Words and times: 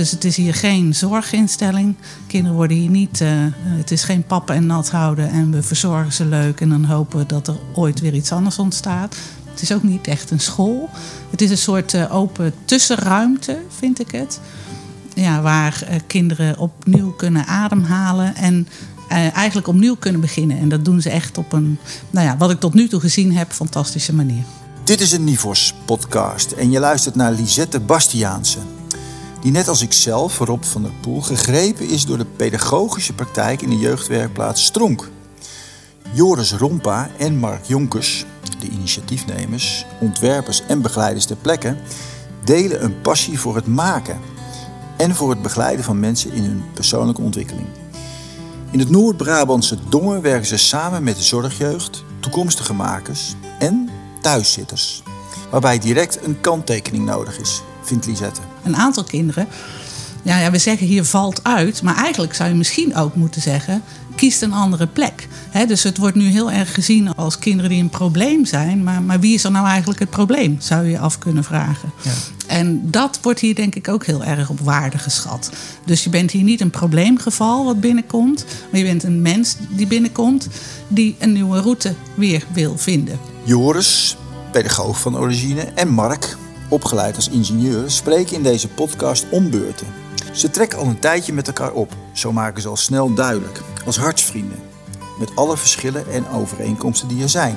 Dus 0.00 0.10
het 0.10 0.24
is 0.24 0.36
hier 0.36 0.54
geen 0.54 0.94
zorginstelling. 0.94 1.96
Kinderen 2.26 2.56
worden 2.56 2.76
hier 2.76 2.90
niet. 2.90 3.20
eh, 3.20 3.28
het 3.62 3.90
is 3.90 4.02
geen 4.02 4.22
pappen 4.22 4.54
en 4.54 4.66
nat 4.66 4.90
houden 4.90 5.30
en 5.30 5.50
we 5.50 5.62
verzorgen 5.62 6.12
ze 6.12 6.24
leuk 6.24 6.60
en 6.60 6.68
dan 6.68 6.84
hopen 6.84 7.18
we 7.18 7.26
dat 7.26 7.48
er 7.48 7.56
ooit 7.74 8.00
weer 8.00 8.14
iets 8.14 8.32
anders 8.32 8.58
ontstaat. 8.58 9.16
Het 9.50 9.62
is 9.62 9.72
ook 9.72 9.82
niet 9.82 10.06
echt 10.06 10.30
een 10.30 10.40
school. 10.40 10.88
Het 11.30 11.40
is 11.40 11.50
een 11.50 11.58
soort 11.58 11.94
eh, 11.94 12.14
open 12.14 12.54
tussenruimte, 12.64 13.58
vind 13.78 14.00
ik 14.00 14.10
het. 14.10 14.40
Ja, 15.14 15.40
waar 15.40 15.82
eh, 15.82 16.00
kinderen 16.06 16.58
opnieuw 16.58 17.10
kunnen 17.10 17.46
ademhalen 17.46 18.36
en 18.36 18.68
eigenlijk 19.08 19.68
opnieuw 19.68 19.96
kunnen 19.96 20.20
beginnen. 20.20 20.58
En 20.58 20.68
dat 20.68 20.84
doen 20.84 21.00
ze 21.00 21.10
echt 21.10 21.38
op 21.38 21.52
een, 21.52 21.78
nou 22.10 22.26
ja, 22.26 22.36
wat 22.36 22.50
ik 22.50 22.60
tot 22.60 22.74
nu 22.74 22.88
toe 22.88 23.00
gezien 23.00 23.36
heb, 23.36 23.52
fantastische 23.52 24.14
manier. 24.14 24.42
Dit 24.84 25.00
is 25.00 25.12
een 25.12 25.24
Nivos 25.24 25.74
podcast 25.84 26.52
en 26.52 26.70
je 26.70 26.80
luistert 26.80 27.14
naar 27.14 27.32
Lisette 27.32 27.80
Bastiaanse. 27.80 28.79
Die 29.40 29.52
net 29.52 29.68
als 29.68 29.82
ikzelf, 29.82 30.38
Rob 30.38 30.64
van 30.64 30.82
der 30.82 30.92
Poel, 31.00 31.20
gegrepen 31.20 31.88
is 31.88 32.06
door 32.06 32.18
de 32.18 32.24
pedagogische 32.24 33.12
praktijk 33.12 33.62
in 33.62 33.70
de 33.70 33.78
jeugdwerkplaats 33.78 34.64
Stronk. 34.64 35.10
Joris 36.12 36.52
Rompa 36.52 37.10
en 37.18 37.36
Mark 37.36 37.64
Jonkers, 37.64 38.24
de 38.58 38.68
initiatiefnemers, 38.68 39.86
ontwerpers 40.00 40.62
en 40.66 40.82
begeleiders 40.82 41.24
ter 41.24 41.36
plekke, 41.36 41.76
delen 42.44 42.84
een 42.84 43.00
passie 43.00 43.38
voor 43.38 43.56
het 43.56 43.66
maken 43.66 44.18
en 44.96 45.14
voor 45.14 45.30
het 45.30 45.42
begeleiden 45.42 45.84
van 45.84 46.00
mensen 46.00 46.32
in 46.32 46.42
hun 46.42 46.64
persoonlijke 46.74 47.22
ontwikkeling. 47.22 47.66
In 48.70 48.78
het 48.78 48.90
Noord-Brabantse 48.90 49.76
Dongen 49.88 50.22
werken 50.22 50.46
ze 50.46 50.56
samen 50.56 51.02
met 51.02 51.16
de 51.16 51.22
zorgjeugd, 51.22 52.04
toekomstige 52.20 52.74
makers 52.74 53.34
en 53.58 53.88
thuiszitters. 54.20 55.02
Waarbij 55.50 55.78
direct 55.78 56.24
een 56.24 56.40
kanttekening 56.40 57.04
nodig 57.04 57.38
is, 57.38 57.62
vindt 57.82 58.06
Lisette. 58.06 58.49
Een 58.64 58.76
aantal 58.76 59.04
kinderen, 59.04 59.46
ja, 60.22 60.38
ja, 60.38 60.50
we 60.50 60.58
zeggen 60.58 60.86
hier 60.86 61.04
valt 61.04 61.44
uit, 61.44 61.82
maar 61.82 61.96
eigenlijk 61.96 62.34
zou 62.34 62.48
je 62.48 62.54
misschien 62.54 62.96
ook 62.96 63.14
moeten 63.14 63.40
zeggen, 63.40 63.82
kiest 64.16 64.42
een 64.42 64.52
andere 64.52 64.86
plek. 64.86 65.28
Hè, 65.50 65.66
dus 65.66 65.82
het 65.82 65.96
wordt 65.96 66.16
nu 66.16 66.24
heel 66.24 66.50
erg 66.50 66.74
gezien 66.74 67.14
als 67.14 67.38
kinderen 67.38 67.70
die 67.70 67.82
een 67.82 67.88
probleem 67.88 68.44
zijn, 68.44 68.82
maar, 68.82 69.02
maar 69.02 69.20
wie 69.20 69.34
is 69.34 69.44
er 69.44 69.50
nou 69.50 69.66
eigenlijk 69.66 70.00
het 70.00 70.10
probleem, 70.10 70.56
zou 70.58 70.84
je 70.84 70.90
je 70.90 70.98
af 70.98 71.18
kunnen 71.18 71.44
vragen. 71.44 71.92
En 72.46 72.90
dat 72.90 73.18
wordt 73.22 73.40
hier 73.40 73.54
denk 73.54 73.74
ik 73.74 73.88
ook 73.88 74.06
heel 74.06 74.24
erg 74.24 74.50
op 74.50 74.60
waarde 74.60 74.98
geschat. 74.98 75.50
Dus 75.84 76.04
je 76.04 76.10
bent 76.10 76.30
hier 76.30 76.42
niet 76.42 76.60
een 76.60 76.70
probleemgeval 76.70 77.64
wat 77.64 77.80
binnenkomt, 77.80 78.44
maar 78.70 78.80
je 78.80 78.86
bent 78.86 79.02
een 79.02 79.22
mens 79.22 79.56
die 79.68 79.86
binnenkomt 79.86 80.48
die 80.88 81.16
een 81.18 81.32
nieuwe 81.32 81.60
route 81.60 81.94
weer 82.14 82.44
wil 82.52 82.78
vinden. 82.78 83.18
Joris, 83.44 84.16
pedagoog 84.52 85.00
van 85.00 85.16
origine, 85.16 85.62
en 85.62 85.88
Mark, 85.88 86.36
opgeleid 86.70 87.16
als 87.16 87.28
ingenieur, 87.28 87.90
spreken 87.90 88.36
in 88.36 88.42
deze 88.42 88.68
podcast 88.68 89.26
om 89.30 89.50
beurten. 89.50 89.86
Ze 90.32 90.50
trekken 90.50 90.78
al 90.78 90.86
een 90.86 90.98
tijdje 90.98 91.32
met 91.32 91.46
elkaar 91.46 91.72
op, 91.72 91.92
zo 92.12 92.32
maken 92.32 92.62
ze 92.62 92.68
al 92.68 92.76
snel 92.76 93.14
duidelijk, 93.14 93.60
als 93.86 93.96
hartsvrienden, 93.96 94.58
met 95.18 95.30
alle 95.34 95.56
verschillen 95.56 96.10
en 96.10 96.28
overeenkomsten 96.28 97.08
die 97.08 97.22
er 97.22 97.28
zijn. 97.28 97.56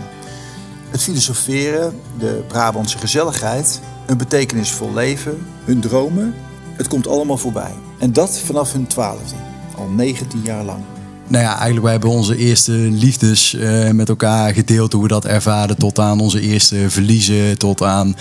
Het 0.89 1.03
filosoferen, 1.03 1.99
de 2.17 2.43
Brabantse 2.47 2.97
gezelligheid, 2.97 3.81
een 4.05 4.17
betekenisvol 4.17 4.93
leven, 4.93 5.45
hun 5.63 5.79
dromen, 5.79 6.35
het 6.77 6.87
komt 6.87 7.07
allemaal 7.07 7.37
voorbij. 7.37 7.73
En 7.99 8.13
dat 8.13 8.39
vanaf 8.39 8.71
hun 8.71 8.87
twaalfde, 8.87 9.35
al 9.77 9.87
19 9.87 10.41
jaar 10.43 10.63
lang. 10.63 10.92
Nou 11.27 11.43
ja, 11.43 11.51
eigenlijk 11.51 11.81
wij 11.81 11.91
hebben 11.91 12.09
onze 12.09 12.37
eerste 12.37 12.71
liefdes 12.71 13.55
eh, 13.55 13.89
met 13.89 14.09
elkaar 14.09 14.53
gedeeld. 14.53 14.93
Hoe 14.93 15.01
we 15.01 15.07
dat 15.07 15.25
ervaren. 15.25 15.77
Tot 15.77 15.99
aan 15.99 16.19
onze 16.19 16.41
eerste 16.41 16.89
verliezen. 16.89 17.57
Tot 17.57 17.83
aan 17.83 18.15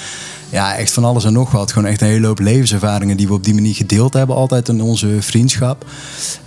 ja, 0.49 0.77
echt 0.77 0.93
van 0.93 1.05
alles 1.05 1.25
en 1.25 1.33
nog 1.33 1.51
wat. 1.51 1.73
Gewoon 1.73 1.89
echt 1.89 2.01
een 2.01 2.07
hele 2.07 2.27
hoop 2.27 2.39
levenservaringen 2.39 3.17
die 3.17 3.27
we 3.27 3.33
op 3.33 3.45
die 3.45 3.55
manier 3.55 3.75
gedeeld 3.75 4.13
hebben. 4.13 4.37
Altijd 4.37 4.69
in 4.69 4.81
onze 4.81 5.17
vriendschap. 5.21 5.87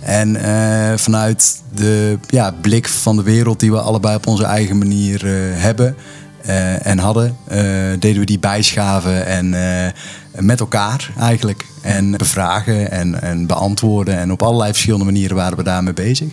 En 0.00 0.36
eh, 0.36 0.96
vanuit 0.98 1.62
de 1.74 2.18
ja, 2.26 2.54
blik 2.60 2.88
van 2.88 3.16
de 3.16 3.22
wereld 3.22 3.60
die 3.60 3.70
we 3.70 3.80
allebei 3.80 4.16
op 4.16 4.26
onze 4.26 4.44
eigen 4.44 4.78
manier 4.78 5.26
eh, 5.26 5.32
hebben. 5.62 5.96
en 6.82 6.98
hadden, 6.98 7.36
deden 7.98 8.20
we 8.20 8.24
die 8.24 8.38
bijschaven 8.38 9.26
en 9.26 9.54
met 10.38 10.60
elkaar 10.60 11.10
eigenlijk. 11.18 11.64
En 11.82 12.10
bevragen 12.10 12.90
en, 12.90 13.22
en 13.22 13.46
beantwoorden. 13.46 14.18
En 14.18 14.32
op 14.32 14.42
allerlei 14.42 14.72
verschillende 14.72 15.04
manieren 15.04 15.36
waren 15.36 15.56
we 15.56 15.62
daarmee 15.62 15.92
bezig. 15.92 16.28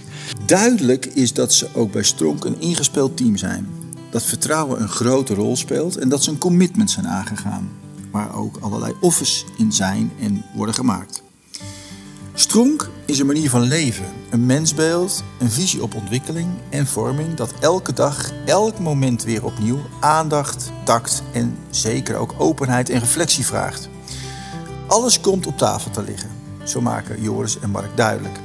Duidelijk 0.46 1.06
is 1.06 1.34
dat 1.34 1.54
ze 1.54 1.68
ook 1.74 1.92
bij 1.92 2.04
Stronk 2.04 2.46
een 2.46 2.62
ingespeeld 2.62 3.18
team 3.18 3.38
zijn. 3.38 3.68
Dat 4.10 4.24
vertrouwen 4.24 4.82
een 4.82 4.90
grote 4.90 5.34
rol 5.34 5.56
speelt 5.56 5.98
en 5.98 6.10
dat 6.10 6.24
ze 6.24 6.30
een 6.30 6.38
commitment 6.38 6.92
zijn 6.92 7.08
aangegaan. 7.08 7.70
Waar 8.12 8.36
ook 8.36 8.58
allerlei 8.60 8.94
offers 9.00 9.46
in 9.58 9.72
zijn 9.72 10.12
en 10.20 10.44
worden 10.56 10.76
gemaakt. 10.76 11.24
Stronk 12.34 12.90
is 13.06 13.20
een 13.20 13.26
manier 13.26 13.50
van 13.50 13.62
leven, 13.62 14.06
een 14.30 14.46
mensbeeld, 14.46 15.24
een 15.40 15.52
visie 15.52 15.84
op 15.84 15.96
ontwikkeling 15.96 16.48
en 16.70 16.88
vorming 16.88 17.34
dat 17.34 17.54
elke 17.60 17.94
dag, 17.94 18.32
elk 18.46 18.80
moment 18.80 19.24
weer 19.24 19.46
opnieuw 19.46 19.80
aandacht, 20.00 20.72
tact 20.86 21.24
en 21.34 21.58
zeker 21.70 22.16
ook 22.16 22.34
openheid 22.38 22.90
en 22.90 23.00
reflectie 23.00 23.46
vraagt. 23.46 23.90
Alles 24.88 25.20
komt 25.20 25.48
op 25.48 25.58
tafel 25.58 25.92
te 25.92 26.04
liggen, 26.04 26.30
zo 26.64 26.82
maken 26.82 27.22
Joris 27.22 27.60
en 27.60 27.70
Mark 27.70 27.98
duidelijk. 27.98 28.40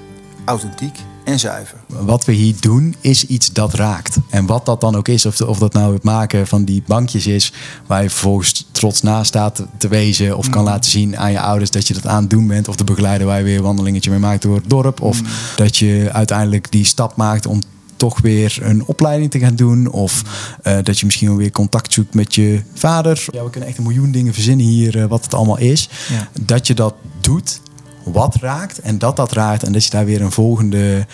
Authentiek 0.44 0.98
en 1.28 1.38
zuiver. 1.38 1.78
Wat 1.86 2.24
we 2.24 2.32
hier 2.32 2.54
doen 2.60 2.94
is 3.00 3.26
iets 3.26 3.52
dat 3.52 3.74
raakt. 3.74 4.16
En 4.30 4.46
wat 4.46 4.66
dat 4.66 4.80
dan 4.80 4.96
ook 4.96 5.08
is, 5.08 5.26
of, 5.26 5.40
of 5.40 5.58
dat 5.58 5.72
nou 5.72 5.94
het 5.94 6.02
maken 6.02 6.46
van 6.46 6.64
die 6.64 6.82
bankjes 6.86 7.26
is, 7.26 7.52
waar 7.86 8.02
je 8.02 8.10
vervolgens 8.10 8.66
trots 8.72 9.02
naast 9.02 9.28
staat 9.28 9.62
te- 9.76 9.88
wezen, 9.88 10.36
of 10.36 10.50
kan 10.50 10.64
laten 10.64 10.90
zien 10.90 11.18
aan 11.18 11.32
je 11.32 11.40
ouders 11.40 11.70
dat 11.70 11.88
je 11.88 11.94
dat 11.94 12.06
aan 12.06 12.20
het 12.20 12.30
doen 12.30 12.46
bent, 12.46 12.68
of 12.68 12.76
de 12.76 12.84
begeleider 12.84 13.26
waar 13.26 13.38
je 13.38 13.44
weer 13.44 13.56
een 13.56 13.62
wandelingetje 13.62 14.10
mee 14.10 14.18
maakt 14.18 14.42
door 14.42 14.56
het 14.56 14.70
dorp, 14.70 15.00
of 15.00 15.20
dat 15.56 15.76
je 15.76 16.08
uiteindelijk 16.12 16.72
die 16.72 16.84
stap 16.84 17.16
maakt 17.16 17.46
om 17.46 17.60
toch 17.96 18.20
weer 18.20 18.58
een 18.62 18.84
opleiding 18.86 19.30
te 19.30 19.38
gaan 19.38 19.56
doen. 19.56 19.90
Of 19.90 20.22
eh, 20.62 20.78
dat 20.82 20.98
je 20.98 21.06
misschien 21.06 21.28
wel 21.28 21.36
weer 21.36 21.50
contact 21.50 21.92
zoekt 21.92 22.14
met 22.14 22.34
je 22.34 22.62
vader. 22.74 23.24
Ja, 23.30 23.44
we 23.44 23.50
kunnen 23.50 23.68
echt 23.68 23.78
een 23.78 23.84
miljoen 23.84 24.10
dingen 24.12 24.34
verzinnen 24.34 24.66
hier, 24.66 24.98
eh, 25.02 25.04
wat 25.04 25.24
het 25.24 25.34
allemaal 25.34 25.58
is. 25.58 25.88
Ja. 26.10 26.28
Dat 26.40 26.66
je 26.66 26.74
dat 26.74 26.94
doet, 27.20 27.60
wat 28.04 28.34
raakt 28.34 28.80
en 28.80 28.98
dat 28.98 29.16
dat 29.16 29.32
raakt 29.32 29.62
en 29.62 29.72
dat 29.72 29.84
je 29.84 29.90
daar 29.90 30.04
weer 30.04 30.22
een 30.22 30.32
volgende 30.32 31.06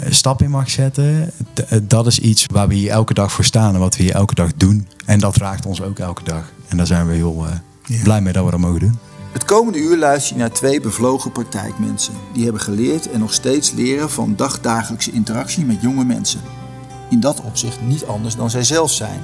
eh, 0.00 0.10
stap 0.12 0.42
in 0.42 0.50
mag 0.50 0.70
zetten. 0.70 1.30
Eh, 1.68 1.78
dat 1.82 2.06
is 2.06 2.18
iets 2.18 2.44
waar 2.52 2.68
we 2.68 2.74
hier 2.74 2.90
elke 2.90 3.14
dag 3.14 3.32
voor 3.32 3.44
staan 3.44 3.74
en 3.74 3.80
wat 3.80 3.96
we 3.96 4.02
hier 4.02 4.14
elke 4.14 4.34
dag 4.34 4.50
doen. 4.56 4.88
En 5.04 5.18
dat 5.20 5.36
raakt 5.36 5.66
ons 5.66 5.82
ook 5.82 5.98
elke 5.98 6.24
dag. 6.24 6.52
En 6.68 6.76
daar 6.76 6.86
zijn 6.86 7.06
we 7.06 7.14
heel 7.14 7.46
eh, 7.46 7.52
Ja. 7.84 8.02
blij 8.02 8.20
mee 8.20 8.32
dat 8.32 8.44
we 8.44 8.50
dat 8.50 8.60
mogen 8.60 8.80
doen. 8.80 8.98
Het 9.32 9.44
komende 9.44 9.78
uur 9.78 9.96
luister 9.98 10.34
je 10.36 10.40
naar 10.40 10.52
twee 10.52 10.80
bevlogen 10.80 11.32
praktijkmensen. 11.32 12.14
Die 12.32 12.44
hebben 12.44 12.62
geleerd 12.62 13.10
en 13.10 13.18
nog 13.20 13.32
steeds 13.32 13.70
leren 13.72 14.10
van 14.10 14.36
dagdagelijkse 14.36 15.10
interactie 15.12 15.64
met 15.64 15.80
jonge 15.82 16.04
mensen. 16.04 16.40
In 17.10 17.20
dat 17.20 17.40
opzicht 17.40 17.80
niet 17.80 18.04
anders 18.04 18.36
dan 18.36 18.50
zij 18.50 18.64
zelf 18.64 18.90
zijn. 18.90 19.20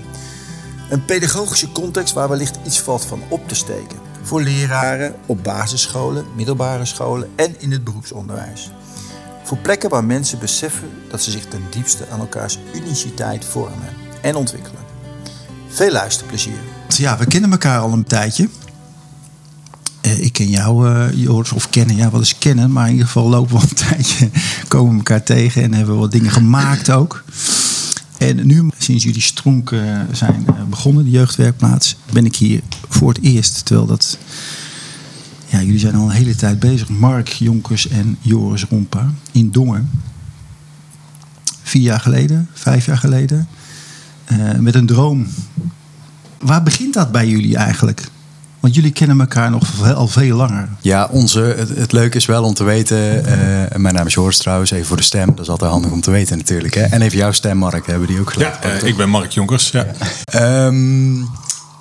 Een 0.91 1.05
pedagogische 1.05 1.73
context 1.73 2.15
waar 2.15 2.29
wellicht 2.29 2.59
iets 2.67 2.81
valt 2.81 3.05
van 3.05 3.21
op 3.29 3.49
te 3.49 3.55
steken. 3.55 3.99
Voor 4.25 4.43
leraren 4.43 5.15
op 5.27 5.43
basisscholen, 5.43 6.25
middelbare 6.37 6.85
scholen 6.85 7.29
en 7.37 7.61
in 7.61 7.73
het 7.73 7.85
beroepsonderwijs. 7.85 8.71
Voor 9.43 9.59
plekken 9.59 9.91
waar 9.91 10.05
mensen 10.05 10.39
beseffen 10.39 10.89
dat 11.11 11.23
ze 11.23 11.31
zich 11.31 11.45
ten 11.45 11.62
diepste 11.71 12.09
aan 12.09 12.21
elkaars 12.21 12.59
uniciteit 12.75 13.45
vormen 13.45 13.89
en 14.23 14.34
ontwikkelen. 14.37 14.81
Veel 15.69 15.93
luisterplezier. 15.93 16.59
Ja, 16.89 17.19
we 17.19 17.27
kennen 17.27 17.51
elkaar 17.51 17.79
al 17.79 17.93
een 17.93 18.05
tijdje. 18.05 18.49
Eh, 20.01 20.21
ik 20.21 20.33
ken 20.33 20.49
jou, 20.49 20.89
eh, 20.89 21.13
Joris, 21.13 21.53
of 21.53 21.71
kennen, 21.71 21.97
ja, 21.97 22.11
wat 22.11 22.21
is 22.21 22.39
kennen, 22.39 22.73
maar 22.73 22.87
in 22.87 22.93
ieder 22.93 23.07
geval 23.07 23.29
lopen 23.29 23.55
we 23.55 23.61
al 23.61 23.69
een 23.69 23.87
tijdje, 23.89 24.31
komen 24.69 24.91
we 24.91 24.97
elkaar 24.97 25.23
tegen 25.23 25.63
en 25.63 25.75
hebben 25.75 25.95
we 25.95 26.01
wat 26.01 26.13
dingen 26.13 26.31
gemaakt 26.31 26.91
ook. 26.91 27.25
En 28.19 28.47
nu, 28.47 28.71
sinds 28.79 29.05
jullie 29.05 29.21
stronk 29.21 29.75
zijn 30.13 30.47
eh, 30.47 30.63
begonnen, 30.69 31.05
de 31.05 31.11
jeugdwerkplaats, 31.11 31.97
ben 32.13 32.25
ik 32.25 32.37
hier 32.37 32.61
voor 32.94 33.09
het 33.09 33.22
eerst. 33.22 33.65
Terwijl 33.65 33.87
dat, 33.87 34.19
ja, 35.47 35.62
jullie 35.62 35.78
zijn 35.78 35.95
al 35.95 36.04
een 36.04 36.10
hele 36.10 36.34
tijd 36.34 36.59
bezig. 36.59 36.89
Mark 36.89 37.28
Jonkers 37.28 37.89
en 37.89 38.16
Joris 38.21 38.65
Rompa 38.65 39.10
in 39.33 39.51
Dongen. 39.51 39.91
Vier 41.63 41.83
jaar 41.83 42.01
geleden, 42.01 42.48
vijf 42.53 42.86
jaar 42.86 42.98
geleden. 42.98 43.48
Eh, 44.24 44.53
met 44.59 44.74
een 44.74 44.86
droom 44.86 45.27
Waar 46.45 46.63
begint 46.63 46.95
dat 46.95 47.13
bij 47.13 47.28
jullie 47.28 47.57
eigenlijk? 47.57 48.01
Want 48.60 48.74
jullie 48.74 48.91
kennen 48.91 49.21
elkaar 49.21 49.51
nog 49.51 49.95
al 49.95 50.09
veel 50.09 50.36
langer. 50.36 50.69
Ja, 50.80 51.09
onze, 51.10 51.41
het, 51.41 51.69
het 51.69 51.92
leuke 51.92 52.16
is 52.16 52.27
wel 52.27 52.45
om 52.45 52.54
te 52.54 52.65
weten. 52.65 53.27
eh, 53.27 53.77
mijn 53.77 53.95
naam 53.95 54.07
is 54.07 54.15
Joris 54.15 54.39
trouwens, 54.39 54.71
even 54.71 54.86
voor 54.86 54.97
de 54.97 55.03
stem. 55.03 55.27
Dat 55.27 55.41
is 55.41 55.48
altijd 55.48 55.71
handig 55.71 55.91
om 55.91 56.01
te 56.01 56.10
weten 56.10 56.36
natuurlijk. 56.36 56.74
Hè? 56.74 56.83
En 56.83 57.03
even 57.03 57.19
jouw 57.19 57.33
stem, 57.33 57.57
Mark, 57.57 57.86
hebben 57.86 58.09
die 58.09 58.21
ook 58.21 58.33
geleerd. 58.33 58.57
Ja, 58.63 58.71
eh, 58.71 58.83
ik 58.89 58.97
ben 58.97 59.09
Mark 59.09 59.30
Jonkers. 59.30 59.71
Ja. 59.71 59.86
Ehm, 60.24 61.22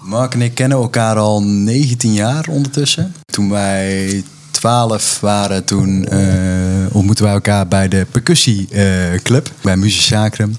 Mark 0.03 0.33
en 0.33 0.41
ik 0.41 0.53
kennen 0.53 0.77
elkaar 0.77 1.17
al 1.17 1.43
19 1.43 2.13
jaar 2.13 2.45
ondertussen. 2.49 3.15
Toen 3.25 3.49
wij 3.49 4.23
12 4.51 5.19
waren, 5.19 5.63
toen 5.63 6.05
eh, 6.05 6.95
ontmoetten 6.95 7.25
wij 7.25 7.33
elkaar 7.33 7.67
bij 7.67 7.87
de 7.87 8.05
percussieclub 8.11 9.51
bij 9.61 9.77
Muziek 9.77 10.01
Sacrum. 10.01 10.55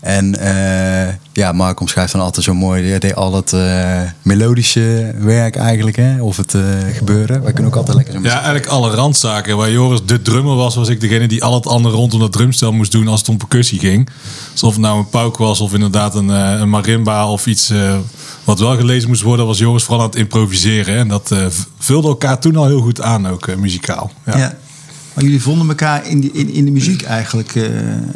En 0.00 0.34
uh, 0.38 1.08
ja, 1.32 1.52
Mark 1.52 1.80
omschrijft 1.80 2.12
dan 2.12 2.20
altijd 2.20 2.44
zo 2.44 2.54
mooi. 2.54 2.88
Hij 2.88 2.98
deed 2.98 3.14
al 3.14 3.34
het 3.34 3.52
uh, 3.52 4.00
melodische 4.22 5.14
werk 5.18 5.56
eigenlijk, 5.56 5.96
hè? 5.96 6.22
of 6.22 6.36
het 6.36 6.54
uh, 6.54 6.62
gebeuren. 6.92 7.42
Wij 7.42 7.52
kunnen 7.52 7.72
ook 7.72 7.78
altijd 7.78 7.96
lekker 7.96 8.14
zo 8.14 8.20
Ja, 8.20 8.34
eigenlijk 8.34 8.66
alle 8.66 8.90
randzaken. 8.90 9.56
Waar 9.56 9.70
Joris 9.70 10.00
de 10.04 10.22
drummer 10.22 10.56
was, 10.56 10.74
was 10.74 10.88
ik 10.88 11.00
degene 11.00 11.28
die 11.28 11.44
al 11.44 11.54
het 11.54 11.66
andere 11.66 11.94
rondom 11.94 12.20
dat 12.20 12.32
drumstel 12.32 12.72
moest 12.72 12.92
doen 12.92 13.08
als 13.08 13.20
het 13.20 13.28
om 13.28 13.36
percussie 13.36 13.78
ging. 13.78 14.08
Alsof 14.52 14.72
het 14.72 14.80
nou 14.80 14.98
een 14.98 15.08
pauk 15.08 15.36
was 15.36 15.60
of 15.60 15.74
inderdaad 15.74 16.14
een, 16.14 16.28
een 16.28 16.70
marimba 16.70 17.30
of 17.30 17.46
iets 17.46 17.72
wat 18.50 18.58
wel 18.58 18.76
gelezen 18.76 19.08
moest 19.08 19.22
worden, 19.22 19.46
was 19.46 19.58
Joris 19.58 19.84
vooral 19.84 20.02
aan 20.04 20.10
het 20.10 20.18
improviseren. 20.18 20.96
En 20.96 21.08
dat 21.08 21.34
vulde 21.78 22.08
elkaar 22.08 22.40
toen 22.40 22.56
al 22.56 22.66
heel 22.66 22.80
goed 22.80 23.00
aan, 23.00 23.28
ook 23.28 23.56
muzikaal. 23.56 24.12
ja. 24.24 24.58
Maar 25.14 25.24
jullie 25.24 25.42
vonden 25.42 25.68
elkaar 25.68 26.06
in, 26.06 26.20
die, 26.20 26.32
in, 26.32 26.52
in 26.52 26.64
de 26.64 26.70
muziek 26.70 27.02
eigenlijk, 27.02 27.54
uh, 27.54 27.64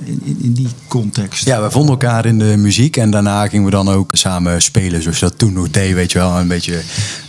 in, 0.04 0.36
in, 0.40 0.52
die 0.52 0.68
context? 0.88 1.44
Ja, 1.44 1.62
we 1.62 1.70
vonden 1.70 1.90
elkaar 1.90 2.26
in 2.26 2.38
de 2.38 2.56
muziek 2.56 2.96
en 2.96 3.10
daarna 3.10 3.48
gingen 3.48 3.64
we 3.64 3.70
dan 3.70 3.88
ook 3.88 4.10
samen 4.12 4.62
spelen, 4.62 5.02
zoals 5.02 5.18
dat 5.18 5.38
toen 5.38 5.52
nog 5.52 5.70
deed, 5.70 5.94
weet 5.94 6.12
je 6.12 6.18
wel. 6.18 6.38
Een 6.38 6.48
beetje 6.48 6.80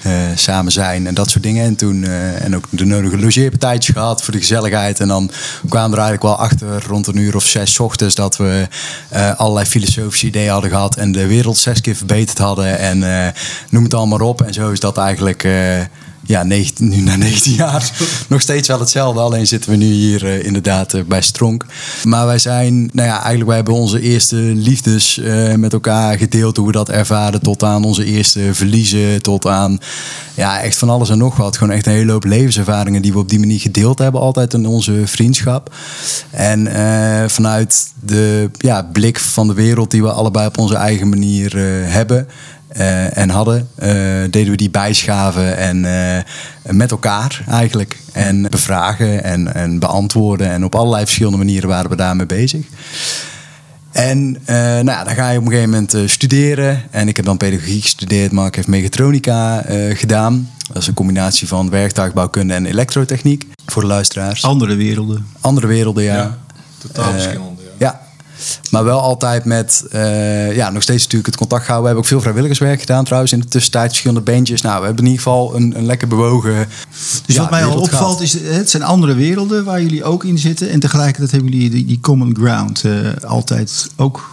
uh, 0.05 0.13
samen 0.35 0.71
zijn 0.71 1.07
en 1.07 1.13
dat 1.13 1.29
soort 1.29 1.43
dingen. 1.43 1.65
En 1.65 1.75
toen 1.75 2.03
uh, 2.03 2.43
en 2.43 2.55
ook 2.55 2.65
de 2.69 2.85
nodige 2.85 3.17
logeerpartijtjes 3.17 3.95
gehad 3.95 4.23
voor 4.23 4.33
de 4.33 4.39
gezelligheid. 4.39 4.99
En 4.99 5.07
dan 5.07 5.31
kwamen 5.69 5.91
we 5.91 5.97
er 5.97 6.03
eigenlijk 6.03 6.37
wel 6.37 6.47
achter 6.47 6.83
rond 6.87 7.07
een 7.07 7.17
uur 7.17 7.35
of 7.35 7.47
zes 7.47 7.79
ochtends 7.79 8.15
dat 8.15 8.37
we 8.37 8.67
allerlei 9.37 9.65
filosofische 9.65 10.27
ideeën 10.27 10.51
hadden 10.51 10.69
gehad 10.69 10.95
en 10.95 11.11
de 11.11 11.27
wereld 11.27 11.57
zes 11.57 11.81
keer 11.81 11.95
verbeterd 11.95 12.37
hadden. 12.37 12.79
En 12.79 13.33
noem 13.69 13.83
het 13.83 13.93
allemaal 13.93 14.27
op. 14.27 14.41
En 14.41 14.53
zo 14.53 14.71
is 14.71 14.79
dat 14.79 14.97
eigenlijk 14.97 15.47
ja, 16.27 16.43
19, 16.43 16.89
nu 16.89 17.01
na 17.01 17.15
19 17.15 17.53
jaar 17.63 17.91
nog 18.27 18.41
steeds 18.41 18.67
wel 18.67 18.79
hetzelfde. 18.79 19.19
Alleen 19.19 19.47
zitten 19.47 19.69
we 19.69 19.75
nu 19.75 19.85
hier 19.85 20.23
uh, 20.23 20.45
inderdaad 20.45 20.93
uh, 20.93 21.03
bij 21.03 21.21
Stronk. 21.21 21.65
Maar 22.03 22.25
wij 22.25 22.39
zijn, 22.39 22.89
nou 22.93 23.07
ja, 23.07 23.15
eigenlijk 23.15 23.45
wij 23.45 23.55
hebben 23.55 23.73
onze 23.73 24.01
eerste 24.01 24.35
liefdes 24.35 25.17
uh, 25.17 25.53
met 25.53 25.73
elkaar 25.73 26.17
gedeeld. 26.17 26.57
Hoe 26.57 26.65
we 26.65 26.71
dat 26.71 26.89
ervaren. 26.89 27.41
Tot 27.41 27.63
aan 27.63 27.83
onze 27.83 28.05
eerste 28.05 28.53
verliezen. 28.53 29.21
Tot 29.21 29.47
aan, 29.47 29.79
ja, 30.33 30.61
echt 30.61 30.77
van 30.77 30.89
alles 30.89 31.09
en 31.09 31.17
nog 31.17 31.37
wat. 31.37 31.57
Gewoon 31.57 31.75
echt 31.75 31.85
een 31.85 31.93
hele 31.93 32.11
hoop 32.11 32.25
levenservaringen 32.25 33.01
die 33.01 33.13
we 33.13 33.19
op 33.19 33.29
die 33.29 33.39
manier 33.39 33.59
gedeeld 33.59 33.99
hebben. 33.99 34.21
Altijd 34.21 34.53
in 34.53 34.65
onze 34.65 35.01
vriendschap. 35.05 35.73
En 36.31 36.67
vanuit 37.29 37.87
de 37.99 38.49
ja, 38.57 38.83
blik 38.83 39.19
van 39.19 39.47
de 39.47 39.53
wereld 39.53 39.91
die 39.91 40.01
we 40.01 40.11
allebei 40.11 40.47
op 40.47 40.57
onze 40.57 40.75
eigen 40.75 41.09
manier 41.09 41.57
hebben 41.87 42.27
uh, 42.77 43.17
en 43.17 43.29
hadden, 43.29 43.69
uh, 43.79 43.87
deden 44.29 44.49
we 44.49 44.55
die 44.55 44.69
bijschaven 44.69 45.57
en 45.57 45.83
uh, 45.83 46.75
met 46.75 46.91
elkaar 46.91 47.43
eigenlijk. 47.49 47.97
En 48.11 48.41
bevragen 48.41 49.23
en, 49.23 49.53
en 49.53 49.79
beantwoorden. 49.79 50.49
En 50.49 50.63
op 50.63 50.75
allerlei 50.75 51.03
verschillende 51.03 51.37
manieren 51.37 51.69
waren 51.69 51.89
we 51.89 51.95
daarmee 51.95 52.25
bezig. 52.25 52.65
En 53.91 54.31
nou 54.45 54.85
ja, 54.85 55.03
dan 55.03 55.15
ga 55.15 55.29
je 55.29 55.37
op 55.37 55.45
een 55.45 55.51
gegeven 55.51 55.69
moment 55.69 56.11
studeren. 56.11 56.81
En 56.91 57.07
ik 57.07 57.15
heb 57.15 57.25
dan 57.25 57.37
pedagogiek 57.37 57.81
gestudeerd, 57.81 58.31
maar 58.31 58.47
ik 58.47 58.55
heb 58.55 58.67
mechatronica 58.67 59.63
gedaan. 59.93 60.49
Dat 60.67 60.81
is 60.81 60.87
een 60.87 60.93
combinatie 60.93 61.47
van 61.47 61.69
werktuigbouwkunde 61.69 62.53
en 62.53 62.65
elektrotechniek 62.65 63.45
voor 63.65 63.81
de 63.81 63.87
luisteraars. 63.87 64.43
Andere 64.43 64.75
werelden. 64.75 65.27
Andere 65.41 65.67
werelden, 65.67 66.03
ja. 66.03 66.15
ja 66.15 66.37
totaal 66.77 67.11
verschillende. 67.11 67.54
Maar 68.71 68.83
wel 68.83 68.99
altijd 68.99 69.45
met, 69.45 69.83
uh, 69.93 70.55
ja, 70.55 70.69
nog 70.69 70.81
steeds 70.81 71.03
natuurlijk 71.03 71.25
het 71.25 71.37
contact 71.37 71.67
houden. 71.67 71.81
We 71.81 71.87
hebben 71.87 72.03
ook 72.03 72.09
veel 72.09 72.21
vrijwilligerswerk 72.21 72.79
gedaan 72.79 73.03
trouwens 73.05 73.31
in 73.31 73.39
de 73.39 73.47
tussentijd. 73.47 73.89
Verschillende 73.89 74.31
bandjes. 74.31 74.61
Nou, 74.61 74.79
we 74.79 74.85
hebben 74.85 75.05
in 75.05 75.11
ieder 75.11 75.23
geval 75.23 75.55
een, 75.55 75.77
een 75.77 75.85
lekker 75.85 76.07
bewogen 76.07 76.67
Dus 77.25 77.37
wat 77.37 77.49
mij 77.49 77.65
al 77.65 77.79
opvalt 77.79 78.21
is, 78.21 78.33
het 78.43 78.69
zijn 78.69 78.83
andere 78.83 79.13
werelden 79.13 79.63
waar 79.63 79.81
jullie 79.81 80.03
ook 80.03 80.23
in 80.23 80.37
zitten. 80.37 80.69
En 80.69 80.79
tegelijkertijd 80.79 81.31
hebben 81.31 81.51
jullie 81.51 81.69
die, 81.69 81.85
die 81.85 81.99
common 81.99 82.35
ground 82.39 82.83
uh, 82.83 83.09
altijd 83.25 83.89
ook 83.95 84.29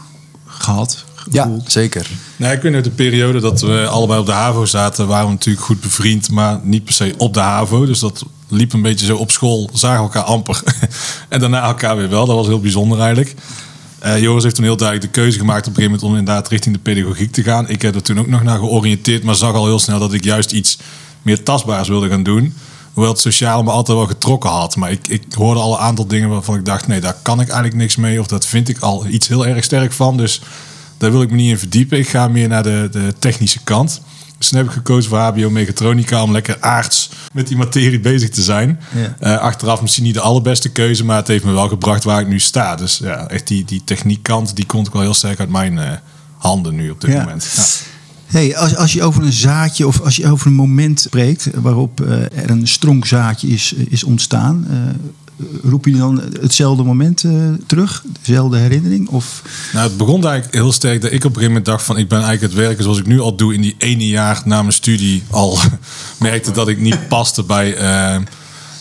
gehad. 0.46 1.04
Gevoeld. 1.14 1.62
Ja, 1.64 1.70
zeker. 1.70 2.10
Nou, 2.36 2.54
ik 2.54 2.62
weet 2.62 2.72
nog 2.72 2.82
de 2.82 2.90
periode 2.90 3.40
dat 3.40 3.60
we 3.60 3.86
allebei 3.86 4.20
op 4.20 4.26
de 4.26 4.32
HAVO 4.32 4.66
zaten, 4.66 5.06
waren 5.06 5.26
we 5.26 5.32
natuurlijk 5.32 5.64
goed 5.64 5.80
bevriend, 5.80 6.30
maar 6.30 6.60
niet 6.62 6.84
per 6.84 6.94
se 6.94 7.14
op 7.16 7.34
de 7.34 7.40
HAVO. 7.40 7.86
Dus 7.86 7.98
dat 7.98 8.24
liep 8.48 8.72
een 8.72 8.82
beetje 8.82 9.06
zo 9.06 9.16
op 9.16 9.30
school, 9.30 9.70
zagen 9.72 10.02
elkaar 10.02 10.22
amper. 10.22 10.62
en 11.28 11.40
daarna 11.40 11.62
elkaar 11.62 11.96
weer 11.96 12.08
wel. 12.08 12.26
Dat 12.26 12.36
was 12.36 12.46
heel 12.46 12.60
bijzonder 12.60 12.98
eigenlijk. 12.98 13.34
Uh, 14.04 14.20
Joris 14.20 14.42
heeft 14.42 14.54
toen 14.54 14.64
heel 14.64 14.76
duidelijk 14.76 15.14
de 15.14 15.20
keuze 15.20 15.38
gemaakt 15.38 15.66
op 15.66 15.76
een 15.76 15.82
gegeven 15.82 15.92
moment 15.92 16.10
om 16.12 16.18
inderdaad 16.18 16.48
richting 16.48 16.74
de 16.74 16.80
pedagogiek 16.80 17.32
te 17.32 17.42
gaan. 17.42 17.68
Ik 17.68 17.82
heb 17.82 17.94
er 17.94 18.02
toen 18.02 18.18
ook 18.18 18.26
nog 18.26 18.42
naar 18.42 18.58
georiënteerd, 18.58 19.22
maar 19.22 19.34
zag 19.34 19.54
al 19.54 19.66
heel 19.66 19.78
snel 19.78 19.98
dat 19.98 20.12
ik 20.12 20.24
juist 20.24 20.52
iets 20.52 20.78
meer 21.22 21.42
tastbaars 21.42 21.88
wilde 21.88 22.08
gaan 22.08 22.22
doen. 22.22 22.54
Hoewel 22.92 23.12
het 23.12 23.20
sociaal 23.20 23.62
me 23.62 23.70
altijd 23.70 23.96
wel 23.96 24.06
getrokken 24.06 24.50
had. 24.50 24.76
Maar 24.76 24.90
ik, 24.90 25.08
ik 25.08 25.22
hoorde 25.34 25.60
al 25.60 25.72
een 25.72 25.80
aantal 25.80 26.06
dingen 26.06 26.28
waarvan 26.28 26.54
ik 26.54 26.64
dacht, 26.64 26.86
nee, 26.86 27.00
daar 27.00 27.16
kan 27.22 27.40
ik 27.40 27.46
eigenlijk 27.46 27.76
niks 27.76 27.96
mee. 27.96 28.20
Of 28.20 28.26
dat 28.26 28.46
vind 28.46 28.68
ik 28.68 28.78
al 28.78 29.06
iets 29.06 29.28
heel 29.28 29.46
erg 29.46 29.64
sterk 29.64 29.92
van. 29.92 30.16
Dus 30.16 30.40
daar 30.98 31.10
wil 31.10 31.22
ik 31.22 31.30
me 31.30 31.36
niet 31.36 31.50
in 31.50 31.58
verdiepen. 31.58 31.98
Ik 31.98 32.08
ga 32.08 32.28
meer 32.28 32.48
naar 32.48 32.62
de, 32.62 32.88
de 32.90 33.14
technische 33.18 33.60
kant. 33.64 34.00
Dus 34.42 34.50
toen 34.50 34.60
heb 34.60 34.68
ik 34.68 34.74
gekozen 34.74 35.10
voor 35.10 35.18
HBO 35.18 35.50
Mechatronica 35.50 36.22
om 36.22 36.32
lekker 36.32 36.56
aards 36.60 37.10
met 37.32 37.48
die 37.48 37.56
materie 37.56 38.00
bezig 38.00 38.30
te 38.30 38.42
zijn. 38.42 38.80
Ja. 38.94 39.16
Uh, 39.20 39.38
achteraf 39.38 39.82
misschien 39.82 40.04
niet 40.04 40.14
de 40.14 40.20
allerbeste 40.20 40.68
keuze, 40.68 41.04
maar 41.04 41.16
het 41.16 41.28
heeft 41.28 41.44
me 41.44 41.52
wel 41.52 41.68
gebracht 41.68 42.04
waar 42.04 42.20
ik 42.20 42.28
nu 42.28 42.38
sta. 42.38 42.76
Dus 42.76 42.98
ja, 42.98 43.28
echt 43.28 43.46
die, 43.46 43.64
die 43.64 43.82
techniekkant, 43.84 44.56
die 44.56 44.66
komt 44.66 44.86
ook 44.86 44.92
wel 44.92 45.02
heel 45.02 45.14
sterk 45.14 45.40
uit 45.40 45.48
mijn 45.48 45.72
uh, 45.72 45.90
handen 46.36 46.74
nu 46.74 46.90
op 46.90 47.00
dit 47.00 47.10
ja. 47.10 47.18
moment. 47.18 47.52
Ja. 47.56 47.62
Hey, 48.26 48.56
als, 48.56 48.76
als 48.76 48.92
je 48.92 49.02
over 49.02 49.22
een 49.22 49.32
zaadje 49.32 49.86
of 49.86 50.00
als 50.00 50.16
je 50.16 50.30
over 50.30 50.46
een 50.46 50.52
moment 50.52 51.00
spreekt 51.00 51.48
waarop 51.54 52.00
uh, 52.00 52.10
er 52.22 52.50
een 52.50 52.68
stronkzaadje 52.68 53.48
is, 53.48 53.72
is 53.72 54.04
ontstaan, 54.04 54.66
roep 55.62 55.84
je 55.84 55.96
dan 55.96 56.22
hetzelfde 56.40 56.82
moment 56.82 57.22
uh, 57.22 57.32
terug? 57.66 58.04
Dezelfde 58.22 58.56
herinnering? 58.56 59.08
Of? 59.08 59.42
Nou, 59.72 59.88
het 59.88 59.96
begon 59.96 60.24
eigenlijk 60.24 60.54
heel 60.54 60.72
sterk 60.72 61.00
dat 61.02 61.12
ik 61.12 61.16
op 61.16 61.24
een 61.24 61.28
gegeven 61.28 61.48
moment 61.48 61.64
dacht 61.64 61.84
van... 61.84 61.98
ik 61.98 62.08
ben 62.08 62.22
eigenlijk 62.22 62.52
het 62.52 62.62
werken 62.62 62.82
zoals 62.82 62.98
ik 62.98 63.06
nu 63.06 63.20
al 63.20 63.36
doe 63.36 63.54
in 63.54 63.60
die 63.60 63.74
ene 63.78 64.08
jaar 64.08 64.42
na 64.44 64.60
mijn 64.60 64.72
studie 64.72 65.22
al 65.30 65.58
merkte 66.18 66.50
dat 66.50 66.68
ik 66.68 66.78
niet 66.78 67.08
paste 67.08 67.42
bij... 67.42 67.80
Uh, 67.80 68.22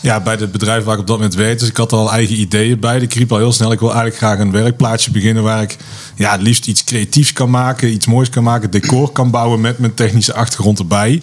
ja, 0.02 0.20
bij 0.20 0.34
het 0.34 0.52
bedrijf 0.52 0.84
waar 0.84 0.94
ik 0.94 1.00
op 1.00 1.06
dat 1.06 1.16
moment 1.16 1.34
werkte. 1.34 1.58
Dus 1.58 1.68
ik 1.68 1.76
had 1.76 1.92
al 1.92 2.12
eigen 2.12 2.40
ideeën 2.40 2.80
bij. 2.80 3.00
Ik 3.00 3.14
riep 3.14 3.32
al 3.32 3.38
heel 3.38 3.52
snel, 3.52 3.72
ik 3.72 3.78
wil 3.78 3.88
eigenlijk 3.88 4.18
graag 4.18 4.38
een 4.38 4.50
werkplaatsje 4.50 5.10
beginnen... 5.10 5.42
waar 5.42 5.62
ik 5.62 5.76
ja, 6.16 6.32
het 6.32 6.42
liefst 6.42 6.66
iets 6.66 6.84
creatiefs 6.84 7.32
kan 7.32 7.50
maken, 7.50 7.92
iets 7.92 8.06
moois 8.06 8.28
kan 8.28 8.42
maken... 8.42 8.70
decor 8.70 9.10
kan 9.10 9.30
bouwen 9.30 9.60
met 9.60 9.78
mijn 9.78 9.94
technische 9.94 10.34
achtergrond 10.34 10.78
erbij. 10.78 11.22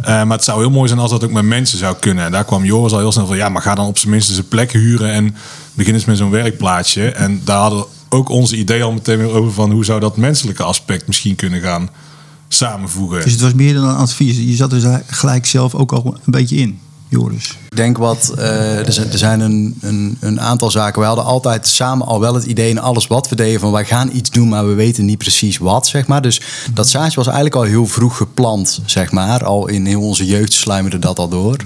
Uh, 0.00 0.06
maar 0.06 0.36
het 0.36 0.44
zou 0.44 0.60
heel 0.60 0.70
mooi 0.70 0.88
zijn 0.88 1.00
als 1.00 1.10
dat 1.10 1.24
ook 1.24 1.32
met 1.32 1.44
mensen 1.44 1.78
zou 1.78 1.96
kunnen. 2.00 2.24
En 2.24 2.32
daar 2.32 2.44
kwam 2.44 2.64
Joris 2.64 2.92
al 2.92 2.98
heel 2.98 3.12
snel 3.12 3.26
van... 3.26 3.36
ja, 3.36 3.48
maar 3.48 3.62
ga 3.62 3.74
dan 3.74 3.86
op 3.86 3.98
zijn 3.98 4.12
minst 4.12 4.28
eens 4.28 4.38
een 4.38 4.48
plek 4.48 4.72
huren... 4.72 5.12
en 5.12 5.36
begin 5.74 5.94
eens 5.94 6.04
met 6.04 6.16
zo'n 6.16 6.30
werkplaatsje. 6.30 7.10
En 7.10 7.40
daar 7.44 7.60
hadden 7.60 7.84
ook 8.08 8.28
onze 8.28 8.56
ideeën 8.56 8.82
al 8.82 8.92
meteen 8.92 9.18
weer 9.18 9.30
over... 9.30 9.52
van 9.52 9.70
hoe 9.70 9.84
zou 9.84 10.00
dat 10.00 10.16
menselijke 10.16 10.62
aspect 10.62 11.06
misschien 11.06 11.34
kunnen 11.34 11.60
gaan 11.60 11.88
samenvoegen. 12.48 13.22
Dus 13.22 13.32
het 13.32 13.40
was 13.40 13.54
meer 13.54 13.74
dan 13.74 13.84
een 13.84 13.96
advies. 13.96 14.36
Je 14.36 14.54
zat 14.54 14.72
er 14.72 15.02
gelijk 15.06 15.46
zelf 15.46 15.74
ook 15.74 15.92
al 15.92 16.04
een 16.24 16.32
beetje 16.32 16.56
in. 16.56 16.80
Joris? 17.10 17.58
Ik 17.68 17.76
denk 17.76 17.98
wat, 17.98 18.32
uh, 18.38 18.86
er 18.86 19.18
zijn 19.18 19.40
een, 19.40 19.78
een, 19.80 20.16
een, 20.20 20.40
aantal 20.40 20.70
zaken. 20.70 21.00
We 21.00 21.06
hadden 21.06 21.24
altijd 21.24 21.66
samen 21.66 22.06
al 22.06 22.20
wel 22.20 22.34
het 22.34 22.44
idee 22.44 22.70
in 22.70 22.80
alles 22.80 23.06
wat 23.06 23.28
we 23.28 23.36
deden 23.36 23.60
van 23.60 23.72
wij 23.72 23.84
gaan 23.84 24.10
iets 24.12 24.30
doen, 24.30 24.48
maar 24.48 24.66
we 24.66 24.74
weten 24.74 25.04
niet 25.04 25.18
precies 25.18 25.58
wat, 25.58 25.86
zeg 25.86 26.06
maar. 26.06 26.22
Dus 26.22 26.40
dat 26.74 26.88
zaadje 26.88 27.16
was 27.16 27.26
eigenlijk 27.26 27.56
al 27.56 27.62
heel 27.62 27.86
vroeg 27.86 28.16
geplant, 28.16 28.80
zeg 28.84 29.10
maar. 29.12 29.44
Al 29.44 29.68
in 29.68 29.86
heel 29.86 30.00
onze 30.00 30.26
jeugd 30.26 30.52
sluimerde 30.52 30.98
dat 30.98 31.18
al 31.18 31.28
door. 31.28 31.56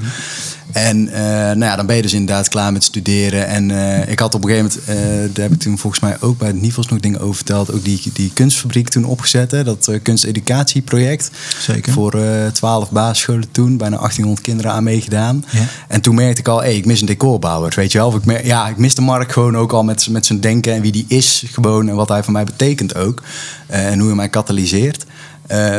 En 0.74 1.06
uh, 1.06 1.14
nou 1.14 1.64
ja, 1.64 1.76
dan 1.76 1.86
ben 1.86 1.96
je 1.96 2.02
dus 2.02 2.12
inderdaad 2.12 2.48
klaar 2.48 2.72
met 2.72 2.84
studeren. 2.84 3.46
En 3.46 3.70
uh, 3.70 4.08
ik 4.08 4.18
had 4.18 4.34
op 4.34 4.44
een 4.44 4.50
gegeven 4.50 4.80
moment, 4.86 5.04
uh, 5.04 5.34
daar 5.34 5.44
heb 5.44 5.52
ik 5.52 5.60
toen 5.60 5.78
volgens 5.78 6.02
mij 6.02 6.16
ook 6.20 6.38
bij 6.38 6.48
het 6.48 6.60
Nivels 6.60 6.88
nog 6.88 7.00
dingen 7.00 7.20
over 7.20 7.34
verteld, 7.34 7.72
ook 7.72 7.84
die, 7.84 8.02
die 8.12 8.30
kunstfabriek 8.34 8.88
toen 8.88 9.04
opgezet. 9.04 9.50
Hè, 9.50 9.64
dat 9.64 9.90
kunsteducatieproject. 10.02 11.30
Zeker. 11.58 11.92
Voor 11.92 12.18
twaalf 12.52 12.90
basisscholen 12.90 13.50
toen, 13.50 13.76
bijna 13.76 13.96
1800 13.96 14.46
kinderen 14.46 14.72
aan 14.72 14.84
meegedaan. 14.84 15.44
Ja. 15.50 15.60
En 15.88 16.00
toen 16.00 16.14
merkte 16.14 16.40
ik 16.40 16.48
al, 16.48 16.62
hey, 16.62 16.76
ik 16.76 16.86
mis 16.86 17.00
een 17.00 17.06
decorbouwer, 17.06 17.72
weet 17.76 17.92
je 17.92 17.98
wel. 17.98 18.06
Of 18.06 18.14
ik 18.14 18.24
mer 18.24 18.46
ja, 18.46 18.68
ik 18.68 18.76
miste 18.76 19.02
Mark 19.02 19.32
gewoon 19.32 19.56
ook 19.56 19.72
al 19.72 19.84
met, 19.84 20.08
met 20.08 20.26
zijn 20.26 20.40
denken 20.40 20.72
en 20.72 20.80
wie 20.80 20.92
die 20.92 21.04
is 21.08 21.44
gewoon 21.52 21.88
en 21.88 21.94
wat 21.94 22.08
hij 22.08 22.22
voor 22.22 22.32
mij 22.32 22.44
betekent 22.44 22.94
ook. 22.94 23.22
en 23.66 23.98
hoe 23.98 24.06
hij 24.06 24.16
mij 24.16 24.28
katalyseert. 24.28 25.04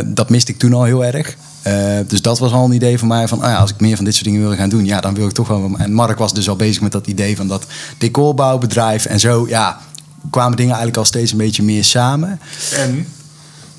dat 0.06 0.30
miste 0.30 0.52
ik 0.52 0.58
toen 0.58 0.74
al 0.74 0.84
heel 0.84 1.06
erg. 1.06 1.36
Uh, 1.68 2.00
dus 2.08 2.22
dat 2.22 2.40
was 2.40 2.52
al 2.52 2.66
een 2.66 2.72
idee 2.72 3.00
van 3.00 3.08
mij 3.08 3.28
van, 3.28 3.38
oh 3.38 3.44
ja, 3.44 3.56
als 3.56 3.72
ik 3.72 3.80
meer 3.80 3.96
van 3.96 4.06
dit 4.06 4.14
soort 4.14 4.26
dingen 4.26 4.42
wil 4.42 4.56
gaan 4.56 4.70
doen, 4.70 4.86
ja, 4.86 5.02
dan 5.02 5.14
wil 5.14 5.28
ik 5.28 5.34
toch 5.34 5.48
wel. 5.48 5.72
En 5.78 5.94
Mark 5.94 6.18
was 6.18 6.34
dus 6.34 6.50
al 6.50 6.56
bezig 6.56 6.82
met 6.82 6.92
dat 6.92 7.08
idee 7.08 7.36
van 7.36 7.48
dat 7.48 7.66
decorbouwbedrijf 7.98 9.06
en 9.06 9.20
zo, 9.20 9.48
ja, 9.48 9.82
kwamen 10.30 10.58
dingen 10.58 10.72
eigenlijk 10.72 10.98
al 10.98 11.06
steeds 11.06 11.32
een 11.32 11.38
beetje 11.38 11.64
meer 11.64 11.84
samen. 11.84 12.40
En 12.74 13.08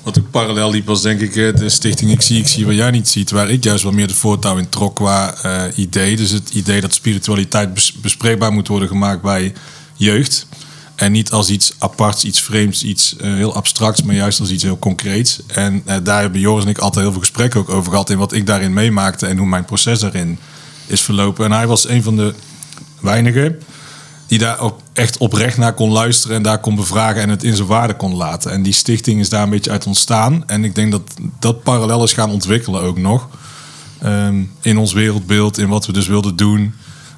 wat 0.03 0.19
ook 0.19 0.31
parallel 0.31 0.71
liep 0.71 0.85
was 0.85 1.01
denk 1.01 1.21
ik 1.21 1.33
de 1.33 1.69
stichting 1.69 2.11
Ik 2.11 2.21
Zie, 2.21 2.39
Ik 2.39 2.47
Zie 2.47 2.65
Wat 2.65 2.75
Jij 2.75 2.91
Niet 2.91 3.07
Ziet, 3.07 3.31
waar 3.31 3.49
ik 3.49 3.63
juist 3.63 3.83
wel 3.83 3.91
meer 3.91 4.07
de 4.07 4.15
voortouw 4.15 4.57
in 4.57 4.69
trok 4.69 4.95
qua 4.95 5.35
uh, 5.45 5.61
idee. 5.75 6.15
Dus 6.15 6.31
het 6.31 6.49
idee 6.49 6.81
dat 6.81 6.93
spiritualiteit 6.93 7.69
bespreekbaar 8.01 8.51
moet 8.51 8.67
worden 8.67 8.87
gemaakt 8.87 9.21
bij 9.21 9.53
jeugd. 9.93 10.47
En 10.97 11.11
niet 11.11 11.31
als 11.31 11.49
iets 11.49 11.73
aparts, 11.77 12.23
iets 12.23 12.41
vreemds, 12.41 12.83
iets 12.83 13.15
uh, 13.21 13.33
heel 13.33 13.55
abstracts, 13.55 14.01
maar 14.01 14.15
juist 14.15 14.39
als 14.39 14.51
iets 14.51 14.63
heel 14.63 14.79
concreets. 14.79 15.39
En 15.47 15.83
uh, 15.85 15.95
daar 16.03 16.21
hebben 16.21 16.39
Joris 16.39 16.63
en 16.63 16.69
ik 16.69 16.77
altijd 16.77 17.03
heel 17.03 17.11
veel 17.11 17.21
gesprekken 17.21 17.59
ook 17.59 17.69
over 17.69 17.91
gehad. 17.91 18.09
In 18.09 18.17
wat 18.17 18.33
ik 18.33 18.45
daarin 18.45 18.73
meemaakte 18.73 19.25
en 19.25 19.37
hoe 19.37 19.47
mijn 19.47 19.65
proces 19.65 19.99
daarin 19.99 20.39
is 20.87 21.01
verlopen. 21.01 21.45
En 21.45 21.51
hij 21.51 21.67
was 21.67 21.87
een 21.87 22.03
van 22.03 22.15
de 22.15 22.33
weinigen 22.99 23.59
die 24.27 24.39
daar 24.39 24.63
op, 24.63 24.81
echt 24.93 25.17
oprecht 25.17 25.57
naar 25.57 25.73
kon 25.73 25.91
luisteren 25.91 26.35
en 26.35 26.43
daar 26.43 26.59
kon 26.59 26.75
bevragen 26.75 27.21
en 27.21 27.29
het 27.29 27.43
in 27.43 27.55
zijn 27.55 27.67
waarde 27.67 27.95
kon 27.95 28.15
laten. 28.15 28.51
En 28.51 28.63
die 28.63 28.73
stichting 28.73 29.19
is 29.19 29.29
daar 29.29 29.43
een 29.43 29.49
beetje 29.49 29.71
uit 29.71 29.85
ontstaan. 29.85 30.43
En 30.47 30.63
ik 30.63 30.75
denk 30.75 30.91
dat 30.91 31.13
dat 31.39 31.63
parallel 31.63 32.03
is 32.03 32.13
gaan 32.13 32.31
ontwikkelen 32.31 32.81
ook 32.81 32.97
nog. 32.97 33.29
Ehm, 34.01 34.43
in 34.61 34.77
ons 34.77 34.93
wereldbeeld, 34.93 35.57
in 35.57 35.67
wat 35.67 35.85
we 35.85 35.93
dus 35.93 36.07
wilden 36.07 36.35
doen. 36.35 36.73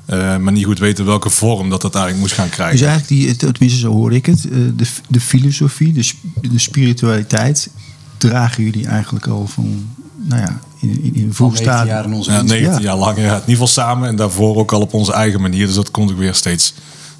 Eh, 0.09 0.37
maar 0.37 0.53
niet 0.53 0.65
goed 0.65 0.79
weten 0.79 1.05
welke 1.05 1.29
vorm 1.29 1.69
dat 1.69 1.81
dat 1.81 1.95
eigenlijk 1.95 2.23
moest 2.23 2.35
gaan 2.39 2.49
krijgen. 2.49 2.77
Dus 2.77 2.87
eigenlijk, 2.87 3.37
die, 3.39 3.51
tenminste 3.51 3.79
zo 3.79 3.91
hoor 3.91 4.13
ik 4.13 4.25
het, 4.25 4.45
eh, 4.45 4.57
de, 4.75 4.85
de 5.07 5.19
filosofie, 5.19 5.93
de, 5.93 6.11
de 6.49 6.59
spiritualiteit, 6.59 7.69
dragen 8.17 8.63
jullie 8.63 8.87
eigenlijk 8.87 9.27
al 9.27 9.47
van, 9.47 9.87
nou 10.15 10.41
ja, 10.41 10.59
in, 10.79 11.03
in, 11.03 11.15
in 11.15 11.23
een 11.23 11.33
vroeg 11.33 11.53
19 11.53 11.85
jaar 11.85 12.03
in 12.05 12.13
onze 12.13 12.31
Ja, 12.31 12.37
dienst. 12.37 12.53
19 12.53 12.81
Ja. 12.81 12.87
jaar 12.87 12.97
lang. 12.97 13.17
Ja. 13.17 13.23
In 13.23 13.29
ieder 13.33 13.45
geval 13.45 13.67
samen 13.67 14.07
en 14.07 14.15
daarvoor 14.15 14.55
ook 14.55 14.71
al 14.73 14.81
op 14.81 14.93
onze 14.93 15.13
eigen 15.13 15.41
manier. 15.41 15.65
Dus 15.65 15.75
dat 15.75 15.91
komt 15.91 16.11
ook 16.11 16.17
weer 16.17 16.33
steeds 16.33 16.73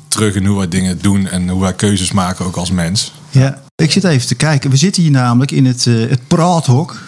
terug 0.07 0.35
in 0.35 0.45
hoe 0.45 0.57
wij 0.57 0.67
dingen 0.67 0.99
doen 1.01 1.27
en 1.27 1.49
hoe 1.49 1.61
wij 1.61 1.73
keuzes 1.73 2.11
maken 2.11 2.45
ook 2.45 2.55
als 2.55 2.71
mens. 2.71 3.13
Ja, 3.29 3.61
ik 3.75 3.91
zit 3.91 4.03
even 4.03 4.27
te 4.27 4.35
kijken. 4.35 4.69
We 4.69 4.75
zitten 4.77 5.01
hier 5.01 5.11
namelijk 5.11 5.51
in 5.51 5.65
het, 5.65 5.87
eh, 5.87 5.93
het 6.09 6.27
praathok. 6.27 7.01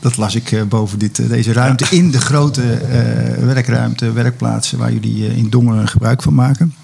Dat 0.00 0.16
las 0.16 0.34
ik 0.34 0.52
eh, 0.52 0.62
boven 0.62 0.98
dit, 0.98 1.18
eh, 1.18 1.28
deze 1.28 1.52
ruimte. 1.52 1.86
In 1.90 2.10
de 2.10 2.20
grote 2.20 2.62
eh, 2.72 3.44
werkruimte, 3.44 4.12
werkplaatsen 4.12 4.78
waar 4.78 4.92
jullie 4.92 5.36
in 5.36 5.50
Dongen 5.50 5.88
gebruik 5.88 6.22
van 6.22 6.34
maken. 6.34 6.74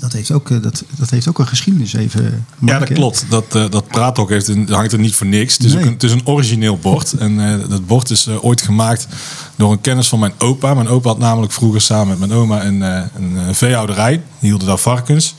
Dat 0.00 0.12
heeft 0.12 0.30
ook, 0.32 0.62
dat, 0.62 0.84
dat 0.98 1.10
heeft 1.10 1.28
ook 1.28 1.38
een 1.38 1.46
geschiedenis 1.46 1.94
even. 1.94 2.46
Ja, 2.58 2.78
dat 2.78 2.92
klopt. 2.92 3.24
Dat, 3.28 3.54
eh, 3.54 3.70
dat 3.70 3.86
praathok 3.88 4.28
heeft 4.28 4.50
hangt 4.68 4.92
er 4.92 4.98
niet 4.98 5.14
voor 5.14 5.26
niks. 5.26 5.52
Het 5.56 5.66
is, 5.66 5.72
Nee. 5.72 5.80
ook 5.80 5.86
een, 5.86 5.92
het 5.92 6.02
is 6.02 6.12
een 6.12 6.26
origineel 6.26 6.78
bord. 6.78 7.12
En 7.12 7.62
dat 7.68 7.86
bord 7.86 8.10
is 8.10 8.28
ooit 8.28 8.62
gemaakt 8.62 9.06
door 9.56 9.72
een 9.72 9.80
kennis 9.80 10.08
van 10.08 10.18
mijn 10.18 10.32
opa. 10.38 10.74
Mijn 10.74 10.88
opa 10.88 11.08
had 11.08 11.18
namelijk 11.18 11.52
vroeger 11.52 11.80
samen 11.80 12.08
met 12.08 12.18
mijn 12.18 12.40
oma 12.40 12.64
een, 12.64 12.80
een 12.80 13.36
eh, 13.36 13.42
veehouderij. 13.52 14.12
Die 14.12 14.48
hielden 14.48 14.66
daar 14.68 14.78
varkens. 14.78 15.34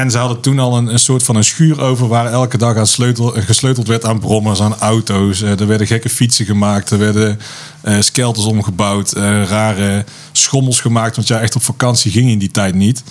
En 0.00 0.10
ze 0.10 0.18
hadden 0.18 0.40
toen 0.40 0.58
al 0.58 0.76
een, 0.76 0.92
een 0.92 0.98
soort 0.98 1.22
van 1.22 1.36
een 1.36 1.44
schuur 1.44 1.80
over 1.80 2.08
waar 2.08 2.26
elke 2.26 2.58
dag 2.58 2.76
aan 2.76 2.86
sleutel, 2.86 3.32
gesleuteld 3.36 3.86
werd 3.86 4.04
aan 4.04 4.18
brommers, 4.18 4.60
aan 4.60 4.78
auto's. 4.78 5.42
Eh, 5.42 5.60
er 5.60 5.66
werden 5.66 5.86
gekke 5.86 6.08
fietsen 6.08 6.46
gemaakt, 6.46 6.90
er 6.90 6.98
werden 6.98 7.38
eh 7.82 8.00
skelters 8.00 8.44
omgebouwd, 8.46 9.12
eh, 9.12 9.42
rare 9.42 10.04
schommels 10.32 10.80
gemaakt. 10.80 11.16
Want 11.16 11.28
ja, 11.28 11.40
echt 11.40 11.56
op 11.56 11.62
vakantie 11.62 12.10
ging 12.10 12.30
in 12.30 12.38
die 12.38 12.50
tijd 12.50 12.74
niet. 12.74 13.02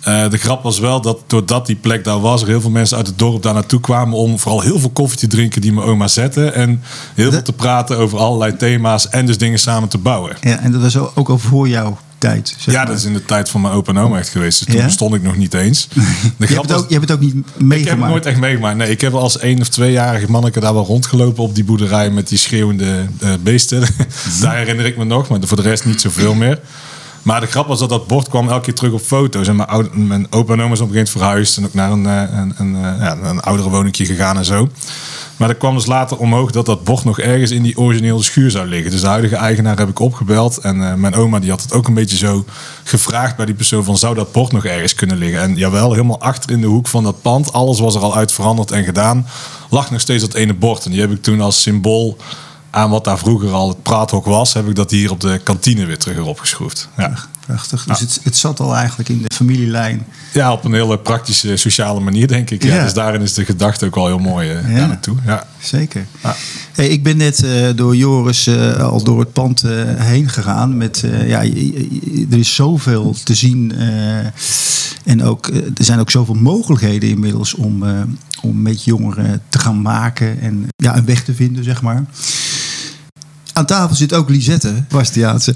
Eh, 0.00 0.28
de 0.30 0.36
grap 0.36 0.62
was 0.62 0.78
wel 0.78 1.00
dat 1.00 1.18
doordat 1.26 1.66
die 1.66 1.76
plek 1.76 2.04
daar 2.04 2.20
was, 2.20 2.42
er 2.42 2.48
heel 2.48 2.60
veel 2.60 2.70
mensen 2.70 2.96
uit 2.96 3.06
het 3.06 3.18
dorp 3.18 3.42
daar 3.42 3.54
naartoe 3.54 3.80
kwamen 3.80 4.18
om 4.18 4.38
vooral 4.38 4.60
heel 4.60 4.78
veel 4.78 4.90
koffie 4.90 5.18
te 5.18 5.26
drinken 5.26 5.60
die 5.60 5.72
mijn 5.72 5.86
oma 5.86 6.08
zette. 6.08 6.50
En 6.50 6.82
heel 7.14 7.32
veel 7.32 7.42
te 7.42 7.52
praten 7.52 7.98
over 7.98 8.18
allerlei 8.18 8.56
thema's 8.56 9.08
en 9.08 9.26
dus 9.26 9.38
dingen 9.38 9.58
samen 9.58 9.88
te 9.88 9.98
bouwen. 9.98 10.36
Ja, 10.40 10.58
en 10.58 10.72
dat 10.72 10.80
was 10.80 10.96
ook 10.96 11.28
al 11.28 11.38
voor 11.38 11.68
jouw 11.68 11.98
tijd. 12.20 12.54
zeg 12.58 12.74
Ja, 12.74 12.80
maar. 12.80 12.86
dat 12.86 12.96
is 12.98 13.04
in 13.04 13.12
de 13.12 13.24
tijd 13.24 13.48
van 13.48 13.60
mijn 13.60 13.74
opa 13.74 13.92
en 13.92 13.98
oma 13.98 14.18
echt 14.18 14.28
geweest. 14.28 14.58
Dus 14.58 14.68
toen 14.68 14.76
Ja? 14.76 14.84
bestond 14.84 15.14
ik 15.14 15.22
nog 15.22 15.36
niet 15.36 15.54
eens. 15.54 15.88
De 15.88 16.00
Je 16.38 16.46
hebt, 16.54 16.68
het 16.68 16.72
ook, 16.72 16.88
je 16.88 16.94
hebt 16.94 17.08
het 17.08 17.18
ook 17.18 17.20
niet 17.24 17.34
ik 17.34 17.42
heb 17.44 17.54
het 17.58 17.66
meegemaakt. 17.66 18.10
nooit 18.12 18.26
echt 18.26 18.38
meegemaakt. 18.38 18.76
Nee, 18.76 18.90
ik 18.90 19.00
heb 19.00 19.12
als 19.14 19.38
één 19.38 19.60
of 19.60 19.68
tweejarige 19.68 20.30
manneke 20.30 20.60
daar 20.60 20.74
wel 20.74 20.84
rondgelopen 20.84 21.42
op 21.42 21.54
die 21.54 21.64
boerderij 21.64 22.10
met 22.10 22.28
die 22.28 22.38
schreeuwende 22.38 23.06
eh, 23.20 23.32
beesten. 23.42 23.80
daar 24.40 24.56
herinner 24.56 24.86
ik 24.86 24.96
me 24.96 25.04
nog, 25.04 25.28
maar 25.28 25.38
voor 25.42 25.56
de 25.56 25.62
rest 25.62 25.84
niet 25.84 26.00
zoveel 26.00 26.34
meer. 26.34 26.58
Maar 27.22 27.40
de 27.40 27.46
grap 27.46 27.66
was 27.66 27.78
dat 27.78 27.88
dat 27.88 28.06
bord 28.06 28.28
kwam 28.28 28.48
elke 28.48 28.64
keer 28.64 28.74
terug 28.74 28.92
op 28.92 29.00
foto's. 29.00 29.48
En 29.48 29.56
mijn, 29.56 29.68
oude, 29.68 29.88
mijn 29.98 30.26
opa 30.30 30.52
en 30.52 30.62
oma 30.62 30.72
is 30.72 30.80
op 30.80 30.88
een 30.88 30.94
gegeven 30.94 30.94
moment 30.94 31.10
verhuisd. 31.10 31.56
En 31.56 31.64
ook 31.64 31.74
naar 31.74 31.90
een, 31.90 32.06
eh, 32.06 32.38
een, 32.38 32.54
een, 32.56 33.00
eh, 33.00 33.30
een 33.30 33.40
oudere 33.40 33.70
woningje 33.70 34.04
gegaan 34.04 34.36
en 34.36 34.44
zo. 34.44 34.68
Maar 35.36 35.48
er 35.48 35.54
kwam 35.54 35.74
dus 35.74 35.86
later 35.86 36.16
omhoog 36.16 36.50
dat 36.50 36.66
dat 36.66 36.84
bord 36.84 37.04
nog 37.04 37.18
ergens 37.18 37.50
in 37.50 37.62
die 37.62 37.78
originele 37.78 38.22
schuur 38.22 38.50
zou 38.50 38.66
liggen. 38.66 38.90
Dus 38.90 39.00
de 39.00 39.06
huidige 39.06 39.36
eigenaar 39.36 39.78
heb 39.78 39.88
ik 39.88 39.98
opgebeld. 39.98 40.58
En 40.58 40.82
eh, 40.88 40.94
mijn 40.94 41.14
oma 41.14 41.38
die 41.38 41.50
had 41.50 41.62
het 41.62 41.72
ook 41.72 41.88
een 41.88 41.94
beetje 41.94 42.16
zo 42.16 42.44
gevraagd 42.84 43.36
bij 43.36 43.46
die 43.46 43.54
persoon 43.54 43.84
van... 43.84 43.98
zou 43.98 44.14
dat 44.14 44.32
bord 44.32 44.52
nog 44.52 44.64
ergens 44.64 44.94
kunnen 44.94 45.16
liggen? 45.16 45.40
En 45.40 45.56
jawel, 45.56 45.92
helemaal 45.92 46.20
achter 46.20 46.50
in 46.50 46.60
de 46.60 46.66
hoek 46.66 46.88
van 46.88 47.04
dat 47.04 47.22
pand. 47.22 47.52
Alles 47.52 47.80
was 47.80 47.94
er 47.94 48.00
al 48.00 48.16
uit 48.16 48.32
veranderd 48.32 48.70
en 48.70 48.84
gedaan. 48.84 49.26
Lag 49.70 49.90
nog 49.90 50.00
steeds 50.00 50.22
dat 50.22 50.34
ene 50.34 50.54
bord. 50.54 50.84
En 50.84 50.90
die 50.90 51.00
heb 51.00 51.10
ik 51.10 51.22
toen 51.22 51.40
als 51.40 51.62
symbool 51.62 52.16
aan 52.70 52.90
wat 52.90 53.04
daar 53.04 53.18
vroeger 53.18 53.52
al 53.52 53.68
het 53.68 53.82
praathok 53.82 54.24
was... 54.24 54.52
heb 54.52 54.68
ik 54.68 54.74
dat 54.74 54.90
hier 54.90 55.10
op 55.10 55.20
de 55.20 55.40
kantine 55.44 55.86
weer 55.86 55.98
terug 55.98 56.16
erop 56.16 56.38
geschroefd. 56.38 56.88
Ja. 56.96 57.12
Prachtig. 57.46 57.84
Dus 57.84 58.00
het, 58.00 58.20
het 58.22 58.36
zat 58.36 58.60
al 58.60 58.76
eigenlijk 58.76 59.08
in 59.08 59.22
de 59.28 59.34
familielijn. 59.34 60.06
ja, 60.32 60.52
op 60.52 60.64
een 60.64 60.72
hele 60.72 60.98
praktische, 60.98 61.56
sociale 61.56 62.00
manier 62.00 62.28
denk 62.28 62.50
ik. 62.50 62.62
Ja. 62.62 62.74
Ja. 62.74 62.84
Dus 62.84 62.92
daarin 62.92 63.20
is 63.20 63.34
de 63.34 63.44
gedachte 63.44 63.86
ook 63.86 63.94
wel 63.94 64.06
heel 64.06 64.18
mooi 64.18 64.50
eh, 64.50 64.70
Ja. 64.70 64.78
daar 64.78 64.88
naartoe. 64.88 65.16
Ja. 65.26 65.46
Zeker. 65.58 66.06
Hey, 66.72 66.88
ik 66.88 67.02
ben 67.02 67.16
net 67.16 67.42
eh, 67.42 67.68
door 67.74 67.96
Joris 67.96 68.46
eh, 68.46 68.76
al 68.76 69.02
door 69.02 69.20
het 69.20 69.32
pand 69.32 69.62
heen 69.96 70.28
gegaan. 70.28 70.76
Met, 70.76 71.04
ja, 71.24 71.42
er 72.30 72.38
is 72.38 72.54
zoveel 72.54 73.14
te 73.24 73.34
zien. 73.34 73.72
en 75.04 75.22
ook, 75.22 75.46
er 75.48 75.84
zijn 75.84 75.98
ook 75.98 76.10
zoveel 76.10 76.34
mogelijkheden 76.34 77.08
inmiddels 77.08 77.54
om, 77.54 77.84
om 78.42 78.62
met 78.62 78.84
jongeren 78.84 79.42
te 79.48 79.58
gaan 79.58 79.82
maken. 79.82 80.40
En 80.40 80.68
ja, 80.76 80.96
een 80.96 81.04
weg 81.04 81.24
te 81.24 81.34
vinden, 81.34 81.64
zeg 81.64 81.82
maar. 81.82 82.04
Aan 83.60 83.66
tafel 83.66 83.96
zit 83.96 84.12
ook 84.12 84.28
Lisette 84.28 84.84
Bastiaanse. 84.88 85.54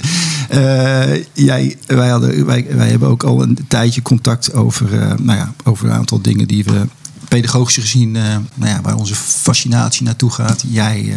Eh, 0.49 1.15
jij, 1.33 1.77
wij, 1.87 2.09
hadden, 2.09 2.47
wij, 2.47 2.67
wij 2.71 2.89
hebben 2.89 3.09
ook 3.09 3.23
al 3.23 3.43
een 3.43 3.59
tijdje 3.69 4.03
contact 4.03 4.53
over, 4.53 5.01
eh, 5.01 5.17
nou 5.19 5.39
ja, 5.39 5.53
over 5.65 5.87
een 5.87 5.93
aantal 5.93 6.21
dingen 6.21 6.49
die 6.49 6.65
we 6.65 6.87
pedagogisch 7.29 7.77
gezien, 7.77 8.17
eh, 8.17 8.23
nou 8.55 8.71
ja, 8.71 8.81
waar 8.83 8.97
onze 8.97 9.15
fascinatie 9.15 10.05
naartoe 10.05 10.31
gaat. 10.31 10.65
Jij 10.69 11.17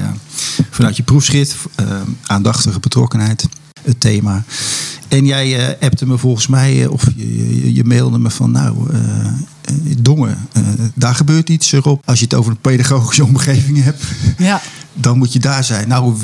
vanuit 0.70 0.98
je 0.98 1.04
proefschrift, 1.04 1.56
aandachtige 2.26 2.80
betrokkenheid, 2.80 3.48
het 3.84 4.00
thema. 4.00 4.44
En 5.08 5.26
jij 5.26 5.70
eh, 5.70 5.88
appte 5.88 6.08
me 6.08 6.18
volgens 6.18 6.48
mij, 6.48 6.88
of 6.88 7.04
je, 7.16 7.74
je, 7.74 7.84
mailde 7.84 8.18
me 8.18 8.30
van, 8.30 8.52
nou, 8.52 8.94
eh, 8.94 9.32
Dongen, 9.98 10.48
daar 10.94 11.16
gebeurt 11.16 11.50
iets 11.50 11.72
erop. 11.72 12.02
Als 12.06 12.20
je 12.20 12.26
het 12.26 12.34
over 12.34 12.52
een 12.52 12.62
pedagogische 12.62 13.26
omgeving 13.34 13.84
hebt 13.84 14.04
Ja. 14.38 14.62
Dan 14.98 15.18
moet 15.18 15.34
je 15.34 15.40
daar 15.40 15.64
zijn. 15.64 15.88
Nou 15.88 16.16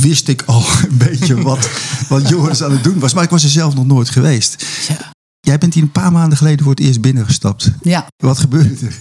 wist 0.00 0.28
ik 0.28 0.42
al 0.46 0.64
een 0.90 0.96
beetje 0.96 1.42
wat, 1.42 1.68
wat 2.08 2.28
Joris 2.28 2.62
aan 2.62 2.70
het 2.72 2.84
doen 2.84 2.98
was. 2.98 3.14
Maar 3.14 3.24
ik 3.24 3.30
was 3.30 3.42
er 3.44 3.50
zelf 3.50 3.74
nog 3.74 3.86
nooit 3.86 4.10
geweest. 4.10 4.66
Ja. 4.88 5.10
Jij 5.40 5.58
bent 5.58 5.74
hier 5.74 5.82
een 5.82 5.92
paar 5.92 6.12
maanden 6.12 6.38
geleden 6.38 6.62
voor 6.64 6.74
het 6.74 6.80
eerst 6.80 7.00
binnengestapt. 7.00 7.70
ja. 7.82 8.06
Wat 8.16 8.38
gebeurde 8.38 8.86
er? 8.86 8.94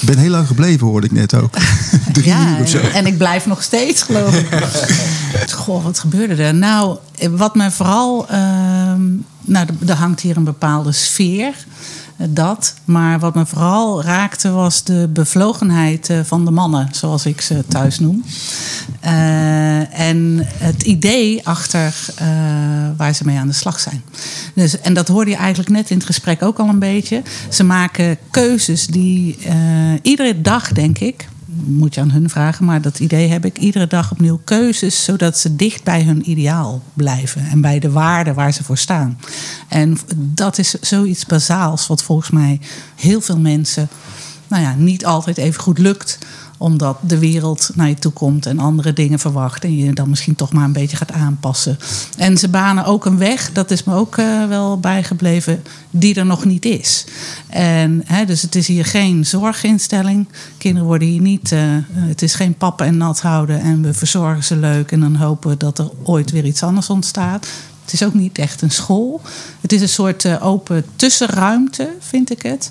Ik 0.00 0.06
ben 0.06 0.18
heel 0.18 0.30
lang 0.30 0.46
gebleven, 0.46 0.86
hoorde 0.86 1.06
ik 1.06 1.12
net 1.12 1.34
ook. 1.34 1.54
Drie 2.12 2.26
ja, 2.26 2.56
uur 2.56 2.62
of 2.62 2.68
zo. 2.68 2.78
en, 2.78 3.06
ik 3.06 3.18
blijf 3.18 3.46
nog 3.46 3.62
steeds, 3.62 4.02
geloof 4.02 4.34
ik. 4.34 4.48
Goh, 5.52 5.84
wat 5.84 5.98
gebeurde 5.98 6.34
er? 6.42 6.54
Nou, 6.54 6.98
wat 7.30 7.54
me 7.54 7.70
vooral... 7.70 8.28
ehm, 8.28 9.02
nou, 9.40 9.66
er- 9.86 9.94
hangt 9.94 10.20
hier 10.20 10.36
een 10.36 10.44
bepaalde 10.44 10.92
sfeer, 10.92 11.54
dat. 12.16 12.74
Maar 12.84 13.18
wat 13.18 13.34
me 13.34 13.46
vooral 13.46 14.02
raakte 14.02 14.50
was 14.50 14.84
de 14.84 15.08
bevlogenheid 15.12 16.10
eh, 16.10 16.20
van 16.22 16.44
de 16.44 16.50
mannen, 16.50 16.88
zoals 16.90 17.26
ik 17.26 17.40
ze 17.40 17.64
thuis 17.68 17.98
noem. 17.98 18.24
Eh, 19.00 20.00
en 20.00 20.46
het 20.58 20.82
idee 20.82 21.46
achter 21.46 21.94
eh, 22.16 22.26
waar 22.96 23.14
ze 23.14 23.24
mee 23.24 23.38
aan 23.38 23.46
de 23.46 23.52
slag 23.52 23.80
zijn. 23.80 24.02
Dus, 24.54 24.80
en 24.80 24.94
dat 24.94 25.08
hoorde 25.08 25.30
je 25.30 25.36
eigenlijk 25.36 25.70
net 25.70 25.90
in 25.90 25.96
het 25.96 26.06
gesprek 26.06 26.42
ook 26.42 26.58
al 26.58 26.68
een 26.68 26.78
beetje. 26.78 27.22
Ze 27.48 27.64
maken 27.64 28.18
keuzes 28.30 28.86
die 28.86 29.38
iedere 30.02 30.40
dag, 30.40 30.72
denk 30.72 30.98
ik, 30.98 31.28
moet 31.64 31.94
je 31.94 32.00
aan 32.00 32.10
hun 32.10 32.30
vragen, 32.30 32.64
maar 32.64 32.80
dat 32.80 32.98
idee 32.98 33.28
heb 33.28 33.44
ik 33.44 33.58
iedere 33.58 33.86
dag 33.86 34.10
opnieuw 34.10 34.40
keuzes, 34.44 35.04
zodat 35.04 35.38
ze 35.38 35.56
dicht 35.56 35.84
bij 35.84 36.02
hun 36.02 36.30
ideaal 36.30 36.82
blijven 36.94 37.46
en 37.46 37.60
bij 37.60 37.78
de 37.78 37.90
waarden 37.90 38.34
waar 38.34 38.52
ze 38.52 38.64
voor 38.64 38.78
staan. 38.78 39.18
En 39.68 39.98
dat 40.16 40.58
is 40.58 40.70
zoiets 40.80 41.26
bazaals, 41.26 41.86
wat 41.86 42.02
volgens 42.02 42.30
mij 42.30 42.60
heel 42.94 43.20
veel 43.20 43.38
mensen 43.38 43.88
nou 44.48 44.62
ja, 44.62 44.74
niet 44.74 45.06
altijd 45.06 45.38
even 45.38 45.62
goed 45.62 45.78
lukt 45.78 46.18
omdat 46.56 46.98
de 47.00 47.18
wereld 47.18 47.70
naar 47.74 47.88
je 47.88 47.94
toe 47.94 48.12
komt 48.12 48.46
en 48.46 48.58
andere 48.58 48.92
dingen 48.92 49.18
verwacht. 49.18 49.64
En 49.64 49.76
je 49.76 49.92
dan 49.92 50.08
misschien 50.08 50.34
toch 50.34 50.52
maar 50.52 50.64
een 50.64 50.72
beetje 50.72 50.96
gaat 50.96 51.12
aanpassen. 51.12 51.78
En 52.16 52.38
ze 52.38 52.48
banen 52.48 52.84
ook 52.84 53.04
een 53.04 53.18
weg, 53.18 53.52
dat 53.52 53.70
is 53.70 53.84
me 53.84 53.94
ook 53.94 54.16
eh, 54.16 54.48
wel 54.48 54.80
bijgebleven, 54.80 55.62
die 55.90 56.14
er 56.14 56.26
nog 56.26 56.44
niet 56.44 56.64
is. 56.64 57.04
En, 57.48 58.02
hè, 58.04 58.24
dus 58.24 58.42
het 58.42 58.54
is 58.54 58.66
hier 58.66 58.84
geen 58.84 59.26
zorginstelling. 59.26 60.28
Kinderen 60.58 60.86
worden 60.86 61.08
hier 61.08 61.20
niet. 61.20 61.52
eh, 61.52 61.60
het 61.94 62.22
is 62.22 62.34
geen 62.34 62.54
pappen 62.54 62.86
en 62.86 62.96
nat 62.96 63.20
houden 63.20 63.60
en 63.60 63.82
we 63.82 63.94
verzorgen 63.94 64.44
ze 64.44 64.56
leuk. 64.56 64.92
En 64.92 65.00
dan 65.00 65.14
hopen 65.16 65.50
we 65.50 65.56
dat 65.56 65.78
er 65.78 65.90
ooit 66.02 66.30
weer 66.30 66.44
iets 66.44 66.62
anders 66.62 66.90
ontstaat. 66.90 67.46
Het 67.84 67.92
is 67.92 68.02
ook 68.02 68.14
niet 68.14 68.38
echt 68.38 68.62
een 68.62 68.70
school. 68.70 69.20
Het 69.60 69.72
is 69.72 69.80
een 69.80 69.88
soort 69.88 70.24
eh, 70.24 70.46
open 70.46 70.84
tussenruimte, 70.96 71.90
vind 72.00 72.30
ik 72.30 72.42
het 72.42 72.70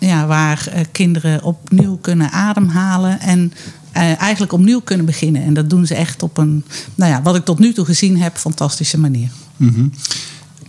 ja, 0.00 0.26
waar 0.26 0.66
eh, 0.66 0.84
kinderen 0.92 1.42
opnieuw 1.42 1.96
kunnen 1.96 2.30
ademhalen 2.30 3.20
en 3.20 3.52
eh, 3.92 4.20
eigenlijk 4.20 4.52
opnieuw 4.52 4.80
kunnen 4.80 5.06
beginnen. 5.06 5.42
En 5.42 5.54
dat 5.54 5.70
doen 5.70 5.86
ze 5.86 5.94
echt 5.94 6.22
op 6.22 6.38
een, 6.38 6.64
nou 6.94 7.10
ja, 7.10 7.22
wat 7.22 7.36
ik 7.36 7.44
tot 7.44 7.58
nu 7.58 7.72
toe 7.72 7.84
gezien 7.84 8.20
heb, 8.20 8.36
fantastische 8.36 8.98
manier. 8.98 9.28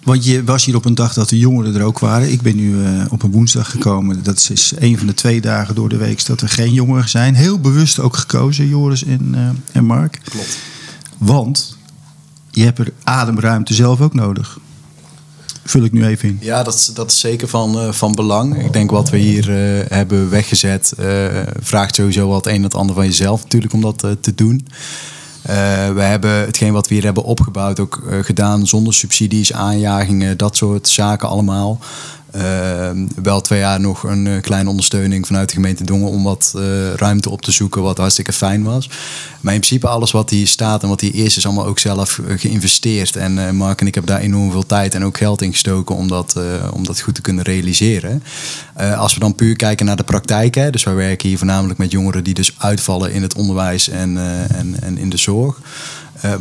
Want 0.04 0.26
je 0.26 0.44
was 0.44 0.66
hier 0.66 0.76
op 0.76 0.86
een 0.86 0.96
dag 0.96 1.14
dat 1.14 1.30
de 1.30 1.38
jongeren 1.38 1.76
er 1.76 1.84
ook 1.84 2.00
waren. 2.00 2.32
Ik 2.32 2.42
ben 2.42 2.56
nu 2.56 2.86
eh, 2.86 3.06
op 3.10 3.24
een 3.24 3.32
woensdag 3.32 3.72
gekomen. 3.72 4.24
Dat 4.24 4.50
is 4.52 4.74
een 4.78 4.98
van 4.98 5.08
de 5.08 5.14
twee 5.14 5.42
dagen 5.42 5.76
door 5.76 5.90
de 5.90 5.98
week 5.98 6.26
dat 6.26 6.42
er 6.42 6.50
geen 6.50 6.74
jongeren 6.74 7.10
zijn. 7.10 7.36
Heel 7.36 7.60
bewust 7.60 8.00
ook 8.00 8.18
gekozen, 8.18 8.68
Joris 8.68 9.04
en, 9.04 9.30
eh, 9.34 9.50
en 9.72 9.86
Mark. 9.86 10.20
Klopt. 10.24 10.58
Want 11.18 11.78
je 12.52 12.64
hebt 12.64 12.80
er 12.80 12.94
ademruimte 13.04 13.74
zelf 13.74 14.02
ook 14.02 14.14
nodig. 14.14 14.60
Vul 15.64 15.84
ik 15.84 15.92
nu 15.92 16.06
even 16.06 16.30
in. 16.30 16.38
Ja, 16.42 16.64
dat, 16.64 16.74
is- 16.74 16.92
dat 16.94 17.12
is 17.12 17.20
zeker 17.20 17.48
van, 17.48 17.80
eh, 17.80 17.92
van 17.92 18.12
belang. 18.12 18.64
Ik 18.66 18.74
denk 18.74 18.92
wat 18.92 19.10
we 19.10 19.18
hier 19.18 19.50
eh, 19.50 19.86
hebben 19.90 20.30
weggezet, 20.30 20.94
eh, 20.98 21.26
vraagt 21.60 21.96
sowieso 21.96 22.36
het 22.36 22.46
een 22.46 22.54
en 22.56 22.64
het 22.64 22.76
ander 22.76 22.96
van 22.96 23.06
jezelf 23.06 23.44
natuurlijk 23.44 23.74
om 23.74 23.82
dat 23.82 24.06
te 24.22 24.36
doen. 24.36 24.68
We 25.94 26.02
hebben 26.02 26.32
hetgeen 26.32 26.74
wat 26.74 26.88
we 26.88 26.94
hier 26.94 27.04
hebben 27.04 27.24
opgebouwd 27.24 27.80
ook 27.80 28.04
gedaan 28.22 28.68
zonder 28.68 28.94
subsidies, 28.94 29.54
aanjagingen, 29.54 30.38
dat 30.38 30.56
soort 30.58 30.88
zaken 30.88 31.28
allemaal. 31.30 31.80
Eh, 32.32 32.90
wel 33.22 33.42
twee 33.42 33.60
jaar 33.60 33.80
nog 33.80 34.04
een 34.04 34.28
eh, 34.28 34.42
kleine 34.42 34.70
ondersteuning 34.70 35.28
vanuit 35.28 35.50
de 35.50 35.56
gemeente 35.56 35.84
Dongen 35.84 36.10
om 36.10 36.24
wat 36.24 36.54
eh, 36.56 36.94
ruimte 36.94 37.30
op 37.30 37.42
te 37.42 37.52
zoeken, 37.52 37.82
wat 37.82 37.98
hartstikke 37.98 38.34
fijn 38.34 38.64
was. 38.64 38.90
Maar 39.42 39.54
in 39.54 39.60
principe 39.60 39.88
alles 39.88 40.12
wat 40.12 40.30
hier 40.30 40.48
staat 40.48 40.84
en 40.84 40.90
wat 40.90 41.02
hier 41.02 41.16
is, 41.16 41.38
is 41.38 41.46
allemaal 41.46 41.66
ook 41.66 41.80
zelf 41.80 42.20
eh, 42.20 42.40
geïnvesteerd. 42.40 43.16
En 43.16 43.56
Mark 43.56 43.82
en 43.82 43.88
ik 43.88 43.94
hebben 43.94 44.16
daar 44.16 44.24
enorm 44.24 44.52
veel 44.52 44.66
tijd 44.66 44.96
en 44.96 45.06
ook 45.06 45.18
geld 45.18 45.42
in 45.42 45.52
gestoken 45.52 45.96
om 45.96 46.08
dat, 46.08 46.40
om 46.74 46.86
dat 46.86 47.02
goed 47.02 47.16
te 47.16 47.22
kunnen 47.22 47.44
realiseren. 47.44 48.24
Als 48.98 49.14
we 49.14 49.20
dan 49.20 49.36
puur 49.36 49.56
kijken 49.56 49.86
naar 49.86 49.96
de 49.96 50.04
praktijk, 50.04 50.56
hè, 50.56 50.70
dus 50.70 50.84
wij 50.84 50.94
werken 50.96 51.28
hier 51.28 51.38
voornamelijk 51.38 51.80
met 51.80 51.92
jongeren 51.92 52.24
die 52.24 52.34
dus 52.34 52.56
uitvallen 52.58 53.14
in 53.14 53.22
het 53.22 53.36
onderwijs 53.36 53.90
en, 53.90 54.18
en, 54.50 54.82
en 54.82 54.98
in 54.98 55.10
de 55.10 55.18
zorg. 55.18 55.60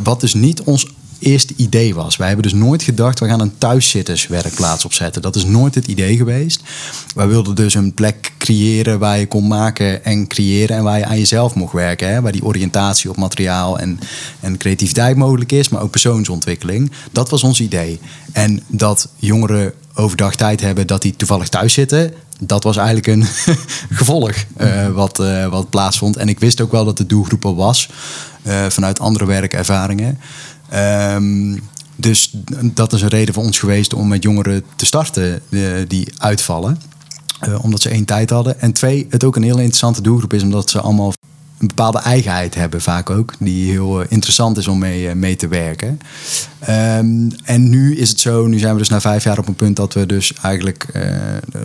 Wat 0.03 0.21
dus 0.21 0.35
niet 0.35 0.63
ons 0.63 0.87
eerste 1.21 1.55
idee 1.57 1.95
was. 1.95 2.17
Wij 2.17 2.27
hebben 2.27 2.51
dus 2.51 2.61
nooit 2.61 2.83
gedacht, 2.83 3.21
we 3.21 3.27
gaan 3.27 3.41
een 3.41 3.59
thuiszitterswerkplaats 3.59 4.85
opzetten. 4.85 5.23
Dat 5.23 5.37
is 5.37 5.45
nooit 5.45 5.75
het 5.75 5.87
idee 5.87 6.17
geweest. 6.17 6.63
Wij 7.15 7.29
wilden 7.29 7.55
dus 7.55 7.75
een 7.75 7.95
plek 7.95 8.33
creëren 8.39 8.99
waar 8.99 9.19
je 9.19 9.27
kon 9.27 9.49
maken 9.49 10.05
en 10.05 10.27
creëren 10.27 10.77
en 10.77 10.83
waar 10.83 10.99
je 10.99 11.05
aan 11.05 11.19
jezelf 11.19 11.55
mocht 11.55 11.73
werken. 11.73 12.13
Hè? 12.13 12.21
Waar 12.21 12.33
die 12.33 12.45
oriëntatie 12.45 13.11
op 13.11 13.17
materiaal 13.17 13.79
en, 13.79 13.99
en 14.41 14.57
creativiteit 14.57 15.17
mogelijk 15.17 15.53
is, 15.53 15.69
maar 15.69 15.83
ook 15.83 15.91
persoonsontwikkeling. 15.91 16.91
Dat 17.13 17.31
was 17.31 17.43
ons 17.43 17.61
idee. 17.61 18.01
En 18.33 18.63
dat 18.67 19.09
jongeren 19.17 19.73
overdag 19.95 20.35
tijd 20.35 20.61
hebben 20.61 20.87
dat 20.87 21.03
die 21.03 21.17
toevallig 21.17 21.49
thuis 21.49 21.73
zitten. 21.73 22.13
Dat 22.41 22.65
was 22.65 22.77
eigenlijk 22.77 23.07
een 23.07 23.25
gevolg 23.99 24.33
eh, 24.57 24.89
wat, 24.89 25.19
eh, 25.19 25.47
wat 25.47 25.71
plaatsvond. 25.71 26.17
En 26.17 26.29
ik 26.29 26.41
wist 26.41 26.61
ook 26.61 26.73
wel 26.73 26.85
dat 26.85 26.97
de 26.97 27.07
doelgroep 27.07 27.45
er 27.45 27.55
was 27.55 27.89
eh, 28.43 28.67
vanuit 28.69 29.01
andere 29.01 29.27
werkervaringen. 29.27 30.19
Ehm, 30.71 31.57
dus 32.01 32.37
dat 32.63 32.93
is 32.93 33.03
een 33.03 33.09
reden 33.09 33.35
voor 33.35 33.43
ons 33.43 33.59
geweest 33.59 33.95
om 33.95 34.09
met 34.09 34.23
jongeren 34.23 34.65
te 34.77 34.87
starten 34.87 35.43
eh, 35.51 35.61
die 35.89 36.13
uitvallen. 36.19 36.81
Eh, 37.41 37.65
omdat 37.65 37.81
ze 37.81 37.89
één 37.89 38.05
tijd 38.05 38.31
hadden. 38.31 38.61
En 38.61 38.73
twee, 38.73 39.07
het 39.11 39.25
ook 39.25 39.37
een 39.37 39.43
heel 39.43 39.59
interessante 39.59 40.03
doelgroep 40.03 40.33
is, 40.33 40.43
omdat 40.43 40.71
ze 40.71 40.81
allemaal 40.81 41.13
een 41.59 41.67
bepaalde 41.67 41.99
eigenheid 41.99 42.55
hebben, 42.55 42.81
vaak 42.81 43.11
ook. 43.11 43.35
Die 43.39 43.71
heel 43.71 44.01
eh, 44.01 44.07
interessant 44.09 44.57
is 44.57 44.69
om 44.69 44.79
mee, 44.79 45.15
mee 45.15 45.37
te 45.37 45.49
werken. 45.49 46.01
Ehm, 46.59 47.31
en 47.45 47.69
nu 47.69 47.97
is 47.97 48.09
het 48.09 48.21
zo, 48.21 48.47
nu 48.47 48.59
zijn 48.59 48.73
we 48.73 48.79
dus 48.79 48.89
na 48.89 49.01
vijf 49.01 49.25
jaar 49.25 49.39
op 49.39 49.49
een 49.49 49.55
punt 49.55 49.77
dat 49.77 49.95
we 49.95 50.07
dus 50.07 50.35
eigenlijk 50.43 50.87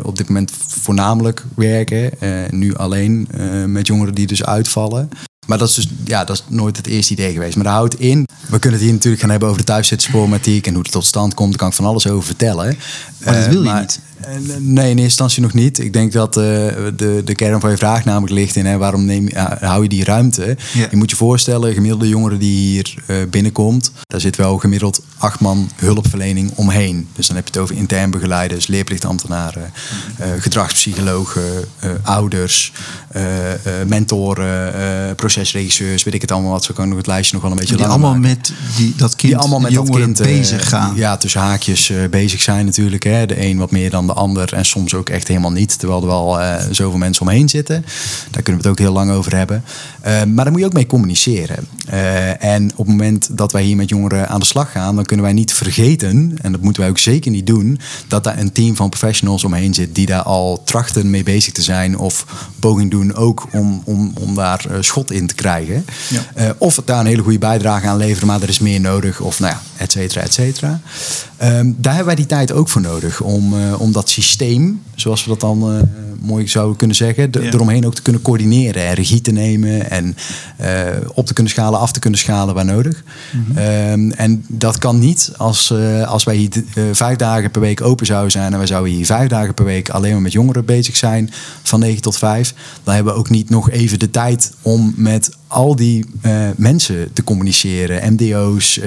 op 0.04 0.18
dit 0.18 0.28
moment 0.28 0.52
voornamelijk 0.68 1.46
werken. 1.56 2.12
nu 2.50 2.76
alleen 2.76 3.28
met 3.66 3.88
jongeren 3.88 4.16
die 4.16 4.28
dus 4.28 4.46
uitvallen. 4.46 5.10
Maar 5.46 5.58
dat 5.58 5.68
is 5.70 5.74
dus 5.75 5.88
ja, 6.04 6.24
dat 6.24 6.36
is 6.36 6.44
nooit 6.48 6.78
het 6.78 6.88
eerste 6.88 7.14
idee 7.14 7.34
geweest. 7.34 7.56
Maar 7.56 7.64
dat 7.64 7.74
houdt 7.74 8.00
in. 8.00 8.28
We 8.50 8.60
kunnen 8.60 8.72
het 8.80 8.82
hier 8.88 8.94
natuurlijk 8.94 9.22
gaan 9.22 9.30
hebben 9.32 9.48
over 9.50 9.60
de 9.62 9.68
thuiszitproblematiek 9.68 10.68
en 10.68 10.74
hoe 10.74 10.82
het 10.84 10.92
tot 10.92 11.06
stand 11.06 11.34
komt. 11.34 11.50
Daar 11.50 11.60
kan 11.60 11.68
ik 11.68 11.74
van 11.74 11.86
alles 11.86 12.08
over 12.08 12.24
vertellen. 12.25 12.78
Maar 13.24 13.34
dat 13.34 13.44
Eh, 13.44 13.50
wil 13.50 13.64
je 13.64 13.72
niet. 13.72 14.00
Eh, 14.22 14.36
Nee, 14.60 14.84
in 14.90 14.90
eerste 14.90 15.04
instantie 15.04 15.42
nog 15.42 15.54
niet. 15.54 15.80
Ik 15.80 15.94
denk 15.94 16.12
dat 16.12 16.38
eh, 16.38 16.44
de, 16.96 17.22
de 17.26 17.36
kern 17.36 17.60
van 17.60 17.70
je 17.70 17.78
vraag 17.78 18.06
namelijk 18.06 18.34
ligt 18.34 18.56
in 18.56 18.66
hè, 18.66 18.78
waarom 18.78 19.06
neem, 19.06 19.30
hou 19.60 19.84
je 19.84 19.90
die 19.90 20.04
ruimte? 20.04 20.58
Ja. 20.74 20.88
Je 20.90 20.98
moet 20.98 21.10
je 21.10 21.16
voorstellen, 21.16 21.74
gemiddelde 21.74 22.08
jongere 22.08 22.38
die 22.38 22.58
hier 22.58 22.96
eh, 23.06 23.16
binnenkomt, 23.30 23.92
daar 24.08 24.22
zit 24.22 24.36
wel 24.36 24.58
gemiddeld 24.58 25.02
acht 25.18 25.40
man 25.40 25.70
hulpverlening 25.76 26.52
omheen. 26.56 27.08
Dus 27.16 27.28
dan 27.28 27.36
heb 27.36 27.46
je 27.46 27.52
het 27.52 27.62
over 27.62 27.76
intern 27.76 28.12
begeleiders, 28.12 28.68
leerplichtambtenaren, 28.68 29.72
eh, 30.18 30.28
gedragspsychologen, 30.40 31.44
ouders, 32.02 32.72
mentoren, 33.88 35.16
procesregisseurs, 35.16 36.04
weet 36.04 36.14
ik 36.14 36.22
het 36.22 36.32
allemaal 36.32 36.52
wat. 36.52 36.64
Zo 36.64 36.74
kan 36.74 36.84
ik 36.84 36.90
nog 36.90 36.98
het 36.98 37.08
lijstje 37.08 37.34
nog 37.34 37.44
wel 37.44 37.52
een 37.52 37.58
beetje 37.58 37.76
Die 37.76 37.86
langer 37.86 38.04
allemaal 38.04 38.20
maken 38.20 38.36
met 38.38 38.54
die, 38.78 38.94
dat 38.98 39.16
kind, 39.16 39.32
die 39.32 39.42
allemaal 39.42 39.60
met 39.60 39.74
dat 39.74 39.86
jongeren 39.86 40.14
kind 40.14 40.18
bezig 40.18 40.70
gaan. 40.70 40.96
Ja, 40.96 41.18
tussen 41.18 41.42
haakjes 41.42 41.92
bezig 42.10 42.42
zijn 42.42 42.66
natuurlijk. 42.66 43.04
Hè. 43.04 43.26
De 43.26 43.42
een 43.42 43.58
wat 43.58 43.72
meer 43.72 43.90
dan 43.90 44.04
de 44.07 44.13
ander 44.13 44.53
en 44.53 44.65
soms 44.65 44.94
ook 44.94 45.09
echt 45.09 45.27
helemaal 45.27 45.51
niet. 45.51 45.79
Terwijl 45.79 46.01
er 46.01 46.07
wel 46.07 46.39
eh, 46.39 46.65
zoveel 46.72 46.98
mensen 46.98 47.22
omheen 47.22 47.50
zitten. 47.50 47.85
Daar 48.31 48.41
kunnen 48.44 48.61
we 48.61 48.68
het 48.68 48.77
ook 48.77 48.85
heel 48.85 48.94
lang 48.94 49.11
over 49.11 49.35
hebben. 49.35 49.63
Eh, 50.01 50.24
maar 50.24 50.44
daar 50.44 50.51
moet 50.51 50.59
je 50.59 50.65
ook 50.65 50.74
mee 50.74 50.87
communiceren. 50.87 51.68
Eh, 51.87 52.44
en 52.44 52.72
op 52.72 52.77
het 52.77 52.87
moment 52.87 53.37
dat 53.37 53.51
wij 53.51 53.63
hier 53.63 53.75
met 53.75 53.89
jongeren 53.89 54.29
aan 54.29 54.39
de 54.39 54.46
slag 54.46 54.72
gaan, 54.72 54.96
dan 54.96 55.05
kunnen 55.05 55.25
wij 55.25 55.33
niet 55.33 55.53
vergeten, 55.53 56.37
en 56.41 56.51
dat 56.51 56.61
moeten 56.61 56.81
wij 56.81 56.91
ook 56.91 56.98
zeker 56.98 57.31
niet 57.31 57.48
doen, 57.48 57.79
dat 58.07 58.24
daar 58.24 58.39
een 58.39 58.51
team 58.51 58.75
van 58.75 58.89
professionals 58.89 59.44
omheen 59.44 59.74
zit 59.74 59.96
die 59.96 60.05
daar 60.05 60.22
al 60.22 60.61
trachten 60.63 61.09
mee 61.09 61.24
bezig 61.24 61.53
te 61.53 61.61
zijn 61.61 61.98
of 61.98 62.25
poging 62.59 62.91
doen 62.91 63.15
ook 63.15 63.48
om, 63.51 63.81
om, 63.83 64.11
om 64.20 64.35
daar 64.35 64.65
schot 64.79 65.11
in 65.11 65.27
te 65.27 65.35
krijgen. 65.35 65.85
Ja. 66.35 66.55
Of 66.57 66.75
het 66.75 66.87
daar 66.87 67.00
een 67.00 67.05
hele 67.05 67.22
goede 67.22 67.39
bijdrage 67.39 67.87
aan 67.87 67.98
leveren, 67.98 68.27
maar 68.27 68.41
er 68.41 68.50
is 68.50 68.59
meer 68.59 68.81
nodig. 68.81 69.20
Of 69.20 69.39
nou 69.39 69.53
ja, 69.53 69.61
et 69.77 69.91
cetera, 69.91 70.22
et 70.22 70.33
cetera. 70.33 70.79
Ehm, 71.37 71.72
daar 71.77 71.94
hebben 71.94 72.05
wij 72.05 72.15
die 72.15 72.25
tijd 72.25 72.51
ook 72.51 72.70
voor 72.70 72.81
nodig. 72.81 73.22
Om, 73.22 73.53
om 73.74 73.91
dat 73.96 74.10
systeem, 74.10 74.81
zoals 74.96 75.24
we 75.24 75.29
dat 75.29 75.40
dan 75.40 75.72
eh, 75.72 75.79
mooi 76.22 76.48
zouden 76.48 76.75
kunnen 76.75 76.96
zeggen, 76.96 77.31
de- 77.31 77.42
Ja. 77.42 77.51
eromheen 77.51 77.86
ook 77.86 77.96
te 77.96 78.01
kunnen 78.01 78.22
coördineren. 78.22 78.86
En 78.88 78.94
regie 78.94 79.22
te 79.22 79.31
nemen. 79.31 79.90
En 79.90 80.18
eh, 80.58 80.70
op 81.14 81.25
te 81.25 81.34
kunnen 81.34 81.51
schalen, 81.53 81.79
af 81.79 81.92
te 81.92 82.00
kunnen 82.00 82.20
schalen 82.20 82.55
waar 82.55 82.66
nodig. 82.66 83.03
Ehm, 83.55 84.12
en 84.12 84.46
dat 84.48 84.77
kan 84.77 85.00
niet 85.00 85.31
als, 85.38 85.72
eh, 85.72 86.08
als 86.08 86.24
wij 86.24 86.36
hier 86.36 86.50
vijf 86.92 87.18
dagen 87.18 87.51
per 87.51 87.62
week 87.62 87.81
open 87.81 88.05
zouden 88.05 88.31
zijn. 88.31 88.51
En 88.51 88.58
wij 88.58 88.68
zouden 88.68 88.94
hier 88.94 89.05
vijf 89.05 89.29
dagen 89.29 89.53
per 89.53 89.66
week 89.66 89.90
alleen 89.90 90.12
maar 90.14 90.22
met 90.22 90.31
jongeren 90.31 90.66
bezig 90.66 90.96
zijn. 90.96 91.29
Van 91.64 91.79
9 91.79 92.01
tot 92.01 92.18
5. 92.18 92.53
Dan 92.84 92.94
hebben 92.96 93.14
we 93.14 93.20
ook 93.20 93.29
niet 93.29 93.50
nog 93.50 93.70
even 93.70 94.00
de 94.00 94.10
tijd 94.10 94.51
om 94.62 94.94
met 94.98 95.29
al 95.48 95.75
die 95.75 96.05
mensen 96.55 97.14
te 97.14 97.24
communiceren. 97.24 98.14
MDO's, 98.14 98.79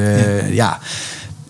ja. 0.52 0.78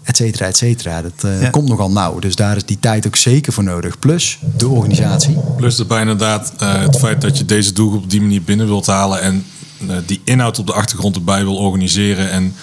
Et 0.08 0.16
cetera, 0.16 0.46
et 0.46 0.56
cetera. 0.56 1.02
Dat 1.02 1.12
eh, 1.24 1.42
Ja. 1.42 1.50
komt 1.50 1.68
nogal 1.68 1.90
nauw. 1.90 2.18
Dus 2.18 2.34
daar 2.34 2.56
is 2.56 2.64
die 2.64 2.78
tijd 2.80 3.06
ook 3.06 3.16
zeker 3.16 3.52
voor 3.52 3.64
nodig. 3.64 3.98
Plus 3.98 4.38
de 4.56 4.68
organisatie. 4.68 5.36
Plus 5.56 5.78
erbij 5.78 6.00
inderdaad 6.00 6.52
eh, 6.58 6.80
het 6.80 6.98
feit 6.98 7.20
dat 7.20 7.38
je 7.38 7.44
deze 7.44 7.72
doelgroep 7.72 8.02
op 8.02 8.10
die 8.10 8.20
manier 8.20 8.42
binnen 8.42 8.66
wilt 8.66 8.86
halen 8.86 9.20
en 9.20 9.44
eh, 9.88 9.96
die 10.06 10.20
inhoud 10.24 10.58
op 10.58 10.66
de 10.66 10.72
achtergrond 10.72 11.16
erbij 11.16 11.42
wil 11.44 11.56
organiseren 11.56 12.30
en 12.30 12.54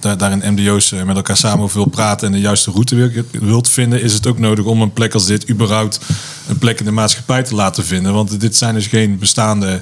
daar, 0.00 0.16
daarin 0.18 0.52
MDO's 0.52 0.90
met 0.90 1.16
elkaar 1.16 1.36
samen 1.36 1.64
over 1.64 1.76
wil 1.76 1.88
praten 1.88 2.26
en 2.26 2.32
de 2.32 2.40
juiste 2.40 2.70
route 2.70 2.94
wil, 2.94 3.10
wilt 3.30 3.68
vinden, 3.68 4.02
is 4.02 4.12
het 4.12 4.26
ook 4.26 4.38
nodig 4.38 4.64
om 4.64 4.82
een 4.82 4.92
plek 4.92 5.14
als 5.14 5.26
dit 5.26 5.50
überhaupt 5.50 6.00
een 6.48 6.58
plek 6.58 6.78
in 6.78 6.84
de 6.84 6.90
maatschappij 6.90 7.42
te 7.42 7.54
laten 7.54 7.84
vinden. 7.84 8.12
Want 8.12 8.40
dit 8.40 8.56
zijn 8.56 8.74
dus 8.74 8.86
geen 8.86 9.18
bestaande 9.18 9.80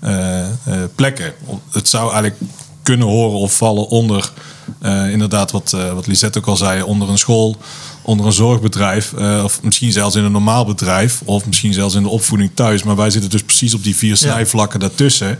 eh, 0.00 0.40
eh, 0.40 0.48
plekken. 0.94 1.32
Het 1.70 1.88
zou 1.88 2.12
eigenlijk 2.12 2.40
kunnen 2.82 3.06
horen 3.06 3.38
of 3.38 3.56
vallen 3.56 3.88
onder 3.88 4.32
eh, 4.78 5.10
inderdaad 5.10 5.50
wat, 5.50 5.72
eh, 5.72 5.92
wat 5.92 6.06
Lisette 6.06 6.38
ook 6.38 6.46
al 6.46 6.56
zei, 6.56 6.82
onder 6.82 7.08
een 7.08 7.18
school, 7.18 7.56
onder 8.02 8.26
een 8.26 8.32
zorgbedrijf, 8.32 9.12
eh, 9.12 9.40
of 9.44 9.62
misschien 9.62 9.92
zelfs 9.92 10.16
in 10.16 10.24
een 10.24 10.32
normaal 10.32 10.64
bedrijf, 10.64 11.22
of 11.24 11.46
misschien 11.46 11.72
zelfs 11.72 11.94
in 11.94 12.02
de 12.02 12.08
opvoeding 12.08 12.50
thuis. 12.54 12.82
Maar 12.82 12.96
wij 12.96 13.10
zitten 13.10 13.30
dus 13.30 13.42
precies 13.42 13.74
op 13.74 13.82
die 13.82 13.96
vier 13.96 14.16
snijvlakken 14.16 14.80
daartussen. 14.80 15.38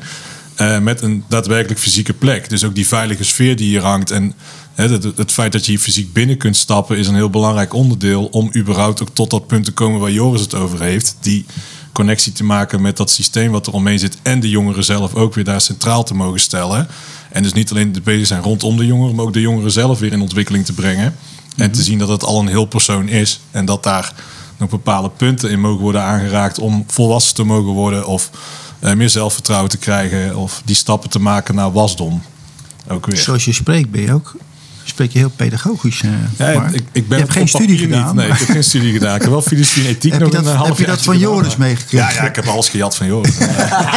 met 0.83 1.03
een 1.03 1.25
daadwerkelijk 1.29 1.81
fysieke 1.81 2.13
plek. 2.13 2.49
Dus 2.49 2.65
ook 2.65 2.75
die 2.75 2.87
veilige 2.87 3.25
sfeer 3.25 3.57
die 3.57 3.69
hier 3.69 3.83
hangt. 3.83 4.11
En 4.11 4.35
het, 4.75 5.05
het 5.17 5.33
feit 5.33 5.53
dat 5.53 5.65
je 5.65 5.71
hier 5.71 5.81
fysiek 5.81 6.13
binnen 6.13 6.37
kunt 6.37 6.57
stappen 6.57 6.99
is 6.99 7.07
een 7.07 7.15
heel 7.15 7.31
belangrijk 7.31 7.75
onderdeel 7.75 8.25
om 8.25 8.51
überhaupt 8.57 9.03
ook 9.03 9.09
tot 9.13 9.31
dat 9.31 9.47
punt 9.47 9.65
te 9.65 9.73
komen 9.73 10.01
waar 10.01 10.11
Joris 10.11 10.41
het 10.41 10.55
over 10.55 10.81
heeft. 10.81 11.17
Die 11.21 11.47
connectie 11.93 12.33
te 12.33 12.45
maken 12.45 12.83
met 12.83 12.97
dat 12.97 13.11
systeem 13.11 13.51
wat 13.51 13.67
er 13.67 13.73
omheen 13.73 13.99
zit. 13.99 14.19
En 14.23 14.41
de 14.41 14.49
jongeren 14.49 14.85
zelf 14.85 15.15
ook 15.15 15.35
weer 15.35 15.45
daar 15.45 15.61
centraal 15.61 16.05
te 16.05 16.15
mogen 16.15 16.41
stellen. 16.41 16.89
En 17.31 17.43
dus 17.43 17.53
niet 17.53 17.71
alleen 17.71 17.97
bezig 18.05 18.27
zijn 18.27 18.43
rondom 18.43 18.77
de 18.77 18.87
jongeren, 18.87 19.15
maar 19.15 19.25
ook 19.25 19.33
de 19.33 19.41
jongeren 19.41 19.71
zelf 19.71 19.99
weer 19.99 20.13
in 20.13 20.21
ontwikkeling 20.21 20.65
te 20.65 20.73
brengen. 20.73 21.17
En 21.57 21.71
te 21.71 21.83
zien 21.83 21.99
dat 21.99 22.09
het 22.09 22.25
al 22.25 22.41
een 22.41 22.49
heel 22.49 22.65
persoon 22.65 23.09
is. 23.09 23.41
En 23.51 23.65
dat 23.65 23.83
daar 23.83 24.13
nog 24.57 24.71
bepaalde 24.71 25.11
punten 25.11 25.51
in 25.51 25.61
mogen 25.61 25.81
worden 25.81 26.03
aangeraakt 26.03 26.59
om 26.59 26.85
volwassen 26.87 27.35
te 27.35 27.45
mogen 27.45 27.73
worden. 27.73 28.07
Of 28.07 28.31
eh, 28.79 28.95
meer 28.95 29.11
zelfvertrouwen 29.11 29.71
te 29.71 29.79
krijgen. 29.79 30.37
Of 30.37 30.63
die 30.65 30.77
stappen 30.77 31.11
te 31.11 31.19
maken 31.19 31.55
naar 31.55 31.73
wasdom. 31.73 32.23
Ook 32.89 33.07
weer. 33.07 33.17
Zoals 33.17 33.45
je 33.45 33.53
spreekt 33.53 33.91
ben 33.91 34.01
je 34.01 34.13
ook 34.13 34.37
spreek 34.93 35.13
je 35.13 35.19
heel 35.19 35.33
pedagogisch. 35.37 36.01
eh, 36.03 36.11
Ja, 36.37 36.53
Mark. 36.59 36.75
ik, 36.75 36.83
ik 36.93 37.09
ben 37.09 37.19
je 37.19 37.25
hebt 37.25 37.25
op 37.25 37.31
geen 37.31 37.49
studie 37.49 37.79
gedaan. 37.79 38.07
Niet. 38.07 38.15
Nee, 38.15 38.29
ik 38.29 38.39
heb 38.39 38.49
geen 38.49 38.65
studie 38.65 38.93
gedaan. 38.93 39.15
Ik 39.15 39.21
heb 39.23 39.31
wel 39.31 39.43
filosofie 39.43 39.83
en 39.85 39.89
ethiek 39.95 40.13
Heb 40.13 40.21
nog 40.21 40.31
je 40.31 40.37
dat- 40.37 40.47
een 40.47 40.57
half 40.57 40.69
heb 40.69 40.79
je 40.79 40.87
dat 40.87 41.03
van 41.03 41.19
Joris 41.19 41.57
meegekregen? 41.57 42.09
Ja, 42.09 42.15
ja, 42.23 42.29
ik 42.29 42.37
heb 42.37 42.47
alles 42.47 42.69
gejat 42.69 42.97
van 42.97 43.07
Joris. 43.07 43.39
En 43.43 43.49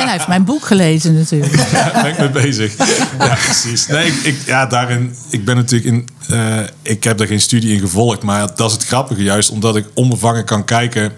hij 0.03 0.11
heeft 0.11 0.27
mijn 0.27 0.43
boek 0.43 0.65
gelezen 0.65 1.13
natuurlijk. 1.13 1.53
Daar 1.71 1.99
ben 2.01 2.11
ik 2.11 2.17
mee 2.17 2.29
bezig. 2.43 2.73
Ja, 3.19 3.37
precies. 3.45 3.87
Nee, 3.87 4.07
ik, 4.07 4.13
ik- 4.23 4.41
ja, 4.45 4.65
daarin, 4.65 5.15
ik 5.29 5.45
ben 5.45 5.55
natuurlijk 5.55 5.91
in, 5.95 6.07
eh, 6.37 6.59
ik 6.81 7.03
heb 7.03 7.17
daar 7.17 7.27
geen 7.27 7.41
studie 7.41 7.73
in 7.73 7.79
gevolgd, 7.79 8.21
maar 8.23 8.47
dat 8.55 8.67
is 8.69 8.73
het 8.75 8.85
grappige 8.85 9.23
juist, 9.23 9.49
omdat 9.49 9.75
ik 9.75 9.85
onbevangen 9.93 10.45
kan 10.45 10.65
kijken 10.65 11.11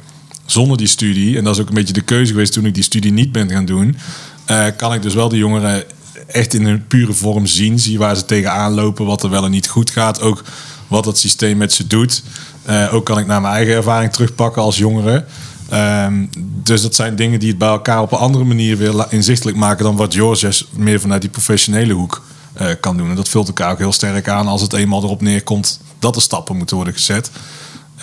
zonder 0.45 0.77
die 0.77 0.87
studie, 0.87 1.37
en 1.37 1.43
dat 1.43 1.55
is 1.55 1.61
ook 1.61 1.67
een 1.67 1.73
beetje 1.73 1.93
de 1.93 2.01
keuze 2.01 2.31
geweest 2.31 2.53
toen 2.53 2.65
ik 2.65 2.73
die 2.73 2.83
studie 2.83 3.11
niet 3.11 3.31
ben 3.31 3.49
gaan 3.49 3.65
doen, 3.65 3.97
eh, 4.45 4.65
kan 4.77 4.93
ik 4.93 5.01
dus 5.01 5.13
wel 5.13 5.29
de 5.29 5.37
jongeren 5.37 5.83
echt 6.27 6.53
in 6.53 6.65
hun 6.65 6.87
pure 6.87 7.13
vorm 7.13 7.45
zien. 7.45 7.79
Zie 7.79 7.97
waar 7.97 8.15
ze 8.15 8.25
tegenaan 8.25 8.73
lopen, 8.73 9.05
wat 9.05 9.23
er 9.23 9.29
wel 9.29 9.45
en 9.45 9.51
niet 9.51 9.67
goed 9.67 9.89
gaat. 9.89 10.21
Ook 10.21 10.43
wat 10.87 11.05
het 11.05 11.17
systeem 11.17 11.57
met 11.57 11.73
ze 11.73 11.87
doet. 11.87 12.23
Eh, 12.63 12.93
ook 12.93 13.05
kan 13.05 13.19
ik 13.19 13.25
naar 13.25 13.41
mijn 13.41 13.53
eigen 13.53 13.75
ervaring 13.75 14.11
terugpakken 14.11 14.61
als 14.61 14.77
jongere. 14.77 15.25
Ehm, 15.69 16.25
dus 16.63 16.81
dat 16.81 16.95
zijn 16.95 17.15
dingen 17.15 17.39
die 17.39 17.49
het 17.49 17.57
bij 17.57 17.67
elkaar 17.67 18.01
op 18.01 18.11
een 18.11 18.17
andere 18.17 18.43
manier 18.43 18.77
weer 18.77 19.05
inzichtelijk 19.09 19.57
maken 19.57 19.83
dan 19.83 19.95
wat 19.95 20.13
Joris 20.13 20.67
meer 20.71 20.99
vanuit 20.99 21.21
die 21.21 21.29
professionele 21.29 21.93
hoek 21.93 22.23
uh, 22.61 22.67
kan 22.79 22.97
doen. 22.97 23.09
En 23.09 23.15
dat 23.15 23.29
vult 23.29 23.47
elkaar 23.47 23.71
ook 23.71 23.77
heel 23.77 23.91
sterk 23.91 24.29
aan 24.29 24.47
als 24.47 24.61
het 24.61 24.73
eenmaal 24.73 25.03
erop 25.03 25.21
neerkomt 25.21 25.79
dat 25.99 26.15
er 26.15 26.21
stappen 26.21 26.57
moeten 26.57 26.75
worden 26.75 26.93
gezet. 26.93 27.31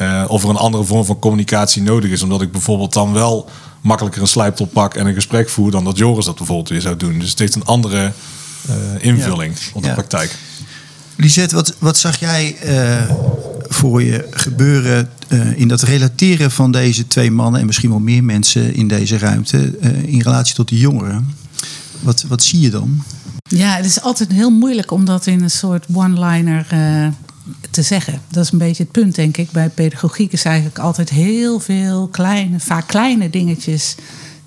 Uh, 0.00 0.24
of 0.28 0.42
er 0.42 0.48
een 0.48 0.56
andere 0.56 0.84
vorm 0.84 1.04
van 1.04 1.18
communicatie 1.18 1.82
nodig 1.82 2.10
is. 2.10 2.22
Omdat 2.22 2.42
ik 2.42 2.52
bijvoorbeeld 2.52 2.92
dan 2.92 3.12
wel 3.12 3.48
makkelijker 3.80 4.20
een 4.20 4.26
slijptop 4.26 4.72
pak 4.72 4.94
en 4.94 5.06
een 5.06 5.14
gesprek 5.14 5.48
voer 5.48 5.70
dan 5.70 5.84
dat 5.84 5.98
Joris 5.98 6.24
dat 6.24 6.36
bijvoorbeeld 6.36 6.68
weer 6.68 6.80
zou 6.80 6.96
doen. 6.96 7.18
Dus 7.18 7.30
het 7.30 7.38
heeft 7.38 7.54
een 7.54 7.64
andere 7.64 8.12
uh, 8.68 8.74
invulling 9.04 9.54
op 9.72 9.82
de 9.82 9.92
praktijk. 9.92 10.36
Lisette, 11.16 11.54
wat, 11.54 11.74
wat 11.78 11.98
zag 11.98 12.20
jij 12.20 12.56
uh, 12.64 13.10
voor 13.68 14.02
je 14.02 14.26
gebeuren 14.30 15.08
in 15.54 15.68
dat 15.68 15.82
relateren 15.82 16.50
van 16.50 16.72
deze 16.72 17.06
twee 17.06 17.30
mannen 17.30 17.60
en 17.60 17.66
misschien 17.66 17.90
wel 17.90 17.98
meer 17.98 18.24
mensen 18.24 18.74
in 18.74 18.88
deze 18.88 19.18
ruimte 19.18 19.78
in 20.06 20.20
relatie 20.20 20.54
tot 20.54 20.68
de 20.68 20.78
jongeren? 20.78 21.36
Wat, 22.00 22.24
wat 22.28 22.42
zie 22.42 22.60
je 22.60 22.70
dan? 22.70 23.02
Ja, 23.48 23.76
het 23.76 23.86
is 23.86 24.00
altijd 24.00 24.32
heel 24.32 24.50
moeilijk 24.50 24.90
om 24.90 25.04
dat 25.04 25.26
in 25.26 25.42
een 25.42 25.50
soort 25.50 25.86
one-liner 25.92 26.66
te 27.70 27.82
zeggen. 27.82 28.22
Dat 28.28 28.44
is 28.44 28.52
een 28.52 28.58
beetje 28.58 28.82
het 28.82 28.92
punt, 28.92 29.14
denk 29.14 29.36
ik. 29.36 29.50
Bij 29.50 29.68
pedagogiek 29.68 30.32
is 30.32 30.44
eigenlijk 30.44 30.78
altijd 30.78 31.10
heel 31.10 31.60
veel 31.60 32.08
kleine, 32.08 32.60
vaak 32.60 32.86
kleine 32.86 33.30
dingetjes 33.30 33.94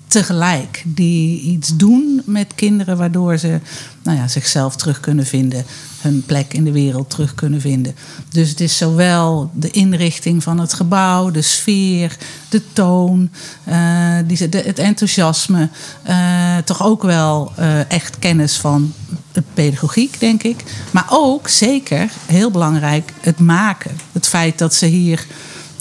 tegelijk. 0.08 0.82
Die 0.86 1.40
iets 1.40 1.76
doen 1.76 2.22
met 2.24 2.54
kinderen, 2.54 2.96
waardoor 2.96 3.38
ze 3.38 3.60
nou 4.02 4.18
ja, 4.18 4.28
zichzelf 4.28 4.76
terug 4.76 5.00
kunnen 5.00 5.26
vinden. 5.26 5.64
Hun 6.00 6.22
plek 6.26 6.54
in 6.54 6.64
de 6.64 6.72
wereld 6.72 7.10
terug 7.10 7.34
kunnen 7.34 7.60
vinden. 7.60 7.94
Dus 8.30 8.48
het 8.48 8.60
is 8.60 8.76
zowel 8.76 9.50
de 9.54 9.70
inrichting 9.70 10.42
van 10.42 10.60
het 10.60 10.72
gebouw, 10.72 11.30
de 11.30 11.42
sfeer, 11.42 12.16
de 12.48 12.62
toon, 12.72 13.30
uh, 13.68 14.18
die, 14.26 14.38
het 14.38 14.78
enthousiasme. 14.78 15.68
Uh, 16.08 16.56
toch 16.56 16.82
ook 16.82 17.02
wel 17.02 17.52
uh, 17.58 17.90
echt 17.90 18.18
kennis 18.18 18.56
van 18.56 18.92
de 19.32 19.42
pedagogiek, 19.54 20.20
denk 20.20 20.42
ik. 20.42 20.64
Maar 20.90 21.06
ook 21.10 21.48
zeker, 21.48 22.10
heel 22.26 22.50
belangrijk, 22.50 23.12
het 23.20 23.38
maken. 23.38 23.96
Het 24.12 24.26
feit 24.26 24.58
dat 24.58 24.74
ze 24.74 24.86
hier 24.86 25.26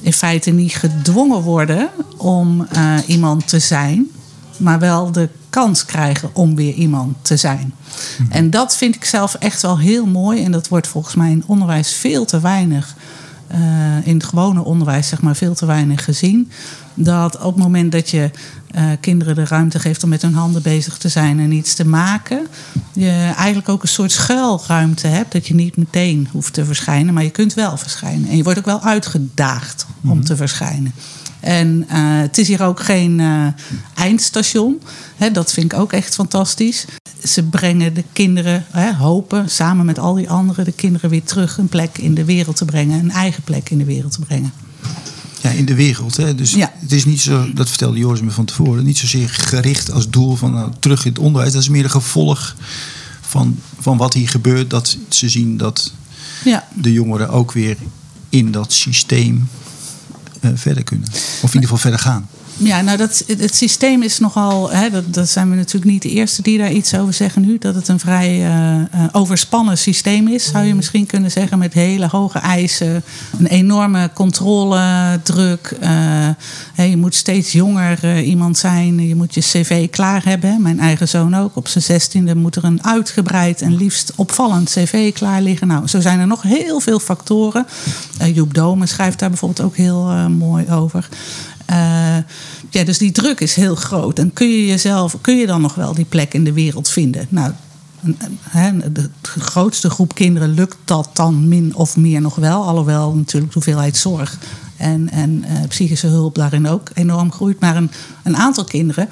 in 0.02 0.14
feite 0.14 0.52
niet 0.52 0.76
gedwongen 0.76 1.42
worden 1.42 1.90
om 2.18 2.68
iemand 3.06 3.48
te 3.48 3.60
zijn 3.60 4.08
maar 4.58 4.80
wel 4.80 5.12
de 5.12 5.30
kans 5.50 5.86
krijgen 5.86 6.30
om 6.34 6.56
weer 6.56 6.74
iemand 6.74 7.16
te 7.22 7.38
zijn. 7.38 7.74
Mhm. 8.20 8.32
En 8.32 8.50
dat 8.50 8.78
vind 8.78 8.96
ik 8.96 9.06
zelf 9.06 9.34
echt 9.34 9.62
wel 9.62 9.80
heel 9.80 10.06
mooi. 10.06 10.44
En 10.44 10.52
dat 10.52 10.68
wordt 10.68 10.88
volgens 10.88 11.16
mij 11.16 11.32
in 11.32 11.44
onderwijs 11.46 11.94
veel 11.94 12.26
te 12.26 12.40
weinig, 12.40 12.96
uh, 13.52 14.08
in 14.08 14.16
het 14.16 14.24
gewone 14.24 14.64
onderwijs 14.64 15.08
zeg 15.08 15.22
maar, 15.22 15.36
veel 15.36 15.54
te 15.54 15.66
weinig 15.66 16.04
gezien. 16.04 16.52
Dat 16.94 17.38
op 17.38 17.54
het 17.56 17.64
moment 17.64 17.92
dat 17.92 18.10
je 18.10 18.32
uh, 18.76 18.84
kinderen 19.00 19.36
de 19.36 19.46
ruimte 19.46 19.80
geeft 19.80 20.04
om 20.04 20.10
met 20.10 20.22
hun 20.22 20.34
handen 20.34 20.62
bezig 20.62 20.98
te 20.98 21.10
zijn 21.10 21.40
en 21.40 21.52
iets 21.52 21.74
te 21.74 21.86
maken, 21.86 22.48
je 22.94 23.34
eigenlijk 23.36 23.70
ook 23.70 23.82
een 23.82 23.88
soort 23.88 24.12
schuilruimte 24.12 25.08
hebt. 25.08 25.32
Dat 25.32 25.48
je 25.48 25.56
niet 25.56 25.78
meteen 25.78 26.28
hoeft 26.32 26.54
te 26.54 26.66
verschijnen, 26.66 27.14
maar 27.14 27.24
je 27.24 27.30
kunt 27.30 27.54
wel 27.54 27.78
verschijnen. 27.78 28.30
En 28.30 28.38
je 28.38 28.44
wordt 28.44 28.60
ook 28.60 28.66
wel 28.66 28.82
uitgedaagd 28.82 29.86
om 30.04 30.10
mhm. 30.18 30.26
te 30.26 30.36
verschijnen. 30.36 30.94
En 31.48 31.86
uh, 31.92 32.20
het 32.22 32.38
is 32.38 32.48
hier 32.48 32.64
ook 32.64 32.80
geen 32.80 33.20
uh, 33.20 33.48
eindstation. 33.96 34.82
Hè, 35.16 35.32
dat 35.32 35.54
vind 35.54 35.74
ik 35.74 35.80
ook 35.80 35.94
echt 35.94 36.14
fantastisch. 36.14 36.86
Ze 37.24 37.44
brengen 37.44 37.94
de 37.94 38.04
kinderen, 38.14 38.66
hè, 38.72 38.94
hopen 38.94 39.50
samen 39.50 39.86
met 39.86 40.00
al 40.00 40.14
die 40.14 40.30
anderen, 40.30 40.66
de 40.66 40.72
kinderen 40.72 41.10
weer 41.10 41.24
terug 41.24 41.58
een 41.58 41.68
plek 41.68 41.98
in 41.98 42.14
de 42.14 42.26
wereld 42.26 42.56
te 42.56 42.66
brengen. 42.66 43.00
Een 43.00 43.12
eigen 43.12 43.44
plek 43.44 43.70
in 43.70 43.78
de 43.78 43.86
wereld 43.86 44.12
te 44.12 44.20
brengen. 44.20 44.52
Ja, 45.42 45.50
in 45.50 45.66
de 45.66 45.76
wereld. 45.76 46.18
Hè? 46.18 46.36
Dus 46.36 46.52
ja. 46.52 46.74
het 46.80 46.92
is 46.92 47.06
niet 47.06 47.22
zo, 47.22 47.54
dat 47.54 47.70
vertelde 47.70 47.98
Joris 47.98 48.22
me 48.22 48.32
van 48.32 48.46
tevoren, 48.46 48.84
niet 48.84 48.98
zozeer 48.98 49.30
gericht 49.30 49.92
als 49.92 50.10
doel 50.10 50.36
van 50.36 50.54
nou, 50.54 50.72
terug 50.80 51.06
in 51.06 51.12
het 51.12 51.20
onderwijs. 51.20 51.54
Dat 51.54 51.62
is 51.62 51.70
meer 51.70 51.84
een 51.84 51.90
gevolg 51.90 52.56
van, 53.22 53.60
van 53.80 53.98
wat 53.98 54.14
hier 54.14 54.30
gebeurt. 54.30 54.70
Dat 54.70 54.98
ze 55.10 55.30
zien 55.30 55.58
dat 55.58 55.94
ja. 56.44 56.68
de 56.74 56.94
jongeren 56.94 57.30
ook 57.30 57.52
weer 57.52 57.78
in 58.30 58.52
dat 58.52 58.74
systeem 58.74 59.48
verder 60.56 60.84
kunnen. 60.84 61.08
Of 61.12 61.42
in 61.42 61.46
ieder 61.46 61.62
geval 61.62 61.78
verder 61.78 62.00
gaan. 62.00 62.28
Ja, 62.60 62.82
nou 62.82 62.98
dat, 62.98 63.24
het 63.28 63.56
systeem 63.56 64.02
is 64.04 64.20
nogal, 64.20 64.72
hè, 64.72 64.90
dat, 65.10 65.30
zijn 65.30 65.50
we 65.50 65.56
natuurlijk 65.56 65.92
niet 65.92 66.02
de 66.02 66.10
eerste 66.10 66.42
die 66.42 66.58
daar 66.58 66.72
iets 66.72 66.96
over 66.96 67.14
zeggen 67.14 67.42
nu, 67.42 67.58
dat 67.58 67.76
het 67.76 67.88
een 67.88 68.00
vrij 68.00 68.48
uh, 68.48 68.82
overspannen 69.12 69.78
systeem 69.78 70.28
is, 70.28 70.46
zou 70.46 70.66
je 70.66 70.76
misschien 70.76 71.06
kunnen 71.06 71.32
zeggen, 71.32 71.58
met 71.58 71.74
hele 71.74 72.08
hoge 72.08 72.40
eisen, 72.40 73.04
een 73.40 73.46
enorme 73.46 74.10
controledruk. 74.14 75.78
Uh, 75.84 76.90
je 76.90 76.98
moet 76.98 77.16
steeds 77.16 77.52
jonger 77.52 78.22
iemand 78.22 78.58
zijn, 78.58 79.08
je 79.08 79.16
moet 79.16 79.34
je 79.34 79.42
cv 79.42 79.90
klaar 79.90 80.26
hebben. 80.26 80.62
Mijn 80.62 80.80
eigen 80.80 81.08
zoon 81.08 81.36
ook, 81.36 81.56
op 81.56 81.68
zijn 81.68 81.84
zestiende 81.84 82.36
moet 82.36 82.56
er 82.56 82.64
een 82.64 82.84
uitgebreid 82.84 83.62
en 83.62 83.76
liefst 83.76 84.14
opvallend 84.16 84.70
cv 84.70 85.14
klaar 85.14 85.42
liggen. 85.42 85.68
Nou, 85.68 85.88
zo 85.88 86.00
zijn 86.02 86.20
er 86.20 86.28
nog 86.28 86.42
heel 86.42 86.80
veel 86.80 87.00
factoren. 87.00 87.66
Joep 88.34 88.54
Domen 88.54 88.88
schrijft 88.88 89.20
daar 89.20 89.30
bijvoorbeeld 89.30 89.68
ook 89.68 89.76
heel 89.76 90.04
mooi 90.30 90.70
over. 90.70 91.10
Uh, 91.70 92.18
ja, 92.70 92.84
dus 92.84 92.98
die 92.98 93.12
druk 93.12 93.40
is 93.40 93.56
heel 93.56 93.76
groot. 93.76 94.20
En 94.20 94.34
kun 94.34 94.50
je 94.50 94.66
jezelf, 94.66 95.16
kun 95.22 95.38
je 95.38 95.46
dan 95.46 95.62
nog 95.62 95.76
wel 95.76 95.94
die 95.94 96.06
plek 96.06 96.34
in 96.34 96.44
de 96.44 96.54
wereld 96.54 96.90
vinden? 96.90 97.28
Nou, 97.30 97.52
de 98.92 99.10
grootste 99.22 99.90
groep 99.90 100.16
kinderen 100.16 100.50
lukt 100.50 100.78
dat 100.86 101.10
dan 101.14 101.48
min 101.48 101.76
of 101.76 101.98
meer 101.98 102.22
nog 102.22 102.36
wel. 102.36 102.64
Alhoewel 102.64 103.16
natuurlijk 103.16 103.54
de 103.54 103.60
hoeveelheid 103.60 103.98
zorg 103.98 104.38
en, 104.78 105.10
en 105.10 105.44
uh, 105.44 105.68
psychische 105.68 106.08
hulp 106.08 106.36
daarin 106.36 106.68
ook 106.68 106.90
enorm 106.94 107.32
groeit. 107.32 107.60
Maar 107.60 107.76
een, 107.76 107.92
een 108.24 108.38
aantal 108.38 108.64
kinderen 108.64 109.10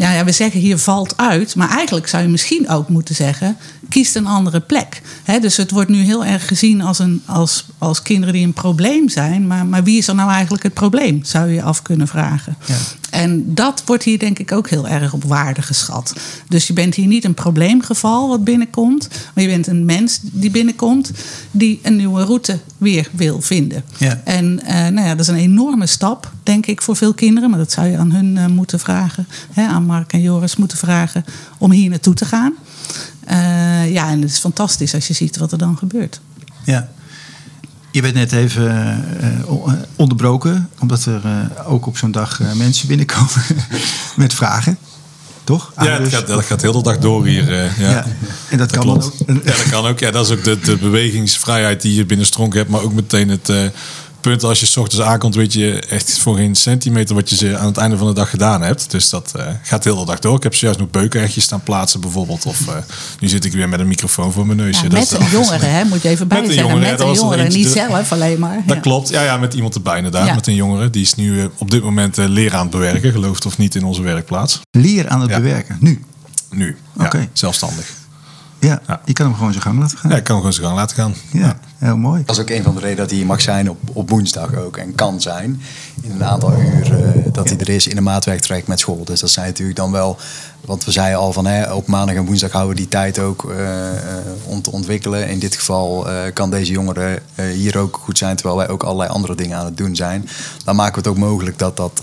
ja, 0.00 0.12
ja, 0.12 0.24
we 0.24 0.32
zeggen 0.32 0.60
hier 0.60 0.78
valt 0.78 1.16
uit. 1.16 1.54
Maar 1.54 1.68
eigenlijk 1.68 2.08
zou 2.08 2.22
je 2.22 2.28
misschien 2.28 2.68
ook 2.68 2.88
moeten 2.88 3.14
zeggen: 3.14 3.56
kies 3.88 4.14
een 4.14 4.26
andere 4.26 4.60
plek. 4.60 5.02
dus 5.40 5.56
het 5.56 5.70
wordt 5.70 5.90
nu 5.90 6.02
heel 6.02 6.24
erg 6.24 6.48
gezien 6.48 6.82
als, 6.82 6.98
een, 6.98 7.22
als, 7.26 7.66
als 7.78 8.02
kinderen 8.02 8.34
die 8.34 8.46
een 8.46 8.52
probleem 8.52 9.08
zijn. 9.08 9.46
Maar, 9.46 9.66
maar 9.66 9.82
wie 9.82 9.98
is 9.98 10.08
er 10.08 10.14
nou 10.14 10.30
eigenlijk 10.30 10.62
het 10.62 10.74
probleem? 10.74 11.24
Zou 11.24 11.48
je 11.48 11.54
je 11.54 11.62
af 11.62 11.82
kunnen 11.82 12.08
vragen. 12.08 12.56
Ja. 12.66 12.74
En 13.10 13.54
dat 13.54 13.82
wordt 13.86 14.04
hier 14.04 14.18
denk 14.18 14.38
ik 14.38 14.52
ook 14.52 14.68
heel 14.68 14.88
erg 14.88 15.12
op 15.12 15.24
waarde 15.24 15.62
geschat. 15.62 16.14
Dus 16.48 16.66
je 16.66 16.72
bent 16.72 16.94
hier 16.94 17.06
niet 17.06 17.24
een 17.24 17.34
probleemgeval 17.34 18.28
wat 18.28 18.44
binnenkomt. 18.44 19.08
Maar 19.34 19.44
je 19.44 19.50
bent 19.50 19.66
een 19.66 19.84
mens 19.84 20.18
die 20.22 20.50
binnenkomt 20.50 21.10
die 21.50 21.80
een 21.82 21.96
nieuwe 21.96 22.24
route 22.24 22.58
weer 22.78 23.08
wil 23.12 23.40
vinden. 23.40 23.84
Ja. 23.98 24.20
En 24.24 24.60
uh, 24.64 24.70
nou 24.70 25.00
ja, 25.00 25.10
dat 25.10 25.20
is 25.20 25.28
een 25.28 25.34
enorme 25.34 25.86
stap, 25.86 26.32
denk 26.42 26.66
ik, 26.66 26.82
voor 26.82 26.96
veel 26.96 27.14
kinderen. 27.14 27.50
Maar 27.50 27.58
dat 27.58 27.72
zou 27.72 27.86
je 27.86 27.98
aan 27.98 28.12
hun 28.12 28.36
uh, 28.36 28.46
moeten 28.46 28.80
vragen. 28.80 29.26
Hè, 29.52 29.66
aan 29.66 29.84
Mark 29.84 30.12
en 30.12 30.20
Joris 30.20 30.56
moeten 30.56 30.78
vragen 30.78 31.24
om 31.58 31.70
hier 31.70 31.90
naartoe 31.90 32.14
te 32.14 32.24
gaan. 32.24 32.54
Uh, 33.30 33.92
ja, 33.92 34.10
en 34.10 34.20
het 34.20 34.30
is 34.30 34.38
fantastisch 34.38 34.94
als 34.94 35.06
je 35.06 35.14
ziet 35.14 35.36
wat 35.36 35.52
er 35.52 35.58
dan 35.58 35.76
gebeurt. 35.76 36.20
Ja. 36.64 36.88
Je 37.90 38.00
bent 38.00 38.14
net 38.14 38.32
even 38.32 39.04
uh, 39.48 39.72
onderbroken, 39.96 40.68
omdat 40.78 41.04
er 41.04 41.22
uh, 41.24 41.72
ook 41.72 41.86
op 41.86 41.96
zo'n 41.96 42.10
dag 42.10 42.40
mensen 42.54 42.88
binnenkomen 42.88 43.44
met 44.16 44.34
vragen. 44.34 44.78
Toch? 45.44 45.72
Ja, 45.80 45.98
dat 45.98 46.08
gaat, 46.08 46.26
dat 46.26 46.44
gaat 46.44 46.62
heel 46.62 46.72
de 46.72 46.82
dag 46.82 46.98
door 46.98 47.26
hier. 47.26 47.54
ja. 47.54 47.70
ja. 47.78 48.06
En 48.50 48.58
dat, 48.58 48.70
kan 48.70 48.90
ook. 48.90 49.12
Ja, 49.26 49.34
dat 49.42 49.68
kan 49.70 49.86
ook. 49.86 49.98
Ja, 49.98 50.10
dat 50.10 50.26
is 50.26 50.32
ook 50.32 50.44
de, 50.44 50.58
de 50.58 50.76
bewegingsvrijheid 50.76 51.82
die 51.82 51.94
je 51.94 52.04
binnen 52.04 52.26
Stronk 52.26 52.54
hebt, 52.54 52.70
maar 52.70 52.82
ook 52.82 52.92
meteen 52.92 53.28
het 53.28 53.52
punt 54.20 54.44
als 54.44 54.60
je 54.60 54.66
s 54.66 54.76
ochtends 54.76 55.06
aankomt, 55.06 55.34
weet 55.34 55.52
je 55.52 55.80
echt 55.88 56.18
voor 56.18 56.36
geen 56.36 56.54
centimeter 56.54 57.14
wat 57.14 57.30
je 57.30 57.36
ze 57.36 57.56
aan 57.56 57.66
het 57.66 57.76
einde 57.76 57.96
van 57.96 58.06
de 58.06 58.12
dag 58.12 58.30
gedaan 58.30 58.62
hebt. 58.62 58.90
Dus 58.90 59.10
dat 59.10 59.32
uh, 59.36 59.46
gaat 59.62 59.84
heel 59.84 59.98
de 59.98 60.04
dag 60.04 60.18
door. 60.18 60.36
Ik 60.36 60.42
heb 60.42 60.54
zojuist 60.54 60.80
nog 60.80 60.90
beukenrechtjes 60.90 61.44
staan 61.44 61.62
plaatsen 61.62 62.00
bijvoorbeeld. 62.00 62.46
Of 62.46 62.60
uh, 62.60 62.74
nu 63.20 63.28
zit 63.28 63.44
ik 63.44 63.52
weer 63.52 63.68
met 63.68 63.80
een 63.80 63.88
microfoon 63.88 64.32
voor 64.32 64.46
mijn 64.46 64.58
neusje. 64.58 64.82
Ja, 64.82 64.98
met 64.98 65.10
een 65.10 65.26
jongere, 65.30 65.66
hè, 65.66 65.84
moet 65.84 66.02
je 66.02 66.08
even 66.08 66.28
bij 66.28 66.44
zeggen. 66.44 66.54
Jongere, 66.54 66.90
met 66.90 67.00
een 67.00 67.12
jongere, 67.12 67.48
niet 67.48 67.68
zelf 67.68 68.12
alleen 68.12 68.38
maar. 68.38 68.62
Dat 68.66 68.80
klopt. 68.80 69.08
Ja, 69.08 69.22
ja, 69.22 69.36
met 69.36 69.54
iemand 69.54 69.74
erbij 69.74 69.96
inderdaad. 69.96 70.34
Met 70.34 70.46
een 70.46 70.54
jongere. 70.54 70.90
Die 70.90 71.02
is 71.02 71.14
nu 71.14 71.32
uh, 71.32 71.44
op 71.58 71.70
dit 71.70 71.82
moment 71.82 72.16
leer 72.16 72.54
aan 72.54 72.62
het 72.62 72.70
bewerken, 72.70 73.12
geloof 73.12 73.34
het 73.34 73.46
of 73.46 73.58
niet, 73.58 73.74
in 73.74 73.84
onze 73.84 74.02
werkplaats. 74.02 74.60
Leer 74.70 75.08
aan 75.08 75.20
het 75.20 75.30
bewerken, 75.30 75.76
nu? 75.80 76.04
Nu, 76.50 76.76
ja, 76.98 77.12
zelfstandig. 77.32 77.98
Ja, 78.60 78.80
je 79.04 79.12
kan 79.12 79.26
hem 79.26 79.34
gewoon 79.34 79.52
zijn 79.52 79.64
gang 79.64 79.78
laten 79.78 79.98
gaan. 79.98 80.10
Ja, 80.10 80.16
ik 80.16 80.24
kan 80.24 80.34
hem 80.34 80.44
gewoon 80.44 80.52
zijn 80.52 80.66
gang 80.66 80.78
laten 80.78 80.96
gaan. 80.96 81.14
Ja, 81.32 81.58
heel 81.78 81.96
mooi. 81.96 82.22
Dat 82.24 82.36
is 82.36 82.42
ook 82.42 82.50
een 82.50 82.62
van 82.62 82.74
de 82.74 82.80
redenen 82.80 83.08
dat 83.08 83.16
hij 83.16 83.24
mag 83.24 83.40
zijn 83.40 83.70
op, 83.70 83.78
op 83.92 84.10
woensdag 84.10 84.54
ook. 84.54 84.76
En 84.76 84.94
kan 84.94 85.20
zijn 85.20 85.60
in 86.02 86.10
een 86.10 86.24
aantal 86.24 86.60
uur 86.60 86.98
dat 87.32 87.48
hij 87.48 87.58
er 87.58 87.68
is 87.68 87.86
in 87.86 87.96
een 87.96 88.02
maatwerktraject 88.02 88.66
met 88.66 88.80
school. 88.80 89.04
Dus 89.04 89.20
dat 89.20 89.30
zijn 89.30 89.46
natuurlijk 89.46 89.78
dan 89.78 89.92
wel... 89.92 90.18
Want 90.60 90.84
we 90.84 90.90
zeiden 90.90 91.18
al 91.18 91.32
van 91.32 91.46
hè, 91.46 91.72
op 91.72 91.86
maandag 91.86 92.16
en 92.16 92.24
woensdag 92.24 92.52
houden 92.52 92.74
we 92.74 92.80
die 92.80 92.90
tijd 92.90 93.18
ook 93.18 93.44
uh, 93.44 93.56
om 94.44 94.62
te 94.62 94.72
ontwikkelen. 94.72 95.28
In 95.28 95.38
dit 95.38 95.54
geval 95.54 96.10
uh, 96.10 96.20
kan 96.34 96.50
deze 96.50 96.72
jongere 96.72 97.22
hier 97.54 97.78
ook 97.78 98.00
goed 98.02 98.18
zijn. 98.18 98.36
Terwijl 98.36 98.56
wij 98.56 98.68
ook 98.68 98.82
allerlei 98.82 99.10
andere 99.10 99.34
dingen 99.34 99.58
aan 99.58 99.64
het 99.64 99.76
doen 99.76 99.96
zijn. 99.96 100.28
Dan 100.64 100.76
maken 100.76 100.94
we 100.94 100.98
het 100.98 101.08
ook 101.08 101.24
mogelijk 101.24 101.58
dat 101.58 101.76
dat 101.76 102.02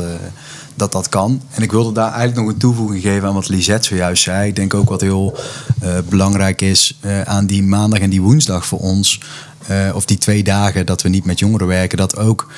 dat 0.78 0.92
dat 0.92 1.10
kan. 1.10 1.42
En 1.52 1.64
ik 1.64 1.72
wilde 1.72 1.92
daar 1.92 2.12
eigenlijk 2.12 2.40
nog 2.40 2.48
een 2.50 2.60
toevoeging 2.60 3.02
geven 3.02 3.28
aan 3.28 3.34
wat 3.34 3.50
Lisette 3.50 3.88
zojuist 3.88 4.24
zei. 4.24 4.48
Ik 4.48 4.56
denk 4.56 4.74
ook 4.74 4.90
wat 4.90 5.02
heel 5.02 5.38
eh, 5.80 5.98
belangrijk 6.10 6.62
is 6.62 7.00
uh, 7.02 7.22
aan 7.22 7.46
die 7.46 7.64
maandag 7.64 8.00
en 8.00 8.10
die 8.10 8.22
woensdag 8.22 8.66
voor 8.66 8.80
ons. 8.80 9.22
Uh, 9.70 9.96
of 9.96 10.06
die 10.06 10.18
twee 10.18 10.44
dagen 10.44 10.86
dat 10.86 11.02
we 11.02 11.10
niet 11.10 11.26
met 11.26 11.40
jongeren 11.40 11.68
werken. 11.68 11.98
Dat 11.98 12.18
ook. 12.18 12.52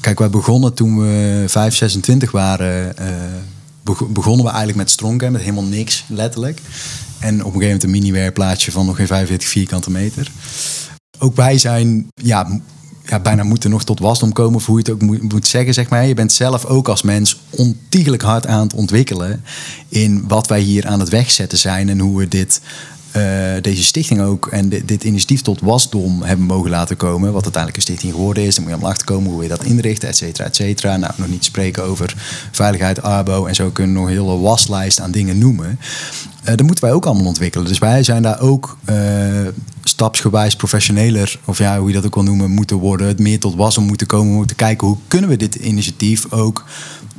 Kijk, 0.00 0.18
wij 0.18 0.30
begonnen 0.30 0.74
toen 0.74 0.98
we 0.98 1.44
5, 1.46 1.74
26 1.74 2.30
waren. 2.30 2.94
begonnen 4.08 4.44
we 4.44 4.50
eigenlijk 4.50 4.78
met 4.78 4.90
stronken, 4.90 5.32
met 5.32 5.40
helemaal 5.40 5.64
niks, 5.64 6.04
letterlijk. 6.08 6.60
En 7.18 7.34
op 7.34 7.54
een 7.54 7.60
gegeven 7.60 7.60
moment 7.60 7.82
een 7.82 7.90
mini-werkplaatsje 7.90 8.70
van 8.70 8.86
nog 8.86 8.96
geen 8.96 9.06
45 9.06 9.48
vierkante 9.48 9.90
meter. 9.90 10.30
Ook 11.18 11.36
wij 11.36 11.58
zijn 11.58 12.08
ja, 12.14 12.60
ja, 13.12 13.20
bijna 13.20 13.42
moeten 13.42 13.70
nog 13.70 13.84
tot 13.84 13.98
wasdom 13.98 14.32
komen, 14.32 14.62
hoe 14.64 14.76
je 14.76 14.82
het 14.82 14.92
ook 14.92 15.02
moet, 15.02 15.32
moet 15.32 15.46
zeggen. 15.46 15.74
Zeg 15.74 15.88
maar. 15.88 16.06
Je 16.06 16.14
bent 16.14 16.32
zelf 16.32 16.64
ook 16.64 16.88
als 16.88 17.02
mens 17.02 17.40
ontiegelijk 17.50 18.22
hard 18.22 18.46
aan 18.46 18.62
het 18.62 18.74
ontwikkelen 18.74 19.44
in 19.88 20.24
wat 20.28 20.46
wij 20.46 20.60
hier 20.60 20.86
aan 20.86 21.00
het 21.00 21.08
wegzetten 21.08 21.58
zijn 21.58 21.88
en 21.88 21.98
hoe 21.98 22.18
we 22.18 22.28
dit 22.28 22.60
uh, 23.16 23.22
deze 23.60 23.82
stichting 23.82 24.20
ook 24.20 24.46
en 24.46 24.68
dit, 24.68 24.88
dit 24.88 25.04
initiatief 25.04 25.42
tot 25.42 25.60
wasdom 25.60 26.22
hebben 26.22 26.46
mogen 26.46 26.70
laten 26.70 26.96
komen. 26.96 27.32
Wat 27.32 27.42
uiteindelijk 27.42 27.76
een 27.76 27.82
stichting 27.82 28.12
geworden 28.12 28.44
is. 28.44 28.54
Dan 28.54 28.64
moet 28.64 28.72
je 28.72 28.78
allemaal 28.78 28.94
achterkomen 28.94 29.30
hoe 29.32 29.42
je 29.42 29.48
dat 29.48 29.64
inrichten, 29.64 30.08
et 30.08 30.16
cetera, 30.16 30.44
et 30.44 30.56
cetera. 30.56 30.96
Nou, 30.96 31.12
nog 31.16 31.28
niet 31.28 31.44
spreken 31.44 31.84
over 31.84 32.14
veiligheid, 32.50 33.02
arbo 33.02 33.46
en 33.46 33.54
zo 33.54 33.70
kunnen 33.70 33.94
we 33.94 34.00
nog 34.00 34.08
een 34.08 34.16
hele 34.16 34.38
waslijst 34.38 35.00
aan 35.00 35.10
dingen 35.10 35.38
noemen. 35.38 35.78
Uh, 36.42 36.48
dat 36.48 36.62
moeten 36.62 36.84
wij 36.84 36.92
ook 36.92 37.06
allemaal 37.06 37.26
ontwikkelen. 37.26 37.66
Dus 37.66 37.78
wij 37.78 38.02
zijn 38.02 38.22
daar 38.22 38.40
ook 38.40 38.78
uh, 38.90 38.96
stapsgewijs 39.84 40.56
professioneler, 40.56 41.38
of 41.44 41.58
ja, 41.58 41.78
hoe 41.78 41.88
je 41.88 41.94
dat 41.94 42.04
ook 42.04 42.14
wil 42.14 42.24
noemen, 42.24 42.50
moeten 42.50 42.76
worden. 42.76 43.06
Het 43.06 43.18
meer 43.18 43.40
tot 43.40 43.54
wasdom 43.54 43.84
moeten 43.84 44.06
komen. 44.06 44.30
We 44.30 44.36
moeten 44.36 44.56
kijken 44.56 44.86
hoe 44.86 44.96
kunnen 45.08 45.30
we 45.30 45.36
dit 45.36 45.54
initiatief 45.54 46.32
ook 46.32 46.64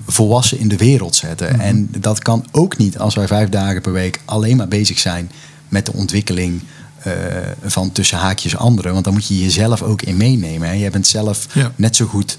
volwassen 0.07 0.59
in 0.59 0.67
de 0.67 0.77
wereld 0.77 1.15
zetten. 1.15 1.47
Mm 1.47 1.53
-hmm. 1.53 1.61
En 1.61 1.89
dat 1.97 2.19
kan 2.19 2.45
ook 2.51 2.77
niet 2.77 2.97
als 2.97 3.15
wij 3.15 3.27
vijf 3.27 3.49
dagen 3.49 3.81
per 3.81 3.91
week 3.91 4.21
alleen 4.25 4.57
maar 4.57 4.67
bezig 4.67 4.99
zijn 4.99 5.31
met 5.73 5.85
de 5.85 5.93
ontwikkeling 5.93 6.61
uh, 7.07 7.13
van 7.63 7.91
tussen 7.91 8.17
haakjes 8.17 8.57
anderen. 8.57 8.93
Want 8.93 9.05
dan 9.05 9.13
moet 9.13 9.27
je 9.27 9.39
jezelf 9.39 9.81
ook 9.81 10.01
in 10.01 10.17
meenemen. 10.17 10.67
Hè. 10.67 10.73
Jij 10.73 10.89
bent 10.89 11.07
zelf 11.07 11.47
ja. 11.53 11.71
net 11.75 11.95
zo 11.95 12.05
goed. 12.05 12.37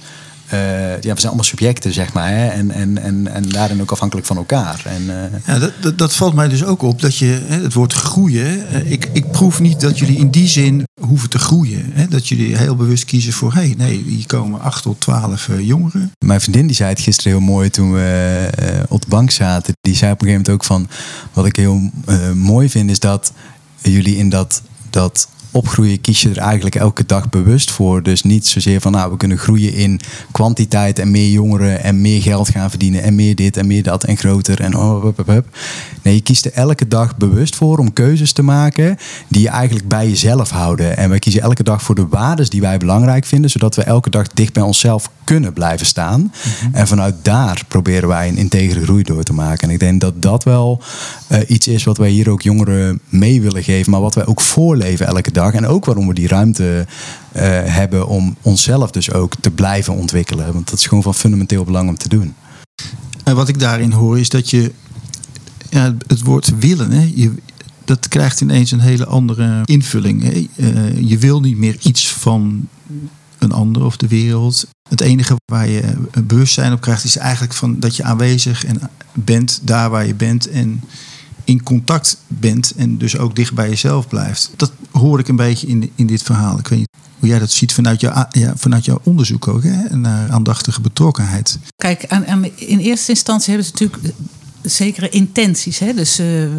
Uh, 0.52 0.90
ja, 0.90 0.98
we 1.00 1.00
zijn 1.02 1.26
allemaal 1.26 1.44
subjecten, 1.44 1.92
zeg 1.92 2.12
maar. 2.12 2.28
Hè? 2.28 2.46
En, 2.48 2.70
en, 2.70 2.98
en, 2.98 3.28
en 3.28 3.48
daarin 3.48 3.80
ook 3.80 3.90
afhankelijk 3.90 4.26
van 4.26 4.36
elkaar. 4.36 4.82
En, 4.84 5.02
uh... 5.02 5.14
ja, 5.46 5.58
dat, 5.58 5.72
dat, 5.80 5.98
dat, 5.98 6.14
valt 6.14 6.34
mij 6.34 6.48
dus 6.48 6.64
ook 6.64 6.82
op. 6.82 7.00
Dat 7.00 7.16
je 7.16 7.42
hè, 7.46 7.62
het 7.62 7.72
woord 7.72 7.92
groeien. 7.92 8.66
ik, 8.90 9.08
ik 9.12 9.30
proef 9.30 9.60
niet 9.60 9.80
dat 9.80 9.98
jullie 9.98 10.16
in 10.16 10.30
die 10.30 10.48
zin 10.48 10.84
hoeven 11.00 11.30
te 11.30 11.38
groeien. 11.38 11.90
Hè? 11.92 12.08
Dat 12.08 12.28
jullie 12.28 12.56
heel 12.56 12.76
bewust 12.76 13.04
kiezen 13.04 13.32
voor... 13.32 13.52
hé, 13.52 13.60
hey, 13.60 13.74
nee, 13.76 14.02
hier 14.06 14.26
komen 14.26 14.60
acht 14.60 14.82
tot 14.82 15.00
twaalf 15.00 15.48
jongeren. 15.58 16.12
Mijn 16.24 16.40
vriendin 16.40 16.66
die 16.66 16.76
zei 16.76 16.90
het 16.90 17.00
gisteren 17.00 17.32
heel 17.32 17.46
mooi 17.46 17.70
toen 17.70 17.92
we 17.92 18.48
op 18.88 19.00
de 19.00 19.08
bank 19.08 19.30
zaten. 19.30 19.74
Die 19.80 19.96
zei 19.96 20.12
op 20.12 20.20
een 20.22 20.26
gegeven 20.26 20.52
moment 20.52 20.62
ook 20.62 20.64
van... 20.64 20.88
wat 21.32 21.46
ik 21.46 21.56
heel 21.56 21.90
mooi 22.34 22.70
vind 22.70 22.90
is 22.90 22.98
dat 22.98 23.32
jullie 23.82 24.16
in 24.16 24.28
dat, 24.28 24.62
dat 24.90 25.28
opgroeien 25.54 26.00
kies 26.00 26.22
je 26.22 26.30
er 26.30 26.38
eigenlijk 26.38 26.74
elke 26.74 27.06
dag 27.06 27.28
bewust 27.28 27.70
voor. 27.70 28.02
Dus 28.02 28.22
niet 28.22 28.46
zozeer 28.46 28.80
van 28.80 28.92
nou, 28.92 29.10
we 29.10 29.16
kunnen 29.16 29.38
groeien 29.38 29.74
in 29.74 30.00
kwantiteit 30.32 30.98
en 30.98 31.10
meer 31.10 31.30
jongeren 31.30 31.82
en 31.82 32.00
meer 32.00 32.22
geld 32.22 32.48
gaan 32.48 32.70
verdienen 32.70 33.02
en 33.02 33.14
meer 33.14 33.34
dit 33.34 33.56
en 33.56 33.66
meer 33.66 33.82
dat 33.82 34.04
en 34.04 34.16
groter 34.16 34.60
en 34.60 34.76
oh, 34.76 35.02
hup, 35.02 35.16
hup, 35.16 35.26
hup. 35.26 35.56
Nee, 36.02 36.14
je 36.14 36.20
kiest 36.20 36.44
er 36.44 36.52
elke 36.52 36.88
dag 36.88 37.16
bewust 37.16 37.56
voor 37.56 37.78
om 37.78 37.92
keuzes 37.92 38.32
te 38.32 38.42
maken 38.42 38.96
die 39.28 39.40
je 39.40 39.48
eigenlijk 39.48 39.88
bij 39.88 40.08
jezelf 40.08 40.50
houden. 40.50 40.96
En 40.96 41.08
wij 41.08 41.18
kiezen 41.18 41.42
elke 41.42 41.62
dag 41.62 41.82
voor 41.82 41.94
de 41.94 42.06
waarden 42.08 42.50
die 42.50 42.60
wij 42.60 42.78
belangrijk 42.78 43.24
vinden, 43.24 43.50
zodat 43.50 43.76
we 43.76 43.82
elke 43.82 44.10
dag 44.10 44.28
dicht 44.28 44.52
bij 44.52 44.62
onszelf 44.62 45.10
kunnen 45.24 45.52
blijven 45.52 45.86
staan. 45.86 46.20
Mhm. 46.20 46.74
En 46.74 46.86
vanuit 46.86 47.14
daar 47.22 47.62
proberen 47.68 48.08
wij 48.08 48.28
een 48.28 48.36
integere 48.36 48.82
groei 48.82 49.02
door 49.02 49.22
te 49.22 49.32
maken. 49.32 49.68
En 49.68 49.74
ik 49.74 49.80
denk 49.80 50.00
dat 50.00 50.22
dat 50.22 50.44
wel 50.44 50.82
uh, 51.32 51.38
iets 51.46 51.68
is 51.68 51.84
wat 51.84 51.98
wij 51.98 52.10
hier 52.10 52.30
ook 52.30 52.42
jongeren 52.42 53.00
mee 53.08 53.40
willen 53.40 53.62
geven, 53.62 53.90
maar 53.90 54.00
wat 54.00 54.14
wij 54.14 54.26
ook 54.26 54.40
voorleven 54.40 55.06
elke 55.06 55.32
dag. 55.32 55.43
En 55.52 55.66
ook 55.66 55.84
waarom 55.84 56.06
we 56.06 56.14
die 56.14 56.28
ruimte 56.28 56.86
uh, 57.36 57.42
hebben 57.64 58.06
om 58.06 58.36
onszelf 58.42 58.90
dus 58.90 59.12
ook 59.12 59.32
te 59.40 59.50
blijven 59.50 59.94
ontwikkelen. 59.94 60.52
Want 60.52 60.70
dat 60.70 60.78
is 60.78 60.86
gewoon 60.86 61.02
van 61.02 61.14
fundamenteel 61.14 61.64
belang 61.64 61.88
om 61.88 61.96
te 61.96 62.08
doen. 62.08 62.34
En 63.24 63.36
wat 63.36 63.48
ik 63.48 63.58
daarin 63.58 63.92
hoor 63.92 64.18
is 64.18 64.28
dat 64.28 64.50
je 64.50 64.72
ja, 65.70 65.96
het 66.06 66.22
woord 66.22 66.58
willen, 66.58 66.90
hè, 66.90 67.12
je, 67.14 67.32
dat 67.84 68.08
krijgt 68.08 68.40
ineens 68.40 68.70
een 68.70 68.80
hele 68.80 69.06
andere 69.06 69.60
invulling. 69.64 70.48
Uh, 70.56 71.00
je 71.00 71.18
wil 71.18 71.40
niet 71.40 71.56
meer 71.56 71.76
iets 71.82 72.08
van 72.12 72.68
een 73.38 73.52
ander 73.52 73.84
of 73.84 73.96
de 73.96 74.08
wereld. 74.08 74.66
Het 74.88 75.00
enige 75.00 75.36
waar 75.44 75.68
je 75.68 75.82
bewustzijn 76.24 76.72
op 76.72 76.80
krijgt 76.80 77.04
is 77.04 77.16
eigenlijk 77.16 77.52
van 77.52 77.80
dat 77.80 77.96
je 77.96 78.02
aanwezig 78.02 78.64
en 78.64 78.80
bent 79.12 79.60
daar 79.62 79.90
waar 79.90 80.06
je 80.06 80.14
bent 80.14 80.48
en 80.48 80.80
in 81.44 81.62
contact 81.62 82.16
bent 82.26 82.72
en 82.76 82.98
dus 82.98 83.18
ook 83.18 83.36
dicht 83.36 83.54
bij 83.54 83.68
jezelf 83.68 84.08
blijft. 84.08 84.50
Dat 84.56 84.72
hoor 84.90 85.18
ik 85.18 85.28
een 85.28 85.36
beetje 85.36 85.66
in, 85.66 85.92
in 85.94 86.06
dit 86.06 86.22
verhaal. 86.22 86.58
Ik 86.58 86.68
weet 86.68 86.78
niet 86.78 86.88
hoe 87.18 87.28
jij 87.28 87.38
dat 87.38 87.50
ziet 87.50 87.72
vanuit, 87.72 88.00
jou, 88.00 88.26
ja, 88.30 88.52
vanuit 88.56 88.84
jouw 88.84 89.00
onderzoek 89.02 89.48
ook, 89.48 89.62
hè? 89.62 89.96
naar 89.96 90.30
aandachtige 90.30 90.80
betrokkenheid. 90.80 91.58
Kijk, 91.76 92.02
en, 92.02 92.58
in 92.58 92.78
eerste 92.78 93.10
instantie 93.10 93.54
hebben 93.54 93.66
ze 93.66 93.84
natuurlijk 93.84 94.14
zekere 94.64 95.08
intenties. 95.08 95.78
Hè? 95.78 95.94
Dus 95.94 96.14
ze 96.14 96.50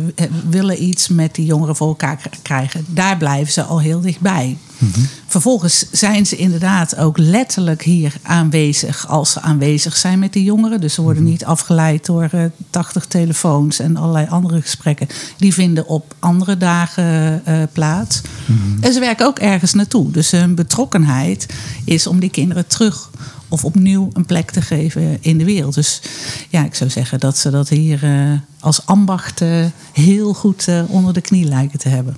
willen 0.49 0.83
iets 0.83 1.07
met 1.07 1.35
die 1.35 1.45
jongeren 1.45 1.75
voor 1.75 1.87
elkaar 1.87 2.29
krijgen. 2.41 2.85
Daar 2.87 3.17
blijven 3.17 3.53
ze 3.53 3.63
al 3.63 3.81
heel 3.81 4.01
dichtbij. 4.01 4.57
Mm 4.77 4.91
-hmm. 4.93 5.07
Vervolgens 5.27 5.85
zijn 5.91 6.25
ze 6.25 6.35
inderdaad 6.35 6.95
ook 6.95 7.17
letterlijk 7.17 7.81
hier 7.81 8.13
aanwezig 8.21 9.07
als 9.07 9.31
ze 9.31 9.41
aanwezig 9.41 9.97
zijn 9.97 10.19
met 10.19 10.33
die 10.33 10.43
jongeren. 10.43 10.81
Dus 10.81 10.93
ze 10.93 11.01
worden 11.01 11.23
mhm. 11.23 11.31
niet 11.31 11.45
afgeleid 11.45 12.05
door 12.05 12.29
uh, 12.33 12.43
80 12.69 13.05
telefoons 13.05 13.79
en 13.79 13.97
allerlei 13.97 14.27
andere 14.29 14.61
gesprekken. 14.61 15.07
Die 15.37 15.53
vinden 15.53 15.87
op 15.87 16.15
andere 16.19 16.57
dagen 16.57 17.41
uh, 17.47 17.63
plaats. 17.71 18.21
Mm 18.45 18.57
-hmm. 18.57 18.83
En 18.83 18.93
ze 18.93 18.99
werken 18.99 19.25
ook 19.25 19.39
ergens 19.39 19.73
naartoe. 19.73 20.11
Dus 20.11 20.31
hun 20.31 20.55
betrokkenheid 20.55 21.45
is 21.85 22.07
om 22.07 22.19
die 22.19 22.29
kinderen 22.29 22.67
terug 22.67 23.09
of 23.55 23.65
opnieuw 23.65 24.09
een 24.13 24.25
plek 24.25 24.51
te 24.51 24.61
geven 24.61 25.17
in 25.21 25.37
de 25.37 25.45
wereld. 25.45 25.73
Dus 25.73 26.01
ja, 26.49 26.65
ik 26.65 26.75
zou 26.75 26.89
zeggen 26.89 27.19
dat 27.19 27.37
ze 27.37 27.49
dat 27.49 27.69
hier 27.69 28.03
uh, 28.03 28.31
als 28.59 28.85
ambacht 28.85 29.41
uh, 29.41 29.65
heel 29.93 30.33
goed 30.33 30.65
uh, 30.69 30.83
onder 30.87 31.13
de 31.13 31.21
knie 31.21 31.45
lijken 31.45 31.79
te 31.79 31.89
hebben. 31.89 32.15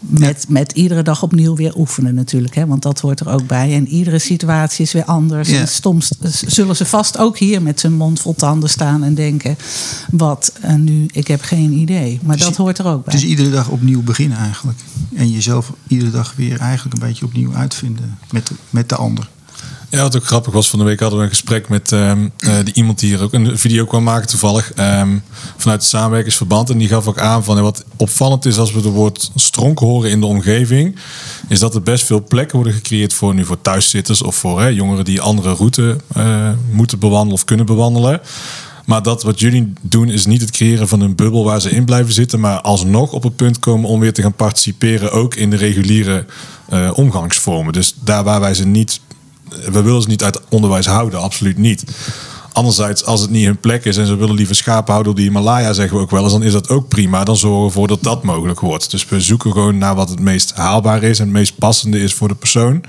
Met, 0.00 0.44
met 0.48 0.72
iedere 0.72 1.02
dag 1.02 1.22
opnieuw 1.22 1.56
weer 1.56 1.76
oefenen 1.76 2.14
natuurlijk. 2.14 2.54
Hè? 2.54 2.66
Want 2.66 2.82
dat 2.82 3.00
hoort 3.00 3.20
er 3.20 3.28
ook 3.28 3.46
bij. 3.46 3.74
En 3.74 3.88
iedere 3.88 4.18
situatie 4.18 4.84
is 4.84 4.92
weer 4.92 5.04
anders. 5.04 5.48
Ja. 5.48 5.60
En 5.60 5.68
soms 5.68 6.12
zullen 6.46 6.76
ze 6.76 6.84
vast 6.84 7.18
ook 7.18 7.38
hier 7.38 7.62
met 7.62 7.80
zijn 7.80 7.92
mond 7.92 8.20
vol 8.20 8.34
tanden 8.34 8.70
staan 8.70 9.04
en 9.04 9.14
denken... 9.14 9.56
wat 10.10 10.52
nu, 10.76 11.06
ik 11.12 11.26
heb 11.26 11.42
geen 11.42 11.72
idee. 11.72 12.20
Maar 12.22 12.36
dus, 12.36 12.44
dat 12.44 12.56
hoort 12.56 12.78
er 12.78 12.86
ook 12.86 13.04
bij. 13.04 13.14
Dus 13.14 13.24
iedere 13.24 13.50
dag 13.50 13.68
opnieuw 13.68 14.02
beginnen 14.02 14.38
eigenlijk. 14.38 14.78
En 15.14 15.30
jezelf 15.30 15.72
iedere 15.86 16.10
dag 16.10 16.34
weer 16.36 16.58
eigenlijk 16.58 16.94
een 16.94 17.08
beetje 17.08 17.24
opnieuw 17.24 17.54
uitvinden 17.54 18.18
met, 18.30 18.50
met 18.70 18.88
de 18.88 18.96
ander. 18.96 19.28
Ja, 19.94 20.02
wat 20.02 20.16
ook 20.16 20.26
grappig 20.26 20.52
was, 20.52 20.70
van 20.70 20.78
de 20.78 20.84
week 20.84 21.00
hadden 21.00 21.18
we 21.18 21.24
een 21.24 21.30
gesprek 21.30 21.68
met 21.68 21.90
um, 21.90 22.32
die 22.64 22.74
iemand 22.74 22.98
die 22.98 23.08
hier 23.08 23.22
ook 23.22 23.32
een 23.32 23.58
video 23.58 23.84
kwam 23.84 24.02
maken 24.02 24.28
toevallig. 24.28 24.72
Um, 24.78 25.22
vanuit 25.56 25.80
het 25.80 25.90
samenwerkingsverband. 25.90 26.70
En 26.70 26.78
die 26.78 26.88
gaf 26.88 27.06
ook 27.06 27.18
aan 27.18 27.44
van 27.44 27.60
wat 27.60 27.84
opvallend 27.96 28.44
is 28.44 28.58
als 28.58 28.72
we 28.72 28.80
het 28.80 28.88
woord 28.88 29.30
stronk 29.34 29.78
horen 29.78 30.10
in 30.10 30.20
de 30.20 30.26
omgeving. 30.26 30.96
Is 31.48 31.58
dat 31.58 31.74
er 31.74 31.82
best 31.82 32.04
veel 32.04 32.24
plekken 32.24 32.56
worden 32.56 32.74
gecreëerd 32.74 33.14
voor 33.14 33.34
nu 33.34 33.44
voor 33.44 33.60
thuiszitters 33.60 34.22
of 34.22 34.36
voor 34.36 34.60
hè, 34.60 34.66
jongeren 34.66 35.04
die 35.04 35.20
andere 35.20 35.52
route 35.52 35.96
uh, 36.16 36.50
moeten 36.70 36.98
bewandelen 36.98 37.34
of 37.34 37.44
kunnen 37.44 37.66
bewandelen. 37.66 38.20
Maar 38.84 39.02
dat 39.02 39.22
wat 39.22 39.40
jullie 39.40 39.72
doen 39.80 40.08
is 40.08 40.26
niet 40.26 40.40
het 40.40 40.50
creëren 40.50 40.88
van 40.88 41.00
een 41.00 41.14
bubbel 41.14 41.44
waar 41.44 41.60
ze 41.60 41.70
in 41.70 41.84
blijven 41.84 42.12
zitten, 42.12 42.40
maar 42.40 42.60
alsnog 42.60 43.12
op 43.12 43.22
het 43.22 43.36
punt 43.36 43.58
komen 43.58 43.88
om 43.88 44.00
weer 44.00 44.12
te 44.12 44.22
gaan 44.22 44.34
participeren 44.34 45.12
ook 45.12 45.34
in 45.34 45.50
de 45.50 45.56
reguliere 45.56 46.26
uh, 46.72 46.90
omgangsvormen. 46.94 47.72
Dus 47.72 47.94
daar 48.00 48.24
waar 48.24 48.40
wij 48.40 48.54
ze 48.54 48.66
niet 48.66 49.00
we 49.48 49.82
willen 49.82 50.02
ze 50.02 50.08
niet 50.08 50.22
uit 50.22 50.40
onderwijs 50.48 50.86
houden, 50.86 51.20
absoluut 51.20 51.58
niet. 51.58 51.84
Anderzijds, 52.52 53.04
als 53.04 53.20
het 53.20 53.30
niet 53.30 53.44
hun 53.44 53.60
plek 53.60 53.84
is 53.84 53.96
en 53.96 54.06
ze 54.06 54.16
willen 54.16 54.34
liever 54.34 54.54
schapen 54.54 54.92
houden 54.92 55.12
op 55.12 55.18
de 55.18 55.24
Himalaya, 55.24 55.72
zeggen 55.72 55.96
we 55.96 56.02
ook 56.02 56.10
wel 56.10 56.22
eens, 56.22 56.32
dan 56.32 56.42
is 56.42 56.52
dat 56.52 56.68
ook 56.68 56.88
prima. 56.88 57.24
Dan 57.24 57.36
zorgen 57.36 57.60
we 57.60 57.66
ervoor 57.66 57.88
dat 57.88 58.02
dat 58.02 58.22
mogelijk 58.22 58.60
wordt. 58.60 58.90
Dus 58.90 59.08
we 59.08 59.20
zoeken 59.20 59.52
gewoon 59.52 59.78
naar 59.78 59.94
wat 59.94 60.08
het 60.08 60.20
meest 60.20 60.52
haalbaar 60.54 61.02
is 61.02 61.18
en 61.18 61.24
het 61.24 61.34
meest 61.34 61.58
passende 61.58 62.00
is 62.00 62.14
voor 62.14 62.28
de 62.28 62.34
persoon. 62.34 62.84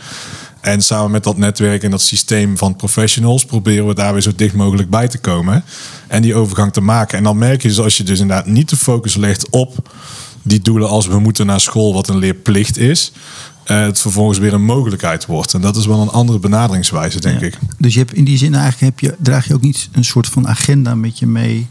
En 0.62 0.82
samen 0.82 1.12
met 1.12 1.24
dat 1.24 1.38
netwerk 1.38 1.84
en 1.84 1.92
dat 1.92 2.02
systeem 2.02 2.58
van 2.58 2.76
professionals 2.76 3.46
proberen 3.46 3.88
we 3.88 3.94
daar 3.94 4.14
weer 4.14 4.22
zo 4.22 4.32
dicht 4.36 4.56
mogelijk 4.56 4.90
bij 4.90 5.08
te 5.08 5.18
komen. 5.18 5.64
En 6.08 6.22
die 6.22 6.36
overgang 6.36 6.74
te 6.74 6.82
maken. 6.82 7.18
En 7.18 7.24
dan 7.24 7.38
merk 7.38 7.62
je 7.62 7.68
dus 7.68 7.80
als 7.80 7.98
je 7.98 8.04
dus 8.04 8.20
inderdaad 8.20 8.46
niet 8.46 8.70
de 8.70 8.78
focus 8.78 9.16
legt 9.16 9.50
op 9.50 9.90
die 10.42 10.62
doelen 10.62 10.90
als 10.90 11.08
we 11.08 11.20
moeten 11.20 11.46
naar 11.46 11.62
school, 11.62 11.94
wat 11.94 12.08
een 12.08 12.18
leerplicht 12.18 12.78
is 12.78 13.12
het 13.74 14.00
vervolgens 14.00 14.38
weer 14.40 14.54
een 14.54 14.66
mogelijkheid 14.66 15.26
wordt. 15.26 15.54
En 15.54 15.62
dat 15.62 15.76
is 15.76 15.86
wel 15.86 16.02
een 16.02 16.10
andere 16.10 16.40
benaderingswijze, 16.40 17.20
denk 17.20 17.40
ja. 17.40 17.46
ik. 17.46 17.58
Dus 17.78 17.94
je 17.94 18.00
hebt 18.00 18.14
in 18.14 18.24
die 18.24 18.38
zin 18.38 18.54
eigenlijk 18.54 18.84
heb 18.84 19.00
je, 19.00 19.24
draag 19.24 19.48
je 19.48 19.54
ook 19.54 19.62
niet 19.62 19.90
een 19.92 20.06
soort 20.06 20.28
van 20.28 20.48
agenda 20.48 20.96
met 20.96 21.20
je 21.20 21.28
mee 21.28 21.68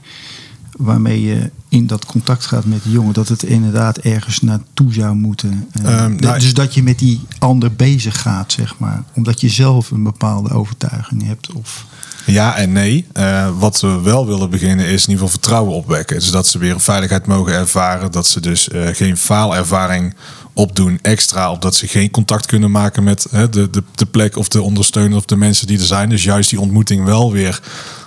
waarmee 0.76 1.22
je 1.22 1.50
in 1.68 1.87
dat 1.87 2.07
contact 2.07 2.46
gaat 2.46 2.64
met 2.64 2.83
de 2.83 2.90
jongen, 2.90 3.14
dat 3.14 3.28
het 3.28 3.42
inderdaad 3.42 3.98
ergens 3.98 4.40
naartoe 4.40 4.92
zou 4.92 5.14
moeten. 5.14 5.68
Eh, 5.72 5.85
Ehm, 5.85 6.16
nou- 6.16 6.38
dus 6.38 6.54
dat 6.54 6.74
je 6.74 6.83
met 6.83 6.98
die 6.98 7.20
ander 7.38 7.72
bezig 7.72 8.20
gaat, 8.20 8.52
zeg 8.52 8.78
maar. 8.78 9.02
Omdat 9.14 9.40
je 9.40 9.48
zelf 9.48 9.90
een 9.90 10.02
bepaalde 10.02 10.50
overtuiging 10.50 11.26
hebt. 11.26 11.52
Of, 11.52 11.87
Ja 12.26 12.57
en 12.57 12.72
nee. 12.72 13.07
Eh, 13.12 13.48
wat 13.59 13.80
we 13.80 14.00
wel 14.00 14.26
willen 14.26 14.50
beginnen 14.50 14.87
is 14.87 14.92
in 14.92 15.11
ieder 15.11 15.12
geval 15.12 15.28
vertrouwen 15.28 15.74
opwekken. 15.74 16.18
Dus 16.18 16.30
dat 16.30 16.46
ze 16.46 16.59
weer 16.59 16.72
een 16.72 16.80
veiligheid 16.80 17.26
mogen 17.26 17.52
ervaren. 17.52 18.12
Dat 18.12 18.26
ze 18.26 18.40
dus 18.40 18.68
eh, 18.68 18.87
geen 18.92 19.16
faalervaring 19.16 20.14
opdoen 20.54 20.98
extra. 21.02 21.50
Of 21.50 21.58
dat 21.58 21.74
ze 21.74 21.86
geen 21.86 22.10
contact 22.10 22.46
kunnen 22.46 22.70
maken 22.70 23.02
met 23.02 23.26
hè, 23.30 23.48
de, 23.48 23.70
de, 23.70 23.82
de 23.94 24.06
plek 24.06 24.36
of 24.36 24.48
de 24.48 24.62
ondersteuner 24.62 25.16
of 25.16 25.24
de 25.24 25.36
mensen 25.36 25.66
die 25.66 25.78
er 25.78 25.84
zijn. 25.84 26.08
Dus 26.08 26.24
juist 26.24 26.50
die 26.50 26.60
ontmoeting 26.60 27.04
wel 27.04 27.32
weer 27.32 27.60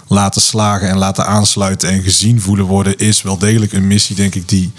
laten 0.07 0.41
slagen 0.41 0.89
en 0.89 0.97
laten 0.97 1.25
aansluiten 1.25 1.89
en 1.89 2.01
gezien 2.01 2.41
voelen 2.41 2.65
worden. 2.65 2.97
Is 2.97 3.21
wel 3.21 3.37
degelijk 3.37 3.73
een 3.73 3.87
missie, 3.87 4.15
denk 4.15 4.35
ik, 4.35 4.49
die 4.49 4.71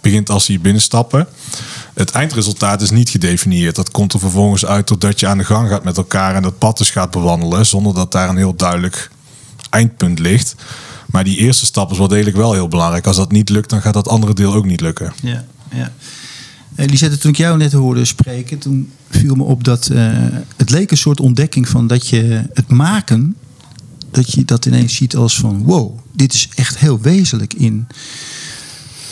begint 0.00 0.30
als 0.30 0.44
ze 0.44 0.52
hier 0.52 0.60
binnenstappen. 0.60 1.26
Het 1.94 2.10
eindresultaat 2.10 2.82
is 2.82 2.90
niet 2.90 3.08
gedefinieerd. 3.08 3.76
Dat 3.76 3.90
komt 3.90 4.12
er 4.12 4.18
vervolgens 4.18 4.66
uit 4.66 4.86
totdat 4.86 5.20
je 5.20 5.26
aan 5.26 5.38
de 5.38 5.44
gang 5.44 5.68
gaat 5.68 5.84
met 5.84 5.96
elkaar 5.96 6.34
en 6.34 6.42
dat 6.42 6.58
pad 6.58 6.78
dus 6.78 6.90
gaat 6.90 7.10
bewandelen, 7.10 7.66
zonder 7.66 7.94
dat 7.94 8.12
daar 8.12 8.28
een 8.28 8.36
heel 8.36 8.54
duidelijk 8.56 9.10
eindpunt 9.70 10.18
ligt. 10.18 10.54
Maar 11.06 11.24
die 11.24 11.38
eerste 11.38 11.66
stap 11.66 11.90
is 11.90 11.98
wel 11.98 12.08
degelijk 12.08 12.36
wel 12.36 12.52
heel 12.52 12.68
belangrijk. 12.68 13.06
Als 13.06 13.16
dat 13.16 13.32
niet 13.32 13.48
lukt, 13.48 13.70
dan 13.70 13.80
gaat 13.80 13.94
dat 13.94 14.08
andere 14.08 14.34
deel 14.34 14.54
ook 14.54 14.66
niet 14.66 14.80
lukken. 14.80 15.12
ja, 15.22 15.44
ja. 15.70 15.92
Eh, 16.76 16.86
Lisette, 16.86 17.18
toen 17.18 17.30
ik 17.30 17.36
jou 17.36 17.58
net 17.58 17.72
hoorde 17.72 18.04
spreken, 18.04 18.58
toen 18.58 18.90
viel 19.08 19.34
me 19.34 19.42
op 19.42 19.64
dat 19.64 19.86
eh, 19.86 20.12
het 20.56 20.70
leek 20.70 20.90
een 20.90 20.96
soort 20.96 21.20
ontdekking 21.20 21.68
van 21.68 21.86
dat 21.86 22.08
je 22.08 22.42
het 22.52 22.68
maken, 22.68 23.36
dat 24.10 24.32
je 24.32 24.44
dat 24.44 24.66
ineens 24.66 24.94
ziet 24.94 25.16
als 25.16 25.36
van 25.36 25.62
wow, 25.62 25.98
dit 26.12 26.32
is 26.32 26.48
echt 26.54 26.78
heel 26.78 27.00
wezenlijk 27.00 27.54
in 27.54 27.86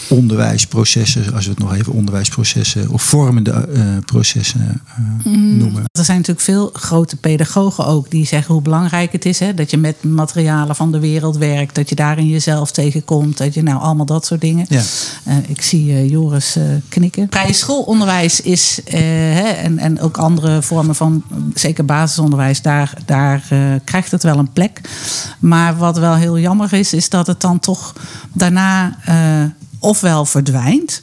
onderwijsprocessen, 0.08 1.34
als 1.34 1.44
we 1.44 1.50
het 1.50 1.58
nog 1.58 1.74
even 1.74 1.92
onderwijsprocessen 1.92 2.90
of 2.90 3.02
vormende 3.02 3.50
eh, 3.50 3.82
processen 4.04 4.82
eh, 4.86 5.32
noemen. 5.32 5.82
Er 5.92 6.04
zijn 6.04 6.16
natuurlijk 6.16 6.46
veel 6.46 6.70
grote 6.72 7.16
pedagogen 7.16 7.86
ook 7.86 8.10
die 8.10 8.26
zeggen 8.26 8.54
hoe 8.54 8.62
belangrijk 8.62 9.12
het 9.12 9.24
is. 9.24 9.38
Hè? 9.38 9.54
Dat 9.54 9.70
je 9.70 9.76
met 9.76 10.04
materialen 10.04 10.76
van 10.76 10.92
de 10.92 10.98
wereld 10.98 11.36
werkt. 11.36 11.74
Dat 11.74 11.88
je 11.88 11.94
daarin 11.94 12.26
jezelf 12.26 12.70
tegenkomt. 12.70 13.38
Dat 13.38 13.54
je 13.54 13.62
nou 13.62 13.80
allemaal 13.80 14.06
dat 14.06 14.26
soort 14.26 14.40
dingen. 14.40 14.66
Ja. 14.68 14.82
Eh, 15.24 15.36
ik 15.46 15.62
zie 15.62 16.06
Joris 16.06 16.56
knikken. 16.88 17.26
Vrije 17.30 17.52
schoolonderwijs 17.52 18.40
is, 18.40 18.80
hè, 18.84 19.48
en, 19.50 19.78
en 19.78 20.00
ook 20.00 20.16
andere 20.16 20.62
vormen 20.62 20.94
van, 20.94 21.24
zeker 21.54 21.84
basisonderwijs, 21.84 22.62
daar, 22.62 22.98
daar 23.04 23.42
krijgt 23.84 24.10
het 24.10 24.22
wel 24.22 24.38
een 24.38 24.52
plek. 24.52 24.80
Maar 25.38 25.76
wat 25.76 25.98
wel 25.98 26.14
heel 26.14 26.38
jammer 26.38 26.72
is, 26.72 26.92
is 26.92 27.08
dat 27.08 27.26
het 27.26 27.40
dan 27.40 27.58
toch 27.58 27.92
daarna 28.32 28.98
ofwel 29.84 30.24
verdwijnt, 30.24 31.00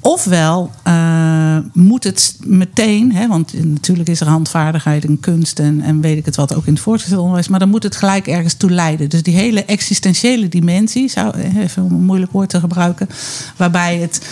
ofwel 0.00 0.70
eh, 0.82 1.58
moet 1.72 2.04
het 2.04 2.36
meteen, 2.44 3.12
hè, 3.12 3.28
want 3.28 3.64
natuurlijk 3.64 4.08
is 4.08 4.20
er 4.20 4.26
handvaardigheid 4.26 5.04
en 5.04 5.20
kunst 5.20 5.58
en, 5.58 5.80
en 5.80 6.00
weet 6.00 6.16
ik 6.16 6.24
het 6.24 6.36
wat 6.36 6.54
ook 6.54 6.66
in 6.66 6.72
het 6.72 6.82
voortgezet 6.82 7.18
onderwijs, 7.18 7.48
maar 7.48 7.58
dan 7.58 7.68
moet 7.68 7.82
het 7.82 7.96
gelijk 7.96 8.26
ergens 8.26 8.54
toe 8.54 8.70
leiden. 8.70 9.08
Dus 9.08 9.22
die 9.22 9.34
hele 9.34 9.64
existentiële 9.64 10.48
dimensie, 10.48 11.08
zou 11.08 11.34
even 11.56 11.82
om 11.82 11.92
een 11.92 12.04
moeilijk 12.04 12.32
woord 12.32 12.48
te 12.48 12.60
gebruiken, 12.60 13.08
waarbij 13.56 13.98
het 13.98 14.26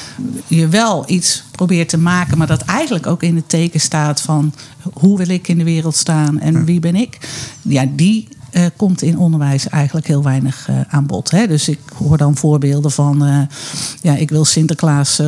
je 0.46 0.68
wel 0.68 1.05
iets 1.07 1.44
probeert 1.50 1.88
te 1.88 1.98
maken, 1.98 2.38
maar 2.38 2.46
dat 2.46 2.62
eigenlijk 2.62 3.07
ook 3.07 3.22
in 3.22 3.37
het 3.37 3.48
teken 3.48 3.81
staat 3.81 4.20
van 4.20 4.52
hoe 4.92 5.18
wil 5.18 5.28
ik 5.28 5.48
in 5.48 5.59
de 5.59 5.64
wereld 5.64 5.96
staan 5.96 6.40
en 6.40 6.64
wie 6.64 6.81
ben 6.81 6.94
ik, 6.94 7.18
ja, 7.62 7.87
die 7.94 8.28
eh, 8.53 8.65
komt 8.77 9.03
in 9.03 9.19
onderwijs 9.19 9.69
eigenlijk 9.69 10.07
heel 10.07 10.23
weinig 10.23 10.69
eh, 10.69 10.81
aan 10.88 11.07
bod. 11.07 11.31
Hè? 11.31 11.47
Dus 11.47 11.69
ik 11.69 11.79
hoor 11.95 12.17
dan 12.17 12.37
voorbeelden 12.37 12.91
van, 12.91 13.25
eh, 13.25 13.38
ja, 14.01 14.17
ik 14.17 14.31
wil 14.31 14.45
Sinterklaas, 14.45 15.21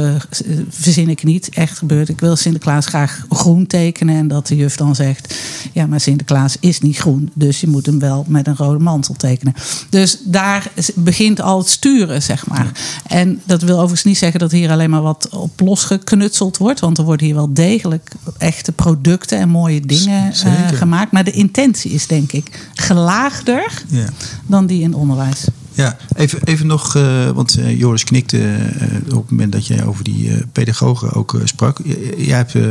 verzin 0.69 1.09
ik 1.09 1.25
niet, 1.25 1.49
echt 1.49 1.79
gebeurd. 1.79 2.09
Ik 2.09 2.21
wil 2.21 2.37
Sinterklaas 2.37 2.87
graag 2.87 3.27
groen 3.29 3.67
tekenen 3.67 4.17
en 4.17 4.29
dat 4.29 4.47
de 4.47 4.57
juf 4.57 4.77
dan 4.77 4.95
zegt, 4.95 5.35
ja, 5.73 5.87
maar 5.87 6.01
Sinterklaas 6.01 6.57
is 6.61 6.81
niet 6.81 6.97
groen, 6.97 7.31
dus 7.35 7.61
je 7.61 7.69
moet 7.69 7.87
hem 7.87 7.99
wel 7.99 8.25
met 8.29 8.47
een 8.47 8.57
rode 8.57 8.85
mantel 8.85 9.15
tekenen. 9.15 9.55
Dus 9.89 10.19
daar 10.25 10.71
begint 10.95 11.41
al 11.41 11.59
het 11.59 11.69
sturen, 11.69 12.23
zeg 12.23 12.47
maar. 12.47 12.73
En 13.07 13.41
dat 13.45 13.63
wil 13.63 13.75
overigens 13.75 14.05
niet 14.05 14.19
zeggen 14.19 14.41
dat 14.41 14.51
hier 14.51 14.71
alleen 14.71 14.91
maar 14.91 15.03
wat 15.03 15.29
op 15.29 15.61
losgeknutseld 15.61 16.57
wordt, 16.57 16.81
want 16.81 16.99
er 16.99 17.05
worden 17.05 17.27
hier 17.27 17.35
wel 17.35 17.53
degelijk 17.53 18.11
echte 18.39 18.73
producten 18.73 19.39
en 19.39 19.49
mooie 19.49 19.81
dingen 19.81 20.35
gemaakt. 20.75 21.13
Maar 21.13 21.25
de 21.25 21.31
intentie 21.31 21.91
is 21.91 22.07
denk 22.07 22.33
ik 22.33 22.69
gelaagder 23.15 23.83
Ja. 23.89 24.09
dan 24.47 24.67
die 24.67 24.83
in 24.83 24.95
onderwijs. 24.95 25.45
Ja, 25.73 25.97
even, 26.17 26.39
even 26.45 26.67
nog, 26.67 26.97
eh, 26.97 27.31
want 27.31 27.59
eh, 27.59 27.79
Joris 27.79 28.05
knikte 28.05 28.39
eh, 28.55 29.15
op 29.17 29.23
het 29.23 29.31
moment 29.31 29.53
dat 29.53 29.67
jij 29.67 29.85
over 29.85 30.05
die 30.05 30.31
eh, 30.31 30.37
pedagogen 30.53 31.13
ook 31.13 31.35
eh, 31.35 31.41
sprak. 31.45 31.79
J- 31.85 32.15
jij 32.17 32.37
hebt 32.37 32.55
eh, 32.55 32.63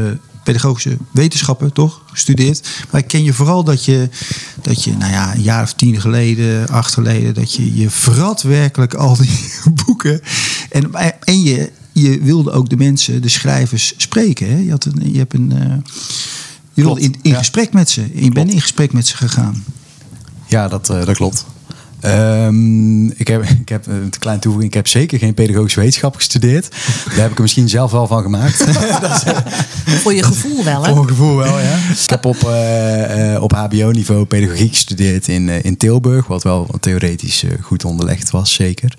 pedagogische 0.43 0.97
wetenschappen 1.12 1.73
toch 1.73 2.01
gestudeerd. 2.06 2.69
Maar 2.91 3.01
ik 3.01 3.08
ken 3.08 3.23
je 3.23 3.34
vooral 3.34 3.63
dat 3.63 3.86
je, 3.86 4.10
dat 4.62 4.84
je, 4.84 4.97
nou 4.97 5.12
ja, 5.12 5.36
een 5.36 5.41
jaar 5.41 5.63
of 5.63 5.73
tien 5.73 6.01
geleden, 6.01 6.67
acht 6.67 6.93
geleden, 6.93 7.34
dat 7.34 7.53
je 7.53 7.75
je 7.75 7.89
vrat 7.89 8.41
werkelijk 8.41 8.93
al 8.93 9.17
die 9.17 9.39
boeken. 9.86 10.21
En, 10.69 10.91
en 11.19 11.41
je, 11.43 11.71
je 11.91 12.19
wilde 12.21 12.51
ook 12.51 12.69
de 12.69 12.77
mensen, 12.77 13.21
de 13.21 13.29
schrijvers, 13.29 13.93
spreken. 13.97 14.49
Hè? 14.49 14.58
Je, 14.58 14.69
had 14.71 14.86
een, 14.86 15.12
je 15.13 15.17
hebt 15.17 15.34
een. 15.34 15.51
eh, 15.51 15.75
je 16.73 16.84
wilde 16.84 17.01
in, 17.01 17.15
in 17.21 17.32
ja. 17.32 17.38
gesprek 17.38 17.73
met 17.73 17.89
ze. 17.89 18.01
Je 18.13 18.29
bent 18.32 18.51
in 18.51 18.62
gesprek 18.62 18.93
met 18.93 19.08
ze 19.08 19.17
gegaan. 19.17 19.63
Ja, 20.54 20.68
dat, 20.68 20.89
eh, 20.89 21.06
dat 21.06 21.16
klopt. 21.16 21.46
Ehm, 22.04 23.08
ik 23.08 23.28
heb, 23.28 23.44
ik 23.63 23.70
heb 23.70 23.88
een 23.88 24.13
kleine 24.20 24.42
toevoeging. 24.42 24.72
Ik 24.72 24.78
heb 24.78 24.88
zeker 24.88 25.20
geen 25.20 25.34
pedagogische 25.34 25.80
wetenschap 25.80 26.16
gestudeerd. 26.16 26.70
Daar 27.06 27.16
heb 27.16 27.32
ik 27.32 27.36
er 27.36 27.42
misschien 27.42 27.70
zelf 27.70 27.92
wel 27.92 28.08
van 28.08 28.22
gemaakt. 28.22 28.66
Voor 30.04 30.13
je 30.13 30.24
gevoel 30.24 30.63
wel, 30.63 30.82
hè? 30.82 30.88
Voor 30.88 30.96
mijn 30.96 31.08
gevoel 31.08 31.36
wel, 31.36 31.60
ja. 31.60 31.76
Ik 31.76 32.10
heb 32.10 32.26
op, 32.26 32.44
eh, 32.44 33.34
eh, 33.34 33.44
op 33.44 33.52
HBO-niveau 33.52 34.26
pedagogiek 34.26 34.74
gestudeerd 34.74 35.28
in, 35.28 35.50
in 35.50 35.78
Tilburg. 35.78 36.28
Wat 36.28 36.44
wel 36.44 36.68
theoretisch 36.80 37.44
goed 37.62 37.86
onderlegd 37.86 38.32
was, 38.32 38.54
zeker. 38.54 38.98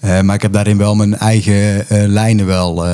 Eh, 0.00 0.20
maar 0.20 0.34
ik 0.34 0.42
heb 0.42 0.52
daarin 0.52 0.78
wel 0.78 0.94
mijn 0.94 1.18
eigen 1.18 1.86
lijnen 2.08 2.46
wel 2.46 2.84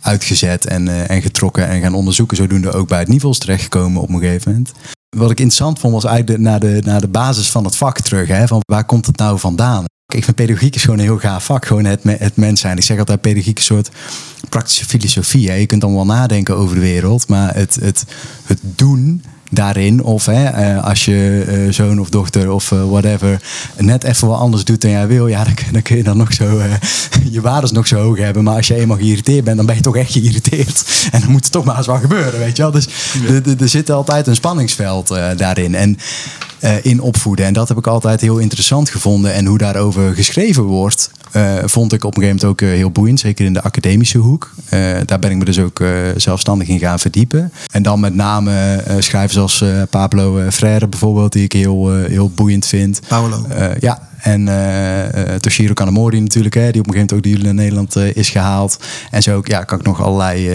uitgezet 0.00 0.66
en, 0.66 1.08
en 1.08 1.22
getrokken 1.22 1.68
en 1.68 1.80
gaan 1.80 1.94
onderzoeken. 1.94 2.36
Zodoende 2.36 2.72
ook 2.72 2.88
bij 2.88 2.98
het 2.98 3.08
nivels 3.08 3.38
terechtgekomen 3.38 4.02
op 4.02 4.08
een 4.08 4.20
gegeven 4.20 4.50
moment. 4.50 4.72
Wat 5.16 5.30
ik 5.30 5.40
interessant 5.40 5.78
vond 5.78 5.92
was 5.92 6.04
eigenlijk 6.04 6.38
de, 6.38 6.44
naar, 6.44 6.60
de, 6.60 6.80
naar 6.84 7.00
de 7.00 7.08
basis 7.08 7.50
van 7.50 7.64
het 7.64 7.76
vak 7.76 8.00
terug. 8.00 8.28
Hè? 8.28 8.46
Van 8.46 8.60
waar 8.64 8.84
komt 8.84 9.06
het 9.06 9.16
nou 9.16 9.38
vandaan? 9.38 9.84
Ik 10.14 10.24
vind 10.24 10.36
pedagogiek 10.36 10.74
is 10.74 10.82
gewoon 10.82 10.98
een 10.98 11.04
heel 11.04 11.18
gaaf 11.18 11.44
vak. 11.44 11.66
Gewoon 11.66 11.84
het, 11.84 12.02
het 12.02 12.36
mens 12.36 12.60
zijn. 12.60 12.76
Ik 12.76 12.82
zeg 12.82 12.98
altijd 12.98 13.20
pedagogiek 13.20 13.58
is 13.58 13.68
een 13.68 13.74
soort 13.74 13.90
praktische 14.48 14.84
filosofie. 14.84 15.48
Hè? 15.48 15.54
Je 15.54 15.66
kunt 15.66 15.80
dan 15.80 15.94
wel 15.94 16.06
nadenken 16.06 16.56
over 16.56 16.74
de 16.74 16.80
wereld. 16.80 17.28
Maar 17.28 17.54
het, 17.54 17.74
het, 17.74 18.04
het 18.44 18.58
doen 18.62 19.24
daarin. 19.52 20.02
Of 20.02 20.26
hè, 20.26 20.44
eh, 20.44 20.84
als 20.84 21.04
je 21.04 21.44
eh, 21.48 21.72
zoon 21.72 22.00
of 22.00 22.08
dochter 22.08 22.50
of 22.52 22.72
eh, 22.72 22.88
whatever 22.88 23.42
net 23.78 24.04
even 24.04 24.28
wat 24.28 24.38
anders 24.38 24.64
doet 24.64 24.80
dan 24.80 24.90
jij 24.90 25.06
wil. 25.06 25.26
Ja, 25.26 25.44
dan, 25.44 25.54
kun- 25.54 25.72
dan 25.72 25.82
kun 25.82 25.96
je 25.96 26.02
dan 26.02 26.16
nog 26.16 26.32
zo 26.32 26.62
je 27.30 27.40
waardes 27.40 27.70
nog 27.72 27.86
zo 27.86 27.96
hoog 28.02 28.18
hebben. 28.18 28.44
Maar 28.44 28.56
als 28.56 28.66
je 28.66 28.74
eenmaal 28.74 28.96
geïrriteerd 28.96 29.44
bent, 29.44 29.56
dan 29.56 29.66
ben 29.66 29.74
je 29.74 29.80
toch 29.80 29.96
echt 29.96 30.12
geïrriteerd. 30.12 30.84
En 31.12 31.20
dan 31.20 31.30
moet 31.30 31.44
er 31.44 31.50
toch 31.50 31.64
maar 31.64 31.76
eens 31.76 31.86
wat 31.86 32.00
gebeuren, 32.00 32.38
weet 32.38 32.56
je 32.56 32.62
wel. 32.62 32.70
Dus 32.72 32.88
er- 33.58 33.68
zit 33.68 33.90
altijd 33.90 34.26
een 34.26 34.34
spanningsveld 34.34 35.08
daarin. 35.36 35.74
En 35.74 35.98
in 36.82 37.00
opvoeden. 37.00 37.46
En 37.46 37.52
dat 37.52 37.68
heb 37.68 37.78
ik 37.78 37.86
altijd 37.86 38.20
heel 38.20 38.38
interessant 38.38 38.90
gevonden. 38.90 39.32
En 39.34 39.46
hoe 39.46 39.58
daarover 39.58 40.14
geschreven 40.14 40.62
wordt, 40.62 41.10
eh, 41.32 41.56
vond 41.64 41.92
ik 41.92 42.04
op 42.04 42.16
een 42.16 42.22
gegeven 42.22 42.46
moment 42.46 42.62
ook 42.62 42.68
eh, 42.68 42.76
heel 42.76 42.90
boeiend. 42.90 43.20
Zeker 43.20 43.44
in 43.44 43.52
de 43.52 43.62
academische 43.62 44.18
hoek. 44.18 44.50
Eh, 44.68 44.80
daar 45.04 45.18
ben 45.18 45.30
ik 45.30 45.36
me 45.36 45.44
dus 45.44 45.58
ook 45.58 45.82
zelfstandig 46.16 46.68
in 46.68 46.78
gaan 46.78 46.98
verdiepen. 46.98 47.52
En 47.72 47.82
dan 47.82 48.00
met 48.00 48.14
name 48.14 48.82
schrijvers 48.98 49.38
als 49.38 49.64
Pablo 49.90 50.50
Freire 50.50 50.88
bijvoorbeeld, 50.88 51.32
die 51.32 51.44
ik 51.44 51.52
heel, 51.52 51.90
heel 51.92 52.30
boeiend 52.30 52.66
vind. 52.66 53.00
Paolo. 53.08 53.46
Ja, 53.80 54.08
en 54.20 54.48
eh, 54.48 55.34
Toshiro 55.34 55.72
Kanamori 55.72 56.20
natuurlijk, 56.20 56.54
hè, 56.54 56.70
die 56.70 56.80
op 56.80 56.86
een 56.86 56.92
gegeven 56.92 57.16
moment 57.16 57.28
ook 57.28 57.34
die 57.34 57.44
naar 57.44 57.54
Nederland 57.54 57.96
eh, 57.96 58.16
is 58.16 58.28
gehaald. 58.28 58.78
En 59.10 59.22
zo 59.22 59.36
ook, 59.36 59.46
ja, 59.46 59.64
kan 59.64 59.78
ik 59.78 59.84
nog 59.84 60.02
allerlei 60.02 60.48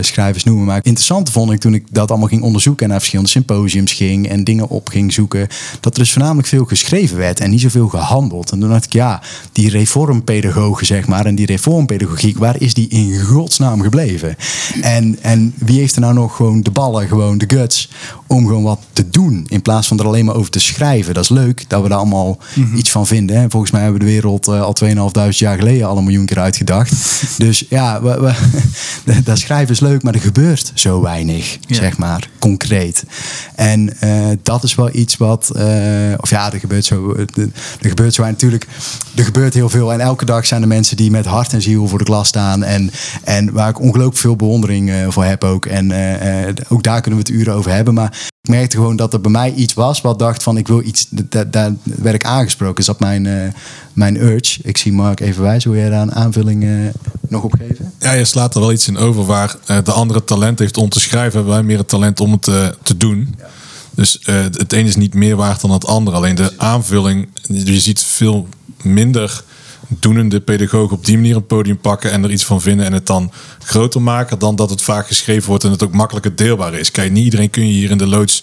schrijvers 0.00 0.44
noemen. 0.44 0.64
Maar 0.64 0.80
interessant 0.82 1.30
vond 1.30 1.52
ik 1.52 1.60
toen 1.60 1.74
ik 1.74 1.84
dat 1.90 2.10
allemaal 2.10 2.28
ging 2.28 2.42
onderzoeken 2.42 2.82
en 2.82 2.88
naar 2.90 2.98
verschillende 2.98 3.30
symposiums 3.30 3.92
ging 3.92 4.28
en 4.28 4.44
dingen 4.44 4.68
op 4.68 4.88
ging 4.88 5.12
zoeken, 5.12 5.48
dat 5.80 5.92
er 5.92 5.98
dus 5.98 6.12
voornamelijk 6.12 6.48
veel 6.48 6.64
geschreven 6.64 7.16
werd 7.16 7.40
en 7.40 7.50
niet 7.50 7.60
zoveel 7.60 7.88
gehandeld. 7.88 8.50
En 8.50 8.60
toen 8.60 8.68
dacht 8.68 8.84
ik, 8.84 8.92
ja, 8.92 9.22
die 9.52 9.70
reformpedagogen 9.70 10.86
zeg 10.86 11.06
maar 11.06 11.26
en 11.26 11.34
die 11.34 11.46
reformpedagogiek, 11.46 12.38
waar 12.38 12.60
is 12.60 12.74
die 12.74 12.88
in 12.88 13.20
godsnaam 13.20 13.82
gebleven? 13.82 14.36
En, 14.80 15.18
en 15.22 15.54
wie 15.56 15.78
heeft 15.78 15.94
er 15.94 16.00
nou 16.00 16.14
nog 16.14 16.36
gewoon 16.36 16.62
de 16.62 16.70
ballen, 16.70 17.08
gewoon 17.08 17.38
de 17.38 17.48
guts 17.48 17.90
om 18.26 18.46
gewoon 18.46 18.62
wat 18.62 18.80
te 18.92 19.08
doen 19.10 19.46
in 19.48 19.62
plaats 19.62 19.88
van 19.88 19.98
er 19.98 20.06
alleen 20.06 20.24
maar 20.24 20.34
over 20.34 20.50
te 20.50 20.60
schrijven? 20.60 21.14
Dat 21.14 21.22
is 21.22 21.30
leuk 21.30 21.64
dat 21.68 21.82
we 21.82 21.88
daar 21.88 21.98
allemaal 21.98 22.38
iets 22.74 22.90
van 22.90 23.05
vinden. 23.06 23.36
En 23.36 23.50
volgens 23.50 23.72
mij 23.72 23.82
hebben 23.82 24.00
we 24.00 24.06
de 24.06 24.12
wereld 24.12 24.48
uh, 24.48 24.62
al 24.62 24.72
2500 24.72 25.38
jaar 25.38 25.58
geleden 25.58 25.86
al 25.86 25.96
een 25.96 26.04
miljoen 26.04 26.26
keer 26.26 26.38
uitgedacht. 26.38 26.92
dus 27.38 27.64
ja, 27.68 28.02
we, 28.02 28.34
we, 29.04 29.22
dat 29.24 29.38
schrijven 29.38 29.74
is 29.74 29.80
leuk, 29.80 30.02
maar 30.02 30.14
er 30.14 30.20
gebeurt 30.20 30.72
zo 30.74 31.00
weinig, 31.00 31.58
zeg 31.68 31.98
maar, 31.98 32.28
concreet. 32.38 33.04
En 33.54 33.96
uh, 34.04 34.26
dat 34.42 34.62
is 34.62 34.74
wel 34.74 34.88
iets 34.92 35.16
wat, 35.16 35.52
uh, 35.56 35.62
of 36.16 36.30
ja, 36.30 36.52
er 36.52 36.58
gebeurt 36.58 36.84
zo, 36.84 37.14
er 37.80 37.88
gebeurt 37.88 38.14
zo 38.14 38.22
natuurlijk, 38.22 38.66
er 39.14 39.24
gebeurt 39.24 39.54
heel 39.54 39.68
veel. 39.68 39.92
En 39.92 40.00
elke 40.00 40.24
dag 40.24 40.46
zijn 40.46 40.62
er 40.62 40.68
mensen 40.68 40.96
die 40.96 41.10
met 41.10 41.26
hart 41.26 41.52
en 41.52 41.62
ziel 41.62 41.88
voor 41.88 41.98
de 41.98 42.04
klas 42.04 42.28
staan. 42.28 42.64
En, 42.64 42.90
en 43.24 43.52
waar 43.52 43.68
ik 43.68 43.80
ongelooflijk 43.80 44.16
veel 44.16 44.36
bewondering 44.36 44.92
voor 45.08 45.24
heb 45.24 45.44
ook. 45.44 45.66
En 45.66 45.92
ook 46.68 46.82
daar 46.82 47.00
kunnen 47.00 47.20
we 47.20 47.26
het 47.26 47.40
uren 47.40 47.54
over 47.54 47.70
hebben. 47.70 47.94
Maar 47.94 48.30
ik 48.46 48.52
merkte 48.52 48.76
gewoon 48.76 48.96
dat 48.96 49.12
er 49.12 49.20
bij 49.20 49.30
mij 49.30 49.52
iets 49.52 49.74
was 49.74 50.00
wat 50.00 50.18
dacht 50.18 50.42
van 50.42 50.56
ik 50.56 50.66
wil 50.66 50.82
iets, 50.82 51.06
daar, 51.50 51.74
werd 51.82 52.14
ik 52.14 52.24
aangesproken. 52.24 52.78
Is 52.78 52.86
dat 52.86 53.00
mijn, 53.00 53.24
uh, 53.24 53.48
mijn 53.92 54.16
urge? 54.16 54.58
Ik 54.62 54.76
zie 54.76 54.92
Mark 54.92 55.20
even 55.20 55.42
wijzen 55.42 55.70
hoe 55.70 55.78
jij 55.78 55.90
daar 55.90 56.02
een 56.02 56.14
aanvulling 56.14 56.64
uh, 56.64 56.88
nog 57.28 57.42
op 57.42 57.54
geven? 57.58 57.92
Ja, 57.98 58.12
je 58.12 58.24
slaat 58.24 58.54
er 58.54 58.60
wel 58.60 58.72
iets 58.72 58.88
in 58.88 58.96
over 58.96 59.24
waar 59.24 59.56
uh, 59.70 59.78
de 59.84 59.92
andere 59.92 60.24
talent 60.24 60.58
heeft 60.58 60.76
om 60.76 60.88
te 60.88 61.00
schrijven, 61.00 61.32
hebben 61.32 61.52
wij 61.52 61.62
meer 61.62 61.78
het 61.78 61.88
talent 61.88 62.20
om 62.20 62.32
het 62.32 62.42
te 62.82 62.96
doen. 62.96 63.34
Dus 63.90 64.18
het 64.24 64.72
een 64.72 64.86
is 64.86 64.96
niet 64.96 65.14
meer 65.14 65.36
waard 65.36 65.60
dan 65.60 65.70
het 65.70 65.86
ander. 65.86 66.14
Alleen 66.14 66.34
de 66.34 66.52
aanvulling, 66.56 67.28
je 67.42 67.80
ziet 67.80 68.02
veel 68.02 68.48
minder 68.82 69.44
doenende 69.88 70.40
pedagoog 70.40 70.90
op 70.90 71.04
die 71.04 71.16
manier 71.16 71.36
een 71.36 71.46
podium 71.46 71.78
pakken 71.78 72.12
en 72.12 72.24
er 72.24 72.30
iets 72.30 72.44
van 72.44 72.60
vinden 72.60 72.86
en 72.86 72.92
het 72.92 73.06
dan 73.06 73.32
groter 73.58 74.02
maken 74.02 74.38
dan 74.38 74.56
dat 74.56 74.70
het 74.70 74.82
vaak 74.82 75.06
geschreven 75.06 75.48
wordt 75.48 75.64
en 75.64 75.70
het 75.70 75.82
ook 75.82 75.92
makkelijker 75.92 76.36
deelbaar 76.36 76.74
is. 76.74 76.90
Kijk, 76.90 77.12
niet 77.12 77.24
iedereen 77.24 77.50
kun 77.50 77.66
je 77.66 77.72
hier 77.72 77.90
in 77.90 77.98
de 77.98 78.06
loods 78.06 78.42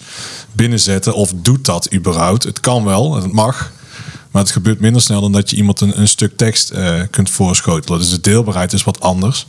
binnenzetten 0.52 1.14
of 1.14 1.32
doet 1.36 1.64
dat 1.64 1.94
überhaupt. 1.94 2.42
Het 2.42 2.60
kan 2.60 2.84
wel, 2.84 3.14
het 3.14 3.32
mag. 3.32 3.72
Maar 4.30 4.42
het 4.42 4.52
gebeurt 4.52 4.80
minder 4.80 5.02
snel 5.02 5.20
dan 5.20 5.32
dat 5.32 5.50
je 5.50 5.56
iemand 5.56 5.80
een, 5.80 6.00
een 6.00 6.08
stuk 6.08 6.36
tekst 6.36 6.72
uh, 6.72 7.00
kunt 7.10 7.30
voorschotelen. 7.30 7.98
Dus 7.98 8.10
de 8.10 8.20
deelbaarheid 8.20 8.72
is 8.72 8.84
wat 8.84 9.00
anders. 9.00 9.46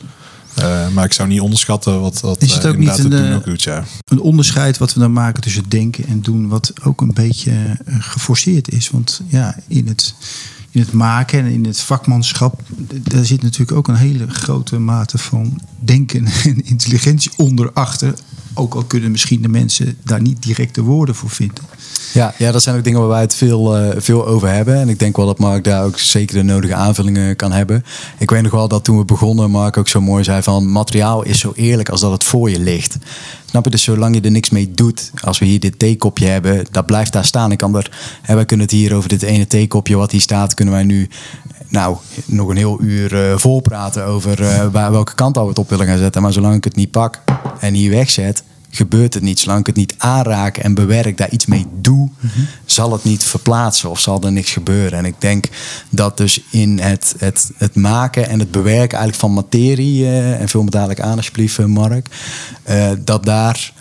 Uh, 0.58 0.88
maar 0.88 1.04
ik 1.04 1.12
zou 1.12 1.28
niet 1.28 1.40
onderschatten 1.40 2.00
wat, 2.00 2.20
wat 2.20 2.42
is 2.42 2.54
het 2.54 2.66
ook 2.66 2.76
niet 2.76 2.98
een, 2.98 3.10
doen 3.10 3.32
ook 3.32 3.44
doet, 3.44 3.62
ja. 3.62 3.84
een 4.04 4.20
onderscheid 4.20 4.78
wat 4.78 4.94
we 4.94 5.00
dan 5.00 5.12
maken 5.12 5.42
tussen 5.42 5.68
denken 5.68 6.06
en 6.06 6.20
doen, 6.20 6.48
wat 6.48 6.72
ook 6.82 7.00
een 7.00 7.14
beetje 7.14 7.52
geforceerd 7.86 8.72
is. 8.72 8.90
Want 8.90 9.20
ja, 9.28 9.56
in 9.68 9.88
het 9.88 10.14
in 10.76 10.82
het 10.82 10.92
maken 10.92 11.38
en 11.38 11.46
in 11.46 11.64
het 11.64 11.80
vakmanschap, 11.80 12.62
daar 13.02 13.24
zit 13.24 13.42
natuurlijk 13.42 13.78
ook 13.78 13.88
een 13.88 13.94
hele 13.94 14.30
grote 14.30 14.78
mate 14.78 15.18
van 15.18 15.60
denken 15.78 16.24
en 16.44 16.64
intelligentie 16.74 17.32
onder 17.36 17.72
achter. 17.72 18.14
Ook 18.58 18.74
al 18.74 18.84
kunnen 18.84 19.10
misschien 19.10 19.42
de 19.42 19.48
mensen 19.48 19.96
daar 20.04 20.20
niet 20.20 20.42
direct 20.42 20.74
de 20.74 20.82
woorden 20.82 21.14
voor 21.14 21.30
vinden. 21.30 21.64
Ja, 22.12 22.34
ja 22.38 22.52
dat 22.52 22.62
zijn 22.62 22.76
ook 22.76 22.84
dingen 22.84 23.00
waar 23.00 23.08
wij 23.08 23.20
het 23.20 23.34
veel, 23.34 23.78
uh, 23.78 23.94
veel 23.96 24.26
over 24.26 24.48
hebben. 24.48 24.80
En 24.80 24.88
ik 24.88 24.98
denk 24.98 25.16
wel 25.16 25.26
dat 25.26 25.38
Mark 25.38 25.64
daar 25.64 25.84
ook 25.84 25.98
zeker 25.98 26.36
de 26.36 26.42
nodige 26.42 26.74
aanvullingen 26.74 27.36
kan 27.36 27.52
hebben. 27.52 27.84
Ik 28.18 28.30
weet 28.30 28.42
nog 28.42 28.52
wel 28.52 28.68
dat 28.68 28.84
toen 28.84 28.98
we 28.98 29.04
begonnen, 29.04 29.50
Mark 29.50 29.76
ook 29.76 29.88
zo 29.88 30.00
mooi 30.00 30.24
zei 30.24 30.42
van 30.42 30.72
materiaal 30.72 31.22
is 31.22 31.38
zo 31.38 31.52
eerlijk 31.54 31.88
als 31.88 32.00
dat 32.00 32.12
het 32.12 32.24
voor 32.24 32.50
je 32.50 32.60
ligt. 32.60 32.96
Snap 33.44 33.64
je? 33.64 33.70
Dus 33.70 33.82
zolang 33.82 34.14
je 34.14 34.20
er 34.20 34.30
niks 34.30 34.50
mee 34.50 34.70
doet, 34.70 35.10
als 35.22 35.38
we 35.38 35.44
hier 35.44 35.60
dit 35.60 35.78
theekopje 35.78 36.26
hebben, 36.26 36.66
dat 36.70 36.86
blijft 36.86 37.12
daar 37.12 37.24
staan. 37.24 37.52
Ik 37.52 37.58
kan 37.58 37.76
er, 37.76 37.90
hè, 38.22 38.34
wij 38.34 38.44
kunnen 38.44 38.66
het 38.66 38.74
hier 38.74 38.94
over 38.94 39.08
dit 39.08 39.22
ene 39.22 39.46
theekopje 39.46 39.96
wat 39.96 40.10
hier 40.10 40.20
staat, 40.20 40.54
kunnen 40.54 40.74
wij 40.74 40.84
nu 40.84 41.08
nou, 41.76 41.96
nog 42.26 42.48
een 42.48 42.56
heel 42.56 42.80
uur 42.80 43.30
uh, 43.30 43.38
vol 43.38 43.60
praten 43.60 44.04
over 44.04 44.70
waar, 44.70 44.90
welke 44.90 45.14
kant 45.14 45.36
we 45.36 45.42
het 45.42 45.58
op 45.58 45.70
willen 45.70 45.86
gaan 45.86 45.98
zetten. 45.98 46.22
Maar 46.22 46.32
zolang 46.32 46.54
ik 46.54 46.64
het 46.64 46.76
niet 46.76 46.90
pak 46.90 47.22
en 47.60 47.74
hier 47.74 47.90
wegzet, 47.90 48.42
gebeurt 48.70 49.14
het 49.14 49.22
niet. 49.22 49.38
Zolang 49.38 49.60
ik 49.60 49.66
het 49.66 49.76
niet 49.76 49.94
aanraak 49.98 50.56
en 50.56 50.74
bewerk, 50.74 51.16
daar 51.16 51.30
iets 51.30 51.46
mee 51.46 51.66
doe, 51.80 52.10
zal 52.64 52.92
het 52.92 53.04
niet 53.04 53.24
verplaatsen 53.24 53.90
of 53.90 54.00
zal 54.00 54.22
er 54.22 54.32
niks 54.32 54.52
gebeuren. 54.52 54.98
En 54.98 55.04
ik 55.04 55.14
denk 55.18 55.48
dat 55.90 56.16
dus 56.16 56.40
in 56.50 56.78
het, 56.78 57.14
het, 57.18 57.50
het 57.56 57.74
maken 57.74 58.28
en 58.28 58.38
het 58.38 58.50
bewerken 58.50 58.98
eigenlijk 58.98 59.18
van 59.18 59.32
materie, 59.32 60.02
uh, 60.02 60.40
en 60.40 60.48
vul 60.48 60.62
me 60.62 60.70
dadelijk 60.70 61.00
aan 61.00 61.16
alsjeblieft 61.16 61.66
Mark, 61.66 62.08
dat 63.04 63.24
daar 63.24 63.72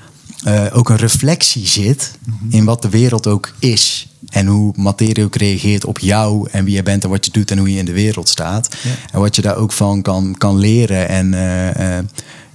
uh, 0.48 0.66
ook 0.74 0.90
een 0.90 0.96
reflectie 0.96 1.68
zit 1.68 2.12
in 2.50 2.66
wat 2.66 2.82
de 2.82 2.90
wereld 2.90 3.28
ook 3.28 3.54
is. 3.60 4.08
En 4.30 4.48
hoe 4.48 4.74
materie 4.78 5.24
ook 5.24 5.36
reageert 5.36 5.86
op 5.86 6.00
jou 6.00 6.48
en 6.52 6.66
wie 6.66 6.76
je 6.76 6.84
bent 6.84 7.04
en 7.04 7.10
wat 7.10 7.26
je 7.26 7.32
doet 7.32 7.52
en 7.52 7.58
hoe 7.58 7.72
je 7.72 7.80
in 7.80 7.86
de 7.86 7.92
wereld 7.92 8.30
staat. 8.30 8.76
Ja. 8.84 8.90
En 9.12 9.20
wat 9.20 9.36
je 9.36 9.42
daar 9.42 9.58
ook 9.58 9.72
van 9.72 10.02
kan, 10.02 10.36
kan 10.38 10.58
leren 10.58 11.10
en 11.10 11.34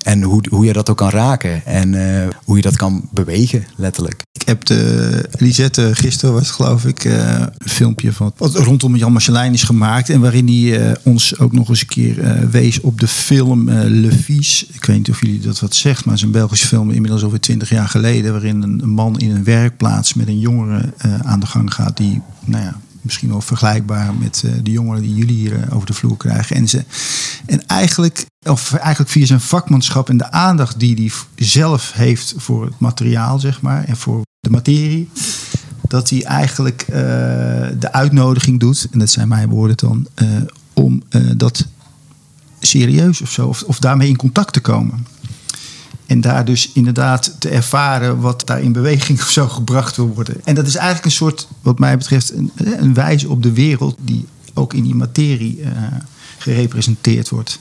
en 0.02 0.22
hoe, 0.22 0.44
hoe 0.50 0.64
je 0.64 0.72
dat 0.72 0.90
ook 0.90 0.96
kan 0.96 1.10
raken. 1.10 1.64
En 1.66 1.92
uh, 1.92 2.28
hoe 2.44 2.56
je 2.56 2.62
dat 2.62 2.76
kan 2.76 3.08
bewegen, 3.12 3.64
letterlijk. 3.76 4.22
Ik 4.32 4.46
heb 4.46 4.64
de 4.64 5.28
Lisette, 5.38 5.90
gisteren 5.94 6.34
was 6.34 6.50
geloof 6.50 6.84
ik, 6.84 7.04
uh, 7.04 7.38
een 7.58 7.68
filmpje 7.68 8.12
van 8.12 8.32
wat 8.36 8.54
rondom 8.54 8.96
Jan 8.96 9.12
Marcelijn 9.12 9.52
is 9.52 9.62
gemaakt. 9.62 10.10
En 10.10 10.20
waarin 10.20 10.46
hij 10.46 10.96
ons 11.04 11.38
ook 11.38 11.52
nog 11.52 11.68
eens 11.68 11.80
een 11.80 11.86
keer 11.86 12.48
wees 12.50 12.80
op 12.80 13.00
de 13.00 13.08
film 13.08 13.70
Le 13.70 14.12
Vies. 14.12 14.66
Ik 14.72 14.84
weet 14.84 14.96
niet 14.96 15.10
of 15.10 15.20
jullie 15.20 15.40
dat 15.40 15.60
wat 15.60 15.74
zegt, 15.74 16.04
maar 16.04 16.14
het 16.14 16.22
is 16.22 16.28
een 16.28 16.32
Belgische 16.32 16.66
film 16.66 16.90
inmiddels 16.90 17.22
over 17.22 17.40
twintig 17.40 17.68
jaar 17.68 17.88
geleden. 17.88 18.32
Waarin 18.32 18.62
een, 18.62 18.82
een, 18.82 18.88
man 18.88 19.18
in 19.18 19.30
een 19.30 19.44
werkplaats 19.44 20.14
met 20.14 20.28
een 20.28 20.38
jongere 20.38 20.92
aan 21.22 21.40
de 21.40 21.46
gang 21.46 21.74
gaat 21.74 21.96
die, 21.96 22.20
nou 22.44 22.64
ja, 22.64 22.76
misschien 23.02 23.28
wel 23.28 23.40
vergelijkbaar 23.40 24.14
met 24.14 24.42
uh, 24.46 24.52
de 24.62 24.70
jongeren 24.70 25.02
die 25.02 25.14
jullie 25.14 25.36
hier 25.36 25.52
uh, 25.52 25.74
over 25.74 25.86
de 25.86 25.92
vloer 25.92 26.16
krijgen. 26.16 26.56
En, 26.56 26.68
ze, 26.68 26.84
en 27.46 27.66
eigenlijk, 27.66 28.26
of 28.48 28.72
eigenlijk 28.72 29.10
via 29.10 29.26
zijn 29.26 29.40
vakmanschap 29.40 30.08
en 30.08 30.16
de 30.16 30.30
aandacht 30.30 30.78
die 30.78 30.94
hij 30.94 31.46
zelf 31.46 31.92
heeft 31.92 32.34
voor 32.36 32.64
het 32.64 32.78
materiaal, 32.78 33.38
zeg 33.38 33.60
maar, 33.60 33.84
en 33.84 33.96
voor 33.96 34.22
de 34.40 34.50
materie, 34.50 35.08
dat 35.88 36.10
hij 36.10 36.24
eigenlijk 36.24 36.86
uh, 36.88 36.96
de 37.78 37.88
uitnodiging 37.92 38.60
doet, 38.60 38.88
en 38.90 38.98
dat 38.98 39.10
zijn 39.10 39.28
mijn 39.28 39.48
woorden 39.48 39.76
dan, 39.76 40.06
om 40.72 41.02
dat 41.36 41.66
serieus 42.60 43.20
of 43.20 43.30
zo, 43.30 43.46
of, 43.46 43.62
of 43.62 43.78
daarmee 43.78 44.08
in 44.08 44.16
contact 44.16 44.52
te 44.52 44.60
komen. 44.60 45.06
En 46.10 46.20
daar 46.20 46.44
dus 46.44 46.70
inderdaad 46.72 47.34
te 47.38 47.48
ervaren 47.48 48.20
wat 48.20 48.42
daar 48.46 48.62
in 48.62 48.72
beweging 48.72 49.20
of 49.22 49.30
zo 49.30 49.48
gebracht 49.48 49.96
wil 49.96 50.08
worden. 50.14 50.36
En 50.44 50.54
dat 50.54 50.66
is 50.66 50.74
eigenlijk 50.74 51.04
een 51.04 51.10
soort, 51.10 51.48
wat 51.62 51.78
mij 51.78 51.98
betreft, 51.98 52.32
een, 52.32 52.52
een 52.56 52.94
wijze 52.94 53.28
op 53.28 53.42
de 53.42 53.52
wereld 53.52 53.96
die 54.00 54.26
ook 54.54 54.74
in 54.74 54.82
die 54.82 54.94
materie 54.94 55.58
uh, 55.58 55.68
gerepresenteerd 56.38 57.28
wordt. 57.28 57.58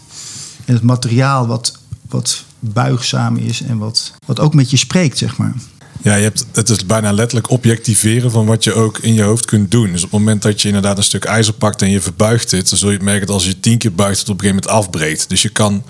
En 0.65 0.73
het 0.73 0.83
materiaal 0.83 1.47
wat, 1.47 1.79
wat 2.09 2.43
buigzaam 2.59 3.37
is 3.37 3.61
en 3.61 3.77
wat, 3.77 4.13
wat 4.25 4.39
ook 4.39 4.53
met 4.53 4.69
je 4.69 4.77
spreekt, 4.77 5.17
zeg 5.17 5.37
maar. 5.37 5.53
Ja, 6.01 6.15
je 6.15 6.23
hebt, 6.23 6.45
het 6.51 6.69
is 6.69 6.85
bijna 6.85 7.11
letterlijk 7.11 7.49
objectiveren 7.49 8.31
van 8.31 8.45
wat 8.45 8.63
je 8.63 8.73
ook 8.73 8.97
in 8.97 9.13
je 9.13 9.21
hoofd 9.21 9.45
kunt 9.45 9.71
doen. 9.71 9.91
Dus 9.91 10.03
op 10.03 10.11
het 10.11 10.19
moment 10.19 10.41
dat 10.41 10.61
je 10.61 10.67
inderdaad 10.67 10.97
een 10.97 11.03
stuk 11.03 11.23
ijzer 11.23 11.53
pakt 11.53 11.81
en 11.81 11.89
je 11.89 12.01
verbuigt 12.01 12.51
het, 12.51 12.69
dan 12.69 12.77
zul 12.77 12.91
je 12.91 12.99
merken 13.01 13.27
dat 13.27 13.35
als 13.35 13.45
je 13.45 13.59
tien 13.59 13.77
keer 13.77 13.93
buigt, 13.93 14.19
het 14.19 14.29
op 14.29 14.35
een 14.35 14.41
gegeven 14.41 14.63
moment 14.63 14.83
afbreekt. 14.83 15.29
Dus 15.29 15.41
je 15.41 15.49
kan 15.49 15.83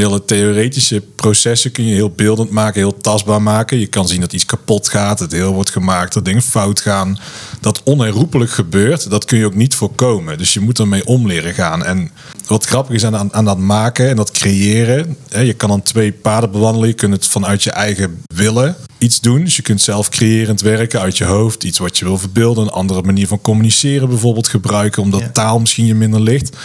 hele 0.00 0.24
theoretische 0.24 1.02
processen 1.14 1.72
kun 1.72 1.84
je 1.84 1.94
heel 1.94 2.10
beeldend 2.10 2.50
maken, 2.50 2.80
heel 2.80 2.96
tastbaar 2.96 3.42
maken. 3.42 3.78
Je 3.78 3.86
kan 3.86 4.08
zien 4.08 4.20
dat 4.20 4.32
iets 4.32 4.44
kapot 4.44 4.88
gaat, 4.88 5.18
het 5.18 5.32
heel 5.32 5.52
wordt 5.52 5.70
gemaakt, 5.70 6.14
dat 6.14 6.24
dingen 6.24 6.42
fout 6.42 6.80
gaan. 6.80 7.18
Dat 7.60 7.82
onherroepelijk 7.84 8.50
gebeurt, 8.50 9.10
dat 9.10 9.24
kun 9.24 9.38
je 9.38 9.44
ook 9.44 9.54
niet 9.54 9.74
voorkomen. 9.74 10.38
Dus 10.38 10.54
je 10.54 10.60
moet 10.60 10.78
ermee 10.78 11.06
om 11.06 11.26
leren 11.26 11.54
gaan. 11.54 11.84
En 11.84 12.10
wat 12.46 12.64
grappig 12.64 12.94
is 12.94 13.04
aan, 13.04 13.34
aan 13.34 13.44
dat 13.44 13.58
maken 13.58 14.08
en 14.08 14.16
dat 14.16 14.30
creëren. 14.30 15.16
Hè, 15.28 15.40
je 15.40 15.52
kan 15.52 15.68
dan 15.68 15.82
twee 15.82 16.12
paden 16.12 16.50
bewandelen. 16.50 16.88
Je 16.88 16.94
kunt 16.94 17.12
het 17.12 17.26
vanuit 17.26 17.62
je 17.62 17.70
eigen 17.70 18.22
willen 18.34 18.76
iets 19.00 19.20
doen. 19.20 19.44
Dus 19.44 19.56
je 19.56 19.62
kunt 19.62 19.80
zelf 19.80 20.08
creërend 20.08 20.60
werken 20.60 21.00
uit 21.00 21.18
je 21.18 21.24
hoofd. 21.24 21.64
Iets 21.64 21.78
wat 21.78 21.98
je 21.98 22.04
wil 22.04 22.18
verbeelden. 22.18 22.64
Een 22.64 22.70
andere 22.70 23.02
manier 23.02 23.26
van 23.26 23.40
communiceren 23.40 24.08
bijvoorbeeld 24.08 24.48
gebruiken. 24.48 25.02
Omdat 25.02 25.34
taal 25.34 25.58
misschien 25.58 25.86
je 25.86 25.94
minder 25.94 26.20
ligt. 26.20 26.56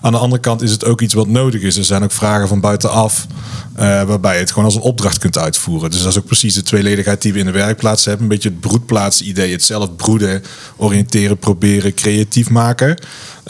Aan 0.00 0.12
de 0.12 0.18
andere 0.18 0.40
kant 0.42 0.62
is 0.62 0.70
het 0.70 0.84
ook 0.84 1.00
iets 1.00 1.14
wat 1.14 1.28
nodig 1.28 1.62
is. 1.62 1.76
Er 1.76 1.84
zijn 1.84 2.02
ook 2.02 2.12
vragen 2.12 2.48
van 2.48 2.60
buitenaf. 2.60 3.26
Uh, 3.76 4.02
waarbij 4.02 4.34
je 4.34 4.40
het 4.40 4.50
gewoon 4.50 4.64
als 4.64 4.74
een 4.74 4.80
opdracht 4.80 5.18
kunt 5.18 5.38
uitvoeren. 5.38 5.90
Dus 5.90 6.02
dat 6.02 6.08
is 6.08 6.18
ook 6.18 6.26
precies 6.26 6.54
de 6.54 6.62
tweeledigheid 6.62 7.22
die 7.22 7.32
we 7.32 7.38
in 7.38 7.46
de 7.46 7.52
werkplaats 7.52 8.04
hebben. 8.04 8.22
Een 8.22 8.28
beetje 8.28 8.48
het 8.48 8.60
broedplaatsidee. 8.60 9.52
Het 9.52 9.62
zelf 9.62 9.96
broeden, 9.96 10.42
oriënteren, 10.76 11.38
proberen, 11.38 11.94
creatief 11.94 12.50
maken. 12.50 12.96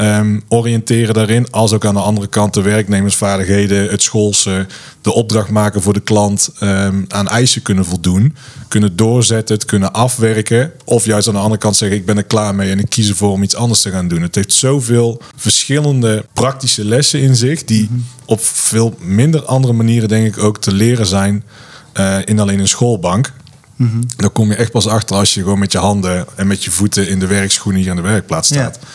Um, 0.01 0.43
oriënteren 0.49 1.15
daarin, 1.15 1.51
als 1.51 1.73
ook 1.73 1.85
aan 1.85 1.95
de 1.95 2.01
andere 2.01 2.27
kant 2.27 2.55
de 2.55 2.63
werknemersvaardigheden, 2.63 3.91
het 3.91 4.03
schoolse, 4.03 4.67
de 5.01 5.13
opdracht 5.13 5.51
maken 5.51 5.83
voor 5.83 5.93
de 5.93 6.01
klant, 6.01 6.51
um, 6.61 7.05
aan 7.09 7.29
eisen 7.29 7.63
kunnen 7.63 7.85
voldoen, 7.85 8.37
kunnen 8.69 8.97
doorzetten, 8.97 9.55
het 9.55 9.65
kunnen 9.65 9.93
afwerken, 9.93 10.73
of 10.85 11.05
juist 11.05 11.29
aan 11.29 11.35
de 11.35 11.41
andere 11.41 11.61
kant 11.61 11.77
zeggen 11.77 11.97
ik 11.97 12.07
ben 12.07 12.17
er 12.17 12.25
klaar 12.25 12.55
mee 12.55 12.71
en 12.71 12.79
ik 12.79 12.89
kies 12.89 13.09
ervoor 13.09 13.33
om 13.33 13.43
iets 13.43 13.55
anders 13.55 13.81
te 13.81 13.91
gaan 13.91 14.09
doen. 14.09 14.23
Het 14.23 14.35
heeft 14.35 14.53
zoveel 14.53 15.21
verschillende 15.37 16.25
praktische 16.33 16.85
lessen 16.85 17.21
in 17.21 17.37
zich, 17.37 17.65
die 17.65 17.89
mhm. 17.91 18.01
op 18.25 18.41
veel 18.45 18.95
minder 19.01 19.45
andere 19.45 19.73
manieren 19.73 20.09
denk 20.09 20.37
ik 20.37 20.43
ook 20.43 20.61
te 20.61 20.73
leren 20.73 21.07
zijn 21.07 21.45
uh, 22.01 22.17
in 22.25 22.41
alleen 22.41 22.61
een 22.61 22.69
schoolbank. 22.69 23.33
-hmm. 23.77 24.01
Dan 24.17 24.33
kom 24.33 24.49
je 24.49 24.57
echt 24.57 24.73
pas 24.73 24.87
achter 24.87 25.17
als 25.17 25.35
je 25.35 25.43
gewoon 25.43 25.59
met 25.59 25.73
je 25.73 25.79
handen 25.79 26.27
en 26.37 26.47
met 26.47 26.65
je 26.65 26.71
voeten 26.71 27.09
in 27.09 27.19
de 27.19 27.27
werkschoenen 27.27 27.81
hier 27.81 27.91
aan 27.91 27.97
de 27.97 28.03
werkplaats 28.03 28.49
staat. 28.49 28.79
Ja. 28.81 28.89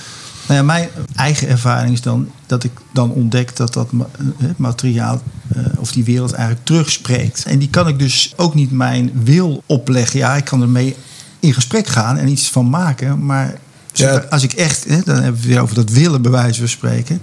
Nou 0.48 0.60
ja, 0.60 0.66
mijn 0.66 0.90
eigen 1.16 1.48
ervaring 1.48 1.94
is 1.94 2.02
dan 2.02 2.30
dat 2.46 2.64
ik 2.64 2.72
dan 2.94 3.12
ontdek 3.12 3.56
dat 3.56 3.74
dat 3.74 3.90
eh, 3.92 4.48
materiaal 4.56 5.22
uh, 5.58 5.64
of 5.76 5.92
die 5.92 6.04
wereld 6.04 6.32
eigenlijk 6.32 6.66
terugspreekt. 6.66 7.46
En 7.46 7.60
die 7.60 7.70
kan 7.70 7.88
ik 7.88 8.00
dus 8.00 8.34
ook 8.36 8.54
niet 8.56 8.72
mijn 8.72 9.12
wil 9.24 9.64
opleggen. 9.66 10.20
Ja, 10.20 10.36
ik 10.36 10.46
kan 10.46 10.62
ermee 10.62 10.96
in 11.40 11.54
gesprek 11.54 11.88
gaan 11.88 12.18
en 12.18 12.28
iets 12.28 12.50
van 12.50 12.70
maken, 12.70 13.26
maar 13.26 13.60
Ja. 13.94 14.26
Als 14.30 14.44
ik 14.44 14.54
echt, 14.54 14.84
hè, 14.84 15.02
dan 15.04 15.16
hebben 15.16 15.34
we 15.34 15.38
het 15.38 15.46
weer 15.48 15.60
over 15.60 15.76
dat 15.76 15.90
willen 15.90 16.22
bij 16.22 16.32
wijze 16.32 16.60
van 16.60 16.68
spreken. 16.68 17.22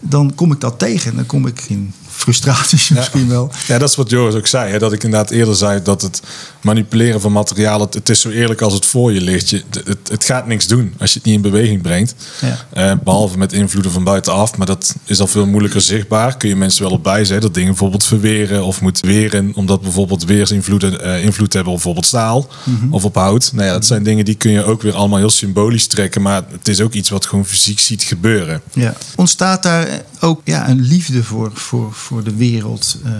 Dan 0.00 0.34
kom 0.34 0.52
ik 0.52 0.60
dat 0.60 0.78
tegen. 0.78 1.16
Dan 1.16 1.26
kom 1.26 1.46
ik 1.46 1.60
in 1.68 1.92
frustraties 2.18 2.88
misschien 2.88 3.28
wel. 3.28 3.50
Ja, 3.66 3.78
dat 3.78 3.88
is 3.88 3.96
wat 3.96 4.10
Joris 4.10 4.34
ook 4.34 4.46
zei. 4.46 4.72
Hè? 4.72 4.78
Dat 4.78 4.92
ik 4.92 5.04
inderdaad 5.04 5.30
eerder 5.30 5.56
zei 5.56 5.82
dat 5.82 6.02
het 6.02 6.22
manipuleren 6.60 7.20
van 7.20 7.32
materiaal... 7.32 7.80
Het, 7.80 7.94
het 7.94 8.08
is 8.08 8.20
zo 8.20 8.28
eerlijk 8.28 8.60
als 8.60 8.72
het 8.72 8.86
voor 8.86 9.12
je 9.12 9.20
ligt. 9.20 9.50
Je, 9.50 9.62
het, 9.70 10.08
het 10.08 10.24
gaat 10.24 10.46
niks 10.46 10.66
doen 10.66 10.94
als 10.98 11.12
je 11.12 11.18
het 11.18 11.26
niet 11.26 11.34
in 11.34 11.42
beweging 11.42 11.82
brengt. 11.82 12.14
Ja. 12.40 12.66
Eh, 12.72 12.98
behalve 13.04 13.38
met 13.38 13.52
invloeden 13.52 13.92
van 13.92 14.04
buitenaf. 14.04 14.56
Maar 14.56 14.66
dat 14.66 14.94
is 15.04 15.20
al 15.20 15.26
veel 15.26 15.46
moeilijker 15.46 15.80
zichtbaar. 15.80 16.36
Kun 16.36 16.48
je 16.48 16.56
mensen 16.56 16.82
wel 16.82 16.92
op 16.92 17.02
bijzetten. 17.02 17.40
Dat 17.40 17.54
dingen 17.54 17.70
bijvoorbeeld 17.70 18.04
verweren 18.04 18.64
of 18.64 18.80
moet 18.80 19.00
weren. 19.00 19.52
Omdat 19.54 19.80
bijvoorbeeld 19.80 20.24
weersinvloeden 20.24 21.00
eh, 21.00 21.24
invloed 21.24 21.52
hebben 21.52 21.72
op 21.72 21.78
bijvoorbeeld 21.78 22.06
staal 22.06 22.48
of 22.90 23.04
op 23.04 23.14
hout. 23.14 23.50
Nou 23.54 23.66
ja, 23.66 23.72
dat 23.72 23.86
zijn 23.86 24.02
dingen 24.02 24.24
die 24.24 24.34
kun 24.34 24.50
je 24.50 24.64
ook 24.64 24.82
weer 24.82 24.94
allemaal 24.94 25.18
heel 25.18 25.30
symbolisch 25.30 25.86
trekken. 25.86 26.22
Maar 26.22 26.42
het 26.50 26.68
is 26.68 26.80
ook 26.80 26.92
iets 26.92 27.08
wat 27.08 27.26
gewoon 27.26 27.46
fysiek 27.46 27.78
ziet 27.78 28.02
gebeuren. 28.02 28.62
Ja. 28.72 28.94
Ontstaat 29.16 29.62
daar 29.62 30.02
ook 30.20 30.40
ja, 30.44 30.68
een 30.68 30.80
liefde 30.80 31.24
voor, 31.24 31.50
voor, 31.54 31.92
voor 32.08 32.24
de 32.24 32.36
wereld 32.36 32.96
eh, 33.04 33.12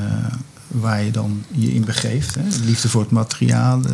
waar 0.69 1.03
je 1.03 1.11
dan 1.11 1.45
je 1.53 1.75
in 1.75 1.85
begeeft? 1.85 2.35
Hè? 2.35 2.41
Liefde 2.65 2.89
voor 2.89 3.01
het 3.01 3.11
materiaal. 3.11 3.81
eh. 3.85 3.91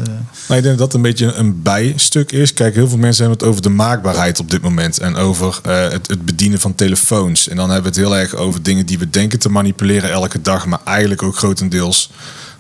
Nou, 0.49 0.59
ik 0.59 0.63
denk 0.63 0.65
dat 0.65 0.79
dat 0.79 0.95
een 0.95 1.03
beetje 1.03 1.33
een 1.33 1.63
bijstuk 1.63 2.33
is. 2.33 2.53
Kijk, 2.53 2.75
heel 2.75 2.89
veel 2.89 2.99
mensen 2.99 3.21
hebben 3.25 3.41
het 3.41 3.49
over 3.49 3.63
de 3.63 3.69
maakbaarheid 3.77 4.41
op 4.41 4.51
dit 4.51 4.63
moment. 4.63 4.99
En 4.99 5.17
over 5.17 5.59
eh, 5.63 5.89
het, 5.89 6.07
het 6.07 6.25
bedienen 6.25 6.61
van 6.61 6.75
telefoons. 6.75 7.49
En 7.49 7.57
dan 7.57 7.71
hebben 7.71 7.93
we 7.93 8.01
het 8.01 8.09
heel 8.09 8.17
erg 8.19 8.35
over 8.35 8.63
dingen 8.63 8.87
die 8.87 8.99
we 8.99 9.11
denken 9.11 9.39
te 9.39 9.49
manipuleren 9.49 10.11
elke 10.11 10.41
dag. 10.41 10.67
Maar 10.67 10.81
eigenlijk 10.85 11.23
ook 11.23 11.37
grotendeels 11.37 12.11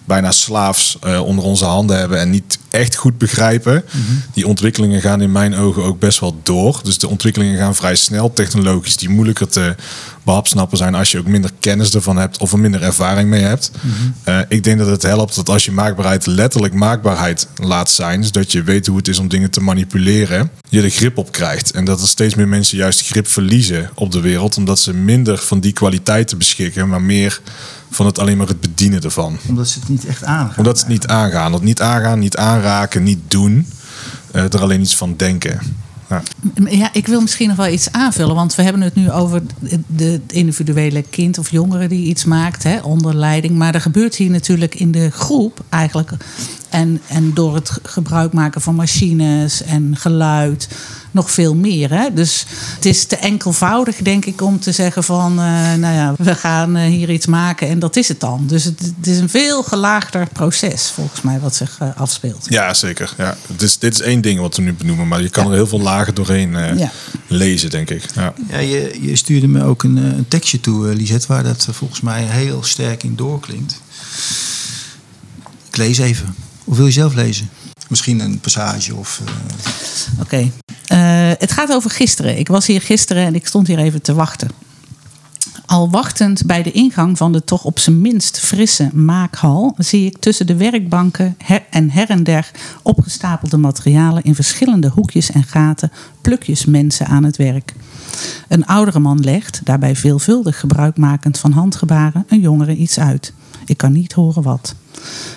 bijna 0.04 0.32
slaafs 0.32 0.96
eh, 1.00 1.20
onder 1.20 1.44
onze 1.44 1.64
handen 1.64 1.98
hebben. 1.98 2.20
En 2.20 2.30
niet 2.30 2.58
echt 2.70 2.94
goed 2.94 3.18
begrijpen. 3.18 3.84
Die 4.32 4.46
ontwikkelingen 4.46 5.00
gaan 5.00 5.20
in 5.20 5.32
mijn 5.32 5.56
ogen 5.56 5.82
ook 5.82 5.98
best 5.98 6.20
wel 6.20 6.40
door. 6.42 6.80
Dus 6.82 6.98
de 6.98 7.08
ontwikkelingen 7.08 7.58
gaan 7.58 7.74
vrij 7.74 7.94
snel. 7.94 8.32
Technologisch 8.32 8.96
die 8.96 9.08
moeilijker 9.08 9.48
te 9.48 9.74
behapsnappen 10.24 10.78
zijn 10.78 10.94
als 10.94 11.10
je 11.10 11.18
ook 11.18 11.26
minder 11.26 11.50
kennis 11.60 11.94
ervan 11.94 12.16
hebt 12.16 12.38
of 12.38 12.52
er 12.52 12.58
minder 12.58 12.82
ervaring 12.82 13.28
mee 13.28 13.42
hebt. 13.42 13.70
Eh, 14.24 14.38
ik 14.48 14.64
denk 14.64 14.78
dat 14.78 14.88
het 14.88 15.02
helpt 15.02 15.34
dat 15.34 15.48
als 15.48 15.64
je 15.64 15.72
maakbaarheid 15.72 16.26
letterlijk 16.26 16.74
maakbaarheid 16.74 17.48
laat 17.56 17.90
zijn, 17.90 18.20
dus 18.20 18.32
dat 18.32 18.52
je 18.52 18.62
weet 18.62 18.86
hoe 18.86 18.96
het 18.96 19.08
is 19.08 19.18
om 19.18 19.28
dingen 19.28 19.50
te 19.50 19.60
manipuleren, 19.60 20.50
je 20.68 20.82
er 20.82 20.90
grip 20.90 21.18
op 21.18 21.32
krijgt. 21.32 21.70
En 21.70 21.84
dat 21.84 22.00
er 22.00 22.08
steeds 22.08 22.34
meer 22.34 22.48
mensen 22.48 22.76
juist 22.76 23.06
grip 23.06 23.26
verliezen 23.26 23.90
op 23.94 24.12
de 24.12 24.20
wereld, 24.20 24.56
omdat 24.56 24.78
ze 24.78 24.94
minder 24.94 25.38
van 25.38 25.60
die 25.60 25.72
kwaliteiten 25.72 26.38
beschikken, 26.38 26.88
maar 26.88 27.02
meer 27.02 27.40
van 27.94 28.06
het 28.06 28.18
alleen 28.18 28.36
maar 28.36 28.46
het 28.46 28.60
bedienen 28.60 29.00
ervan. 29.00 29.38
omdat 29.48 29.68
ze 29.68 29.78
het 29.78 29.88
niet 29.88 30.06
echt 30.06 30.24
aangaan. 30.24 30.56
Omdat 30.58 30.78
ze 30.78 30.84
het 30.84 30.92
niet 30.92 31.06
aangaan. 31.06 31.52
Dat 31.52 31.62
niet 31.62 31.80
aangaan, 31.80 32.18
niet 32.18 32.36
aanraken, 32.36 33.02
niet 33.02 33.20
doen. 33.28 33.66
eh, 34.32 34.52
er 34.52 34.60
alleen 34.60 34.80
iets 34.80 34.96
van 34.96 35.14
denken. 35.16 35.60
Ja. 36.08 36.22
Ja, 36.70 36.88
ik 36.92 37.06
wil 37.06 37.20
misschien 37.20 37.48
nog 37.48 37.56
wel 37.56 37.68
iets 37.68 37.92
aanvullen. 37.92 38.34
Want 38.34 38.54
we 38.54 38.62
hebben 38.62 38.82
het 38.82 38.94
nu 38.94 39.10
over 39.10 39.42
de 39.86 40.04
het 40.04 40.32
individuele 40.32 41.02
kind 41.02 41.38
of 41.38 41.50
jongere 41.50 41.88
die 41.88 42.06
iets 42.06 42.24
maakt 42.24 42.62
hè, 42.62 42.78
onder 42.80 43.16
leiding. 43.16 43.56
Maar 43.56 43.74
er 43.74 43.80
gebeurt 43.80 44.16
hier 44.16 44.30
natuurlijk 44.30 44.74
in 44.74 44.92
de 44.92 45.10
groep 45.10 45.64
eigenlijk. 45.68 46.10
En, 46.68 47.00
en 47.06 47.34
door 47.34 47.54
het 47.54 47.78
gebruik 47.82 48.32
maken 48.32 48.60
van 48.60 48.74
machines 48.74 49.62
en 49.62 49.96
geluid 49.96 50.68
nog 51.10 51.30
veel 51.30 51.54
meer. 51.54 51.90
Hè? 51.90 52.12
Dus 52.14 52.46
het 52.74 52.84
is 52.84 53.04
te 53.04 53.16
enkelvoudig, 53.16 53.96
denk 53.96 54.24
ik, 54.24 54.40
om 54.40 54.60
te 54.60 54.72
zeggen 54.72 55.04
van... 55.04 55.38
eh, 55.38 55.74
nou 55.74 55.94
ja, 55.94 56.14
we 56.18 56.34
gaan 56.34 56.76
eh, 56.76 56.86
hier 56.86 57.10
iets 57.10 57.26
maken 57.26 57.68
en 57.68 57.78
dat 57.78 57.96
is 57.96 58.08
het 58.08 58.20
dan. 58.20 58.44
Dus 58.46 58.64
het, 58.64 58.80
het 58.96 59.06
is 59.06 59.18
een 59.18 59.28
veel 59.28 59.62
gelaagder 59.62 60.28
proces, 60.32 60.90
volgens 60.90 61.22
mij, 61.22 61.40
wat 61.40 61.54
zich 61.54 61.76
eh, 61.78 61.88
afspeelt. 61.96 62.46
Ja, 62.48 62.74
zeker. 62.74 63.14
Ja. 63.18 63.36
Het 63.46 63.62
is, 63.62 63.78
dit 63.78 63.94
is 63.94 64.00
één 64.00 64.20
ding 64.20 64.40
wat 64.40 64.56
we 64.56 64.62
nu 64.62 64.72
benoemen, 64.72 65.08
maar 65.08 65.22
je 65.22 65.28
kan 65.28 65.46
er 65.46 65.52
heel 65.52 65.66
veel 65.66 65.80
lagen 65.80 66.14
doorheen 66.14 66.33
eh, 66.40 66.78
Ja. 66.78 66.90
lezen, 67.26 67.70
denk 67.70 67.90
ik. 67.90 68.04
Ja. 68.14 68.34
Ja, 68.50 68.58
je, 68.58 68.98
je 69.00 69.16
stuurde 69.16 69.46
me 69.48 69.62
ook 69.64 69.82
een, 69.82 69.98
eh, 69.98 70.04
een 70.04 70.28
tekstje 70.28 70.60
toe, 70.60 70.94
Lisette, 70.94 71.26
waar 71.26 71.42
dat 71.42 71.68
volgens 71.70 72.00
mij 72.00 72.22
heel 72.24 72.62
sterk 72.62 73.02
in 73.02 73.16
doorklinkt. 73.16 73.80
Ik 75.68 75.76
lees 75.76 75.98
even. 75.98 76.34
Of 76.64 76.76
wil 76.76 76.86
je 76.86 76.92
zelf 76.92 77.14
lezen? 77.14 77.48
Misschien 77.88 78.20
een 78.20 78.38
passage 78.40 78.94
of... 78.94 79.20
eh, 79.24 79.32
Oké. 80.20 80.50
Eh, 80.86 81.30
het 81.38 81.52
gaat 81.52 81.70
over 81.72 81.90
gisteren. 81.90 82.38
Ik 82.38 82.48
was 82.48 82.66
hier 82.66 82.80
gisteren 82.80 83.24
en 83.26 83.34
ik 83.34 83.46
stond 83.46 83.66
hier 83.66 83.78
even 83.78 84.02
te 84.02 84.14
wachten. 84.14 84.50
Al 85.66 85.90
wachtend 85.90 86.46
bij 86.46 86.62
de 86.62 86.70
ingang 86.72 87.16
van 87.16 87.32
de 87.32 87.44
toch 87.44 87.64
op 87.64 87.78
zijn 87.78 88.00
minst 88.00 88.38
frisse 88.38 88.90
maakhal 88.92 89.74
zie 89.78 90.06
ik 90.06 90.18
tussen 90.18 90.46
de 90.46 90.56
werkbanken 90.56 91.34
her 91.38 91.62
en 91.70 91.90
her 91.90 92.10
en 92.10 92.24
der 92.24 92.50
opgestapelde 92.82 93.56
materialen 93.56 94.22
in 94.22 94.34
verschillende 94.34 94.88
hoekjes 94.88 95.30
en 95.30 95.42
gaten 95.42 95.92
plukjes 96.20 96.64
mensen 96.64 97.06
aan 97.06 97.24
het 97.24 97.36
werk. 97.36 97.74
Een 98.48 98.66
oudere 98.66 98.98
man 98.98 99.20
legt, 99.20 99.60
daarbij 99.64 99.96
veelvuldig 99.96 100.60
gebruikmakend 100.60 101.38
van 101.38 101.52
handgebaren, 101.52 102.24
een 102.28 102.40
jongere 102.40 102.76
iets 102.76 102.98
uit. 102.98 103.32
Ik 103.66 103.76
kan 103.76 103.92
niet 103.92 104.12
horen 104.12 104.42
wat. 104.42 104.74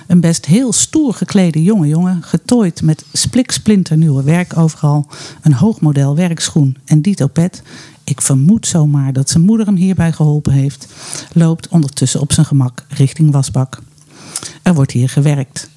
Een 0.08 0.20
best 0.20 0.46
heel 0.46 0.74
stoer 0.74 1.14
geklede 1.14 1.64
jonge 1.64 1.88
jongen, 1.88 2.24
getooid 2.24 2.82
met 2.82 3.06
spliksplinternieuwe 3.14 4.24
werk 4.24 4.58
overal, 4.58 5.08
een 5.42 5.54
hoogmodel 5.54 6.16
werkschoen 6.16 6.78
en 6.86 7.02
dito 7.02 7.28
pet. 7.28 7.62
Ik 8.08 8.22
vermoed 8.22 8.68
zomaar 8.68 9.14
dat 9.14 9.30
zijn 9.30 9.44
moeder 9.44 9.66
hem 9.66 9.76
hierbij 9.76 10.12
geholpen 10.12 10.54
heeft. 10.54 10.88
Loopt 11.34 11.68
ondertussen 11.68 12.20
op 12.20 12.34
zijn 12.34 12.46
gemak 12.46 12.86
richting 12.90 13.32
wasbak. 13.32 13.82
Er 14.64 14.74
wordt 14.74 14.92
hier 14.92 15.10
gewerkt. 15.10 15.70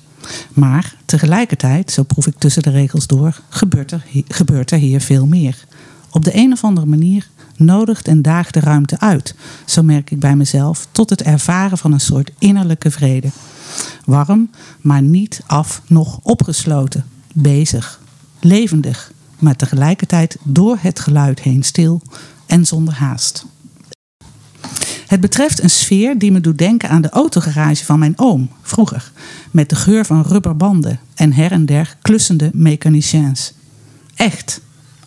Maar 0.53 0.97
tegelijkertijd, 1.05 1.91
zo 1.91 2.03
proef 2.03 2.27
ik 2.27 2.39
tussen 2.39 2.63
de 2.63 2.71
regels 2.71 3.07
door, 3.07 3.41
gebeurt 3.49 3.91
er, 3.91 4.05
gebeurt 4.29 4.71
er 4.71 4.79
hier 4.79 5.01
veel 5.01 5.27
meer. 5.27 5.65
Op 6.11 6.25
de 6.25 6.37
een 6.37 6.53
of 6.53 6.65
andere 6.65 6.87
manier 6.87 7.29
nodigt 7.57 8.09
en 8.09 8.23
daagt 8.23 8.55
de 8.55 8.61
ruimte 8.61 9.01
uit, 9.01 9.35
zo 9.65 9.83
merk 9.83 10.11
ik 10.11 10.21
bij 10.21 10.37
mezelf, 10.37 10.87
tot 10.93 11.11
het 11.11 11.23
ervaren 11.23 11.79
van 11.79 11.93
een 11.93 12.01
soort 12.01 12.31
innerlijke 12.39 12.91
vrede. 12.91 13.29
Warm, 14.05 14.51
maar 14.81 15.03
niet 15.03 15.41
af 15.47 15.83
nog 15.87 16.19
opgesloten. 16.23 17.05
Bezig, 17.33 18.01
levendig, 18.41 19.13
maar 19.41 19.57
tegelijkertijd 19.57 20.37
door 20.43 20.79
het 20.81 21.01
geluid 21.01 21.41
heen 21.41 21.63
stil 21.63 22.03
en 22.47 22.67
zonder 22.67 22.95
haast. 22.95 23.47
Het 25.07 25.21
betreft 25.21 25.63
een 25.63 25.71
sfeer 25.71 26.19
die 26.19 26.33
me 26.33 26.41
doet 26.41 26.59
denken 26.59 26.89
aan 26.89 27.03
de 27.03 27.09
autogarage 27.09 27.85
van 27.85 27.99
mijn 27.99 28.19
oom, 28.19 28.51
vroeger. 28.63 29.13
Met 29.51 29.69
de 29.69 29.77
geur 29.77 30.05
van 30.05 30.23
rubberbanden 30.23 31.01
en 31.15 31.33
her 31.33 31.53
en 31.53 31.67
der 31.67 31.97
klussende 32.03 32.51
mechaniciens. 32.53 33.53
Echt, 34.15 34.61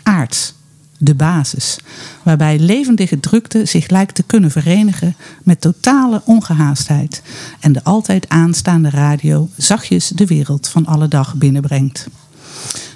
aards, 0.04 0.54
de 0.98 1.16
basis. 1.16 1.80
Waarbij 2.24 2.60
levendige 2.60 3.20
drukte 3.20 3.66
zich 3.66 3.90
lijkt 3.90 4.16
te 4.16 4.24
kunnen 4.24 4.52
verenigen 4.52 5.16
met 5.44 5.62
totale 5.62 6.22
ongehaastheid. 6.26 7.22
En 7.60 7.72
de 7.72 7.84
altijd 7.84 8.30
aanstaande 8.30 8.90
radio 8.90 9.50
zachtjes 9.58 10.08
de 10.08 10.26
wereld 10.26 10.68
van 10.68 10.86
alle 10.86 11.08
dag 11.08 11.36
binnenbrengt. 11.36 12.08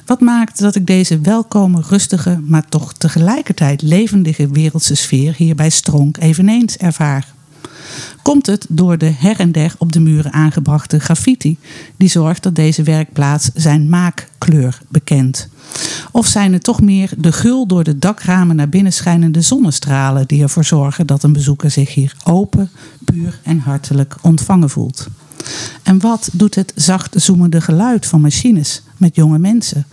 Wat 0.08 0.22
maakt 0.22 0.60
dat 0.60 0.76
ik 0.76 0.86
deze 0.86 1.20
welkome, 1.20 1.82
rustige, 1.90 2.40
maar 2.44 2.70
toch 2.70 2.94
tegelijkertijd 2.94 3.82
levendige 3.82 4.48
wereldse 4.48 4.96
sfeer 4.96 5.36
hier 5.36 5.56
bij 5.56 5.70
Stronk 5.70 6.18
eveneens 6.18 6.78
ervaar? 6.78 7.34
Komt 8.22 8.46
het 8.46 8.66
door 8.70 8.98
de 8.98 9.14
her 9.18 9.40
en 9.40 9.52
der 9.52 9.76
op 9.78 9.92
de 9.92 10.00
muren 10.00 10.34
aangebrachte 10.34 11.00
graffiti 11.00 11.58
die 11.98 12.10
zorgt 12.10 12.44
dat 12.44 12.56
deze 12.56 12.84
werkplaats 12.84 13.50
zijn 13.54 13.90
maakkleur 13.90 14.80
bekent? 14.88 15.50
Of 16.12 16.28
zijn 16.28 16.54
het 16.54 16.64
toch 16.64 16.82
meer 16.82 17.12
de 17.18 17.32
gul 17.32 17.68
door 17.68 17.84
de 17.84 18.00
dakramen 18.00 18.56
naar 18.56 18.70
binnen 18.70 18.94
schijnende 18.94 19.42
zonnestralen 19.42 20.28
die 20.28 20.42
ervoor 20.42 20.66
zorgen 20.66 21.08
dat 21.08 21.24
een 21.24 21.34
bezoeker 21.34 21.72
zich 21.72 21.94
hier 21.94 22.16
open, 22.24 22.70
puur 23.06 23.40
en 23.44 23.60
hartelijk 23.60 24.16
ontvangen 24.22 24.70
voelt? 24.70 25.08
En 25.84 26.00
wat 26.00 26.30
doet 26.34 26.56
het 26.56 26.72
zacht 26.76 27.22
zoemende 27.22 27.62
geluid 27.62 28.06
van 28.06 28.22
machines 28.22 28.82
met 28.98 29.16
jonge 29.16 29.40
mensen? 29.40 29.86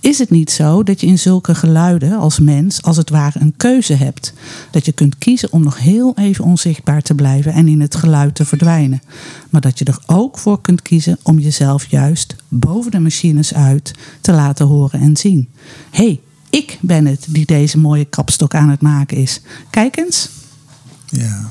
Is 0.00 0.18
het 0.18 0.30
niet 0.30 0.50
zo 0.50 0.82
dat 0.82 1.00
je 1.00 1.06
in 1.06 1.18
zulke 1.18 1.54
geluiden 1.54 2.18
als 2.18 2.38
mens 2.38 2.82
als 2.82 2.96
het 2.96 3.10
ware 3.10 3.40
een 3.40 3.54
keuze 3.56 3.94
hebt? 3.94 4.32
Dat 4.70 4.84
je 4.84 4.92
kunt 4.92 5.18
kiezen 5.18 5.52
om 5.52 5.62
nog 5.62 5.78
heel 5.78 6.16
even 6.16 6.44
onzichtbaar 6.44 7.02
te 7.02 7.14
blijven 7.14 7.52
en 7.52 7.68
in 7.68 7.80
het 7.80 7.94
geluid 7.94 8.34
te 8.34 8.44
verdwijnen. 8.44 9.02
Maar 9.50 9.60
dat 9.60 9.78
je 9.78 9.84
er 9.84 9.98
ook 10.06 10.38
voor 10.38 10.60
kunt 10.60 10.82
kiezen 10.82 11.18
om 11.22 11.38
jezelf 11.38 11.86
juist 11.90 12.36
boven 12.48 12.90
de 12.90 13.00
machines 13.00 13.54
uit 13.54 13.94
te 14.20 14.32
laten 14.32 14.66
horen 14.66 15.00
en 15.00 15.16
zien. 15.16 15.48
Hé, 15.90 16.04
hey, 16.04 16.20
ik 16.50 16.78
ben 16.80 17.06
het 17.06 17.26
die 17.28 17.46
deze 17.46 17.78
mooie 17.78 18.04
kapstok 18.04 18.54
aan 18.54 18.68
het 18.68 18.80
maken 18.80 19.16
is. 19.16 19.40
Kijk 19.70 19.96
eens. 19.96 20.28
Ja. 21.06 21.50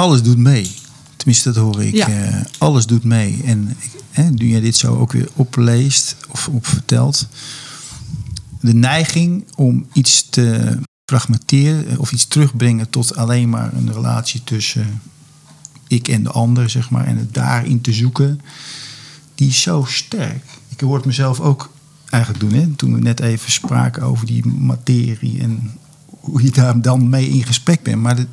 Alles 0.00 0.22
doet 0.22 0.38
mee. 0.38 0.70
Tenminste, 1.16 1.52
dat 1.52 1.62
hoor 1.62 1.82
ik. 1.82 1.94
Ja. 1.94 2.08
Eh, 2.08 2.44
alles 2.58 2.86
doet 2.86 3.04
mee. 3.04 3.40
En 3.44 3.76
hè, 4.10 4.30
nu 4.30 4.48
jij 4.48 4.60
dit 4.60 4.76
zo 4.76 4.96
ook 4.96 5.12
weer 5.12 5.28
opleest 5.34 6.16
of 6.28 6.48
op 6.48 6.66
vertelt. 6.66 7.28
De 8.60 8.74
neiging 8.74 9.44
om 9.56 9.86
iets 9.92 10.28
te 10.30 10.78
fragmenteren 11.04 11.98
of 11.98 12.12
iets 12.12 12.26
terugbrengen 12.26 12.90
tot 12.90 13.16
alleen 13.16 13.48
maar 13.48 13.74
een 13.74 13.92
relatie 13.92 14.44
tussen 14.44 15.02
ik 15.86 16.08
en 16.08 16.22
de 16.22 16.30
ander, 16.30 16.70
zeg 16.70 16.90
maar. 16.90 17.06
En 17.06 17.16
het 17.16 17.34
daarin 17.34 17.80
te 17.80 17.92
zoeken. 17.92 18.40
Die 19.34 19.48
is 19.48 19.62
zo 19.62 19.84
sterk. 19.88 20.44
Ik 20.68 20.80
hoor 20.80 20.96
het 20.96 21.04
mezelf 21.04 21.40
ook 21.40 21.72
eigenlijk 22.10 22.42
doen. 22.42 22.60
Hè? 22.60 22.66
Toen 22.66 22.94
we 22.94 23.00
net 23.00 23.20
even 23.20 23.52
spraken 23.52 24.02
over 24.02 24.26
die 24.26 24.46
materie 24.46 25.40
en 25.40 25.70
hoe 26.08 26.42
je 26.42 26.50
daar 26.50 26.80
dan 26.80 27.08
mee 27.08 27.28
in 27.28 27.44
gesprek 27.44 27.82
bent. 27.82 28.02
Maar 28.02 28.26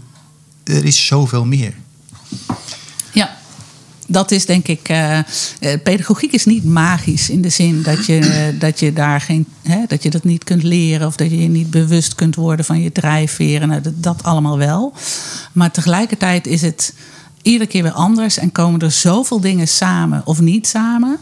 er 0.68 0.86
is 0.86 1.06
zoveel 1.06 1.46
meer. 1.46 1.74
Ja, 3.14 3.38
dat 4.08 4.32
is 4.32 4.46
denk 4.46 4.68
ik. 4.68 4.90
eh, 4.90 5.18
eh, 5.18 5.24
pedagogiek 5.84 6.32
is 6.32 6.46
niet 6.46 6.66
magisch 6.66 7.30
in 7.30 7.42
de 7.42 7.50
zin 7.50 7.82
dat 7.82 8.06
je, 8.06 8.20
eh, 8.20 8.60
dat 8.60 8.80
je 8.80 8.94
daar 8.94 9.22
geen. 9.22 9.48
Hè, 9.64 9.84
dat 9.88 10.04
je 10.04 10.10
dat 10.10 10.24
niet 10.24 10.44
kunt 10.44 10.64
leren 10.64 11.08
of 11.08 11.16
dat 11.16 11.30
je 11.30 11.42
je 11.42 11.48
niet 11.48 11.70
bewust 11.70 12.16
kunt 12.16 12.36
worden 12.36 12.66
van 12.66 12.82
je 12.82 12.92
drijfveren. 12.92 13.68
Nou, 13.68 13.82
dat, 13.82 14.04
dat 14.04 14.24
allemaal 14.24 14.58
wel. 14.58 14.94
Maar 15.52 15.72
tegelijkertijd 15.72 16.48
is 16.48 16.62
het 16.62 16.94
iedere 17.42 17.70
keer 17.70 17.84
weer 17.84 17.92
anders 17.92 18.38
en 18.38 18.52
komen 18.52 18.80
er 18.80 18.92
zoveel 18.92 19.40
dingen 19.40 19.68
samen 19.68 20.22
of 20.26 20.40
niet 20.40 20.68
samen. 20.68 21.18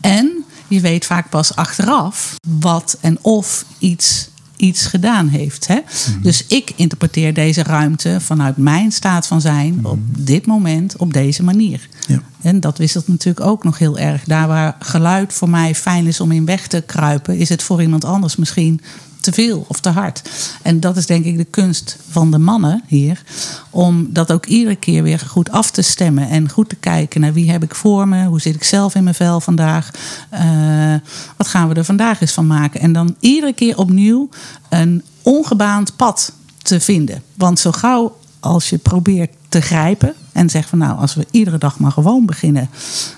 En 0.00 0.44
je 0.68 0.80
weet 0.80 1.06
vaak 1.06 1.30
pas 1.30 1.54
achteraf 1.54 2.34
wat 2.58 2.96
en 3.00 3.18
of 3.22 3.64
iets 3.78 4.28
iets 4.58 4.86
gedaan 4.86 5.28
heeft. 5.28 5.66
Hè? 5.66 5.78
Dus 6.22 6.44
ik 6.46 6.72
interpreteer 6.76 7.34
deze 7.34 7.62
ruimte 7.62 8.20
vanuit 8.20 8.56
mijn 8.56 8.92
staat 8.92 9.26
van 9.26 9.40
zijn 9.40 9.80
op 9.82 9.98
dit 10.08 10.46
moment 10.46 10.96
op 10.96 11.12
deze 11.12 11.42
manier. 11.42 11.88
Ja. 12.06 12.22
En 12.40 12.60
dat 12.60 12.78
wisselt 12.78 13.08
natuurlijk 13.08 13.46
ook 13.46 13.64
nog 13.64 13.78
heel 13.78 13.98
erg. 13.98 14.24
Daar 14.24 14.48
waar 14.48 14.76
geluid 14.78 15.32
voor 15.32 15.48
mij 15.48 15.74
fijn 15.74 16.06
is 16.06 16.20
om 16.20 16.32
in 16.32 16.44
weg 16.44 16.66
te 16.66 16.82
kruipen, 16.86 17.38
is 17.38 17.48
het 17.48 17.62
voor 17.62 17.82
iemand 17.82 18.04
anders 18.04 18.36
misschien 18.36 18.80
te 19.28 19.42
veel 19.42 19.64
of 19.68 19.80
te 19.80 19.88
hard. 19.88 20.22
En 20.62 20.80
dat 20.80 20.96
is 20.96 21.06
denk 21.06 21.24
ik 21.24 21.36
de 21.36 21.44
kunst 21.44 21.96
van 22.10 22.30
de 22.30 22.38
mannen 22.38 22.82
hier. 22.86 23.22
Om 23.70 24.06
dat 24.10 24.32
ook 24.32 24.46
iedere 24.46 24.76
keer 24.76 25.02
weer 25.02 25.18
goed 25.18 25.50
af 25.50 25.70
te 25.70 25.82
stemmen. 25.82 26.28
En 26.28 26.50
goed 26.50 26.68
te 26.68 26.76
kijken 26.76 27.20
naar 27.20 27.32
wie 27.32 27.50
heb 27.50 27.62
ik 27.62 27.74
voor 27.74 28.08
me. 28.08 28.26
Hoe 28.26 28.40
zit 28.40 28.54
ik 28.54 28.64
zelf 28.64 28.94
in 28.94 29.02
mijn 29.02 29.14
vel 29.14 29.40
vandaag. 29.40 29.90
eh, 30.30 30.94
wat 31.36 31.46
gaan 31.46 31.68
we 31.68 31.74
er 31.74 31.84
vandaag 31.84 32.20
eens 32.20 32.32
van 32.32 32.46
maken. 32.46 32.80
En 32.80 32.92
dan 32.92 33.16
iedere 33.20 33.52
keer 33.52 33.78
opnieuw 33.78 34.28
een 34.68 35.02
ongebaand 35.22 35.96
pad 35.96 36.32
te 36.62 36.80
vinden. 36.80 37.22
Want 37.34 37.58
zo 37.58 37.72
gauw 37.72 38.16
als 38.40 38.70
je 38.70 38.78
probeert 38.78 39.30
te 39.48 39.60
grijpen 39.60 40.14
en 40.32 40.50
zegt 40.50 40.68
van 40.68 40.78
nou, 40.78 40.98
als 40.98 41.14
we 41.14 41.26
iedere 41.30 41.58
dag 41.58 41.78
maar 41.78 41.92
gewoon 41.92 42.26
beginnen 42.26 42.70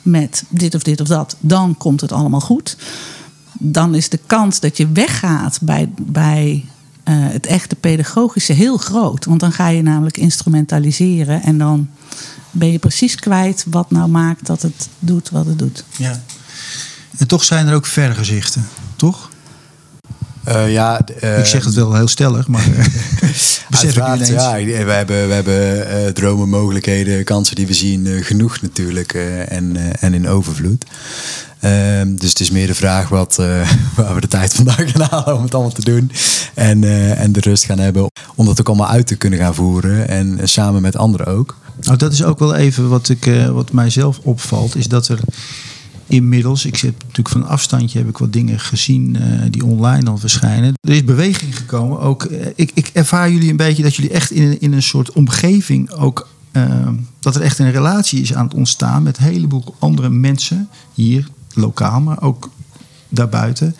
met 0.02 0.44
dit 0.48 0.74
of 0.74 0.82
dit 0.82 1.00
of 1.00 1.08
dat, 1.08 1.36
dan 1.40 1.76
komt 1.76 2.00
het 2.00 2.12
allemaal 2.12 2.40
goed. 2.40 2.76
Dan 3.62 3.94
is 3.94 4.08
de 4.08 4.20
kans 4.26 4.60
dat 4.60 4.76
je 4.76 4.92
weggaat 4.92 5.58
bij, 5.62 5.92
bij 6.00 6.64
eh, 7.02 7.14
het 7.18 7.46
echte 7.46 7.74
pedagogische 7.74 8.52
heel 8.52 8.76
groot. 8.76 9.24
Want 9.24 9.40
dan 9.40 9.52
ga 9.52 9.68
je 9.68 9.82
namelijk 9.82 10.16
instrumentaliseren 10.16 11.42
en 11.42 11.58
dan 11.58 11.88
ben 12.50 12.72
je 12.72 12.78
precies 12.78 13.14
kwijt 13.14 13.64
wat 13.70 13.90
nou 13.90 14.08
maakt 14.08 14.46
dat 14.46 14.62
het 14.62 14.88
doet 14.98 15.30
wat 15.30 15.46
het 15.46 15.58
doet. 15.58 15.84
Ja. 15.96 16.22
En 17.16 17.26
toch 17.26 17.44
zijn 17.44 17.66
er 17.66 17.74
ook 17.74 17.86
vergezichten, 17.86 18.68
toch? 18.96 19.30
Eh, 20.44 20.72
ja, 20.72 21.00
eh, 21.20 21.38
ik 21.38 21.46
zeg 21.46 21.64
het 21.64 21.74
wel 21.74 21.94
heel 21.94 22.08
stellig, 22.08 22.48
maar 22.48 22.64
besef 23.70 23.96
ik 23.96 24.26
ja, 24.26 24.54
we 24.54 24.92
hebben, 24.92 25.28
we 25.28 25.34
hebben 25.34 25.88
eh, 25.88 26.12
dromen, 26.12 26.48
mogelijkheden, 26.48 27.24
kansen 27.24 27.56
die 27.56 27.66
we 27.66 27.74
zien 27.74 28.24
genoeg 28.24 28.60
natuurlijk 28.60 29.14
eh, 29.14 29.52
en, 29.52 29.76
eh, 29.76 30.02
en 30.02 30.14
in 30.14 30.28
overvloed. 30.28 30.84
Ehm, 31.60 32.16
dus 32.16 32.28
het 32.28 32.40
is 32.40 32.50
meer 32.50 32.66
de 32.66 32.74
vraag 32.74 33.08
wat, 33.08 33.38
eh, 33.38 33.70
waar 33.96 34.14
we 34.14 34.20
de 34.20 34.28
tijd 34.28 34.54
vandaag 34.54 34.90
gaan 34.90 35.06
halen 35.10 35.36
om 35.36 35.42
het 35.42 35.54
allemaal 35.54 35.72
te 35.72 35.84
doen. 35.84 36.10
En, 36.54 36.84
eh, 36.84 37.20
en 37.20 37.32
de 37.32 37.40
rust 37.40 37.64
gaan 37.64 37.78
hebben 37.78 38.10
om 38.34 38.46
dat 38.46 38.60
ook 38.60 38.68
allemaal 38.68 38.88
uit 38.88 39.06
te 39.06 39.16
kunnen 39.16 39.38
gaan 39.38 39.54
voeren. 39.54 40.08
En 40.08 40.38
eh, 40.38 40.46
samen 40.46 40.82
met 40.82 40.96
anderen 40.96 41.26
ook. 41.26 41.56
Nou, 41.80 41.96
dat 41.96 42.12
is 42.12 42.22
ook 42.24 42.38
wel 42.38 42.54
even 42.54 42.88
wat, 42.88 43.08
ik, 43.08 43.30
wat 43.52 43.72
mijzelf 43.72 44.18
opvalt, 44.22 44.76
is 44.76 44.88
dat 44.88 45.08
er 45.08 45.18
inmiddels, 46.06 46.64
ik 46.64 46.76
zit 46.76 46.92
natuurlijk 46.98 47.28
van 47.28 47.46
afstandje, 47.46 47.98
heb 47.98 48.08
ik 48.08 48.18
wat 48.18 48.32
dingen 48.32 48.60
gezien 48.60 49.16
die 49.50 49.64
online 49.64 50.10
al 50.10 50.18
verschijnen. 50.18 50.72
Er 50.80 50.94
is 50.94 51.04
beweging 51.04 51.56
gekomen. 51.56 52.00
Ook, 52.00 52.24
ik, 52.54 52.70
ik 52.74 52.90
ervaar 52.92 53.30
jullie 53.30 53.50
een 53.50 53.56
beetje 53.56 53.82
dat 53.82 53.94
jullie 53.96 54.10
echt 54.12 54.30
in, 54.30 54.42
een- 54.42 54.60
in 54.60 54.72
een 54.72 54.82
soort 54.82 55.12
omgeving 55.12 55.90
ook, 55.92 56.28
dat 57.20 57.34
er 57.34 57.40
echt 57.42 57.58
een 57.58 57.70
relatie 57.70 58.20
is 58.20 58.34
aan 58.34 58.44
het 58.44 58.54
ontstaan 58.54 59.02
met 59.02 59.18
een 59.18 59.24
heleboel 59.24 59.74
andere 59.78 60.08
mensen 60.10 60.68
hier, 60.94 61.28
lokaal, 61.54 62.00
maar 62.00 62.22
ook 62.22 62.50
daarbuiten. 63.08 63.76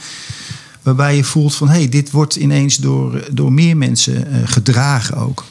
Waarbij 0.82 1.16
je 1.16 1.24
voelt 1.24 1.54
van, 1.54 1.68
hé, 1.68 1.78
hey, 1.78 1.88
dit 1.88 2.10
wordt 2.10 2.36
ineens 2.36 2.76
door, 2.76 3.28
door 3.32 3.52
meer 3.52 3.76
mensen 3.76 4.32
eh, 4.32 4.40
gedragen 4.44 5.16
ook. 5.16 5.44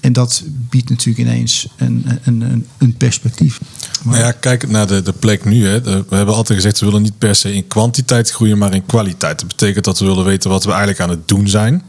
En 0.00 0.12
dat 0.12 0.42
biedt 0.46 0.90
natuurlijk 0.90 1.28
ineens 1.28 1.68
een, 1.76 2.06
een, 2.22 2.66
een, 2.78 2.96
perspectief. 2.96 3.60
Maar, 4.02 4.18
ja, 4.18 4.32
kijk 4.32 4.68
naar 4.68 4.86
de, 4.86 5.02
de 5.02 5.12
plek 5.12 5.44
nu. 5.44 5.66
Hè. 5.66 5.80
We 5.82 6.16
hebben 6.16 6.34
altijd 6.34 6.58
gezegd, 6.58 6.80
we 6.80 6.86
willen 6.86 7.02
niet 7.02 7.18
per 7.18 7.34
se 7.34 7.54
in 7.54 7.66
kwantiteit 7.66 8.30
groeien, 8.30 8.58
maar 8.58 8.74
in 8.74 8.86
kwaliteit. 8.86 9.38
Dat 9.38 9.48
betekent 9.48 9.84
dat 9.84 9.98
we 9.98 10.04
willen 10.04 10.24
weten 10.24 10.50
wat 10.50 10.64
we 10.64 10.70
eigenlijk 10.70 11.00
aan 11.00 11.10
het 11.10 11.28
doen 11.28 11.48
zijn. 11.48 11.82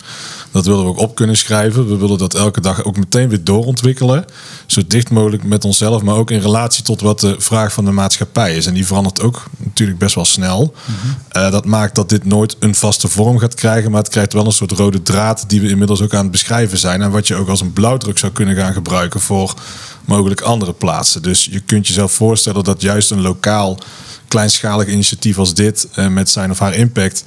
Dat 0.51 0.65
willen 0.65 0.83
we 0.83 0.89
ook 0.89 0.99
op 0.99 1.15
kunnen 1.15 1.37
schrijven. 1.37 1.87
We 1.87 1.97
willen 1.97 2.17
dat 2.17 2.33
elke 2.33 2.61
dag 2.61 2.83
ook 2.83 2.97
meteen 2.97 3.29
weer 3.29 3.43
doorontwikkelen. 3.43 4.25
Zo 4.65 4.81
dicht 4.87 5.09
mogelijk 5.09 5.43
met 5.43 5.65
onszelf, 5.65 6.01
maar 6.01 6.15
ook 6.15 6.31
in 6.31 6.39
relatie 6.39 6.83
tot 6.83 7.01
wat 7.01 7.19
de 7.19 7.35
vraag 7.37 7.73
van 7.73 7.85
de 7.85 7.91
maatschappij 7.91 8.55
is. 8.55 8.65
En 8.65 8.73
die 8.73 8.85
verandert 8.85 9.21
ook 9.21 9.43
natuurlijk 9.57 9.99
best 9.99 10.15
wel 10.15 10.25
snel. 10.25 10.73
Eh, 11.29 11.51
dat 11.51 11.65
maakt 11.65 11.95
dat 11.95 12.09
dit 12.09 12.25
nooit 12.25 12.55
een 12.59 12.75
vaste 12.75 13.07
vorm 13.07 13.37
gaat 13.37 13.53
krijgen, 13.53 13.91
maar 13.91 14.01
het 14.01 14.11
krijgt 14.11 14.33
wel 14.33 14.45
een 14.45 14.51
soort 14.51 14.71
rode 14.71 15.01
draad 15.01 15.43
die 15.47 15.61
we 15.61 15.69
inmiddels 15.69 16.01
ook 16.01 16.13
aan 16.13 16.21
het 16.21 16.31
beschrijven 16.31 16.77
zijn. 16.77 17.01
En 17.01 17.11
wat 17.11 17.27
je 17.27 17.35
ook 17.35 17.47
als 17.47 17.61
een 17.61 17.73
blauwdruk 17.73 18.17
zou 18.17 18.31
kunnen 18.31 18.55
gaan 18.55 18.73
gebruiken 18.73 19.19
voor 19.19 19.53
mogelijk 20.05 20.41
andere 20.41 20.73
plaatsen. 20.73 21.21
Dus 21.21 21.45
je 21.51 21.59
kunt 21.59 21.87
jezelf 21.87 22.11
voorstellen 22.11 22.63
dat 22.63 22.81
juist 22.81 23.11
een 23.11 23.21
lokaal 23.21 23.77
kleinschalig 24.29 24.87
initiatief 24.87 25.37
als 25.37 25.53
dit 25.53 25.87
eh, 25.93 26.07
met 26.07 26.29
zijn 26.29 26.51
of 26.51 26.59
haar 26.59 26.73
impact 26.73 27.23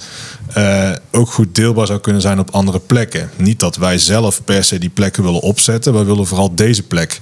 eh, 0.53 0.91
ook 1.11 1.31
goed 1.31 1.55
deelbaar 1.55 1.87
zou 1.87 1.99
kunnen 1.99 2.21
zijn 2.21 2.39
op 2.39 2.49
andere 2.49 2.79
plekken. 2.79 3.29
Niet 3.37 3.59
dat 3.59 3.75
wij 3.75 3.97
zelf 3.97 4.43
per 4.43 4.63
se 4.63 4.79
die 4.79 4.89
plekken 4.89 5.23
willen 5.23 5.41
opzetten. 5.41 5.93
Wij 5.93 6.05
willen 6.05 6.27
vooral 6.27 6.55
deze 6.55 6.83
plek 6.83 7.19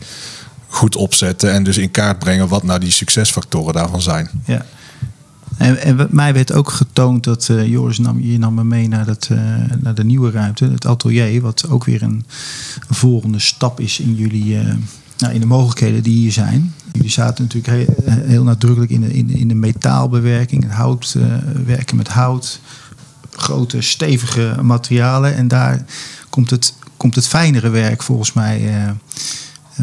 goed 0.68 0.96
opzetten 0.96 1.52
en 1.52 1.64
dus 1.64 1.78
in 1.78 1.92
kaart 1.92 2.20
brengen 2.20 2.48
wat 2.48 2.64
nou 2.64 2.80
die 2.80 2.92
succesfactoren 2.92 3.74
daarvan 3.74 4.02
zijn. 4.02 4.30
Ja. 4.46 4.66
En, 5.58 5.82
en 5.82 6.08
mij 6.10 6.34
werd 6.34 6.54
ook 6.54 6.70
getoond 6.70 7.24
dat 7.24 7.50
eh, 7.50 7.68
Joris 7.68 7.98
nam, 7.98 8.20
je 8.22 8.40
nam 8.40 8.54
me 8.54 8.64
mee 8.64 8.88
naar, 8.88 9.06
dat, 9.06 9.30
naar 9.82 9.96
de 9.96 10.04
nieuwe 10.04 10.32
ruimte, 10.32 10.66
het 10.66 10.86
atelier, 10.86 11.42
wat 11.42 11.70
ook 11.70 11.84
weer 11.84 12.02
een, 12.02 12.26
volgende 12.90 13.40
stap 13.40 13.80
is 13.80 14.00
in 14.00 14.16
jullie, 14.16 14.58
nou, 15.22 15.34
in 15.34 15.40
de 15.40 15.46
mogelijkheden 15.46 16.04
die 16.04 16.18
hier 16.18 16.32
zijn. 16.32 16.74
Jullie 16.92 17.10
zaten 17.10 17.44
natuurlijk 17.44 17.90
heel, 18.06 18.14
heel 18.26 18.44
nadrukkelijk 18.44 18.92
in 18.92 19.02
de, 19.02 19.14
in, 19.14 19.30
in 19.30 19.48
de 19.48 19.54
metaalbewerking, 19.56 20.64
het 20.64 20.72
hout, 20.72 21.16
eh, 21.18 21.24
werken 21.66 21.96
met 21.98 22.08
hout, 22.08 22.60
grote 23.32 23.82
stevige 23.82 24.56
materialen. 24.62 25.36
En 25.36 25.48
daar 25.48 25.86
komt 26.30 26.50
het, 26.50 26.74
komt 26.98 27.16
het 27.16 27.28
fijnere 27.28 27.70
werk 27.70 28.04
volgens 28.04 28.34
mij 28.34 28.84
eh, 28.84 28.92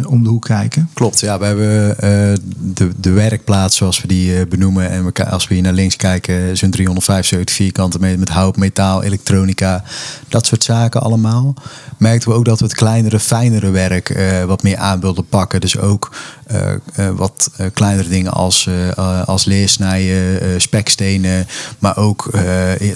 om 0.07 0.23
de 0.23 0.29
hoek 0.29 0.45
kijken. 0.45 0.91
Klopt, 0.95 1.21
ja, 1.21 1.39
we 1.39 1.45
hebben 1.45 1.99
eh, 1.99 2.11
de, 2.59 2.91
de 2.97 3.11
werkplaats 3.11 3.77
zoals 3.77 4.01
we 4.01 4.09
die 4.09 4.39
eh, 4.39 4.47
benoemen. 4.47 4.91
En 4.91 5.13
als 5.31 5.49
we 5.49 5.55
hier 5.55 5.63
naar 5.63 5.73
links 5.73 5.97
kijken, 5.97 6.57
zo'n 6.57 6.71
375 6.71 7.57
vierkante 7.57 7.99
meter 7.99 8.19
met 8.19 8.29
hout, 8.29 8.57
metaal, 8.57 9.03
elektronica, 9.03 9.85
dat 10.29 10.47
soort 10.47 10.65
zaken 10.65 11.03
allemaal. 11.03 11.55
Merkten 11.97 12.31
we 12.31 12.37
ook 12.37 12.45
dat 12.45 12.59
we 12.59 12.65
het 12.65 12.75
kleinere, 12.75 13.21
fijnere 13.21 13.71
werk 13.71 14.11
eh, 14.11 14.45
wat 14.45 14.63
meer 14.63 14.77
aan 14.77 15.01
wilden 15.01 15.27
pakken. 15.27 15.61
Dus 15.61 15.79
ook 15.79 16.11
eh, 16.49 16.73
eh, 16.95 17.11
wat 17.17 17.51
eh, 17.57 17.67
kleinere 17.73 18.09
dingen 18.09 18.33
als, 18.33 18.67
eh, 18.67 18.89
eh, 18.89 19.27
als 19.27 19.45
leersnijden, 19.45 20.41
eh, 20.41 20.49
spekstenen, 20.57 21.47
maar 21.79 21.97
ook 21.97 22.27
eh, 22.27 22.43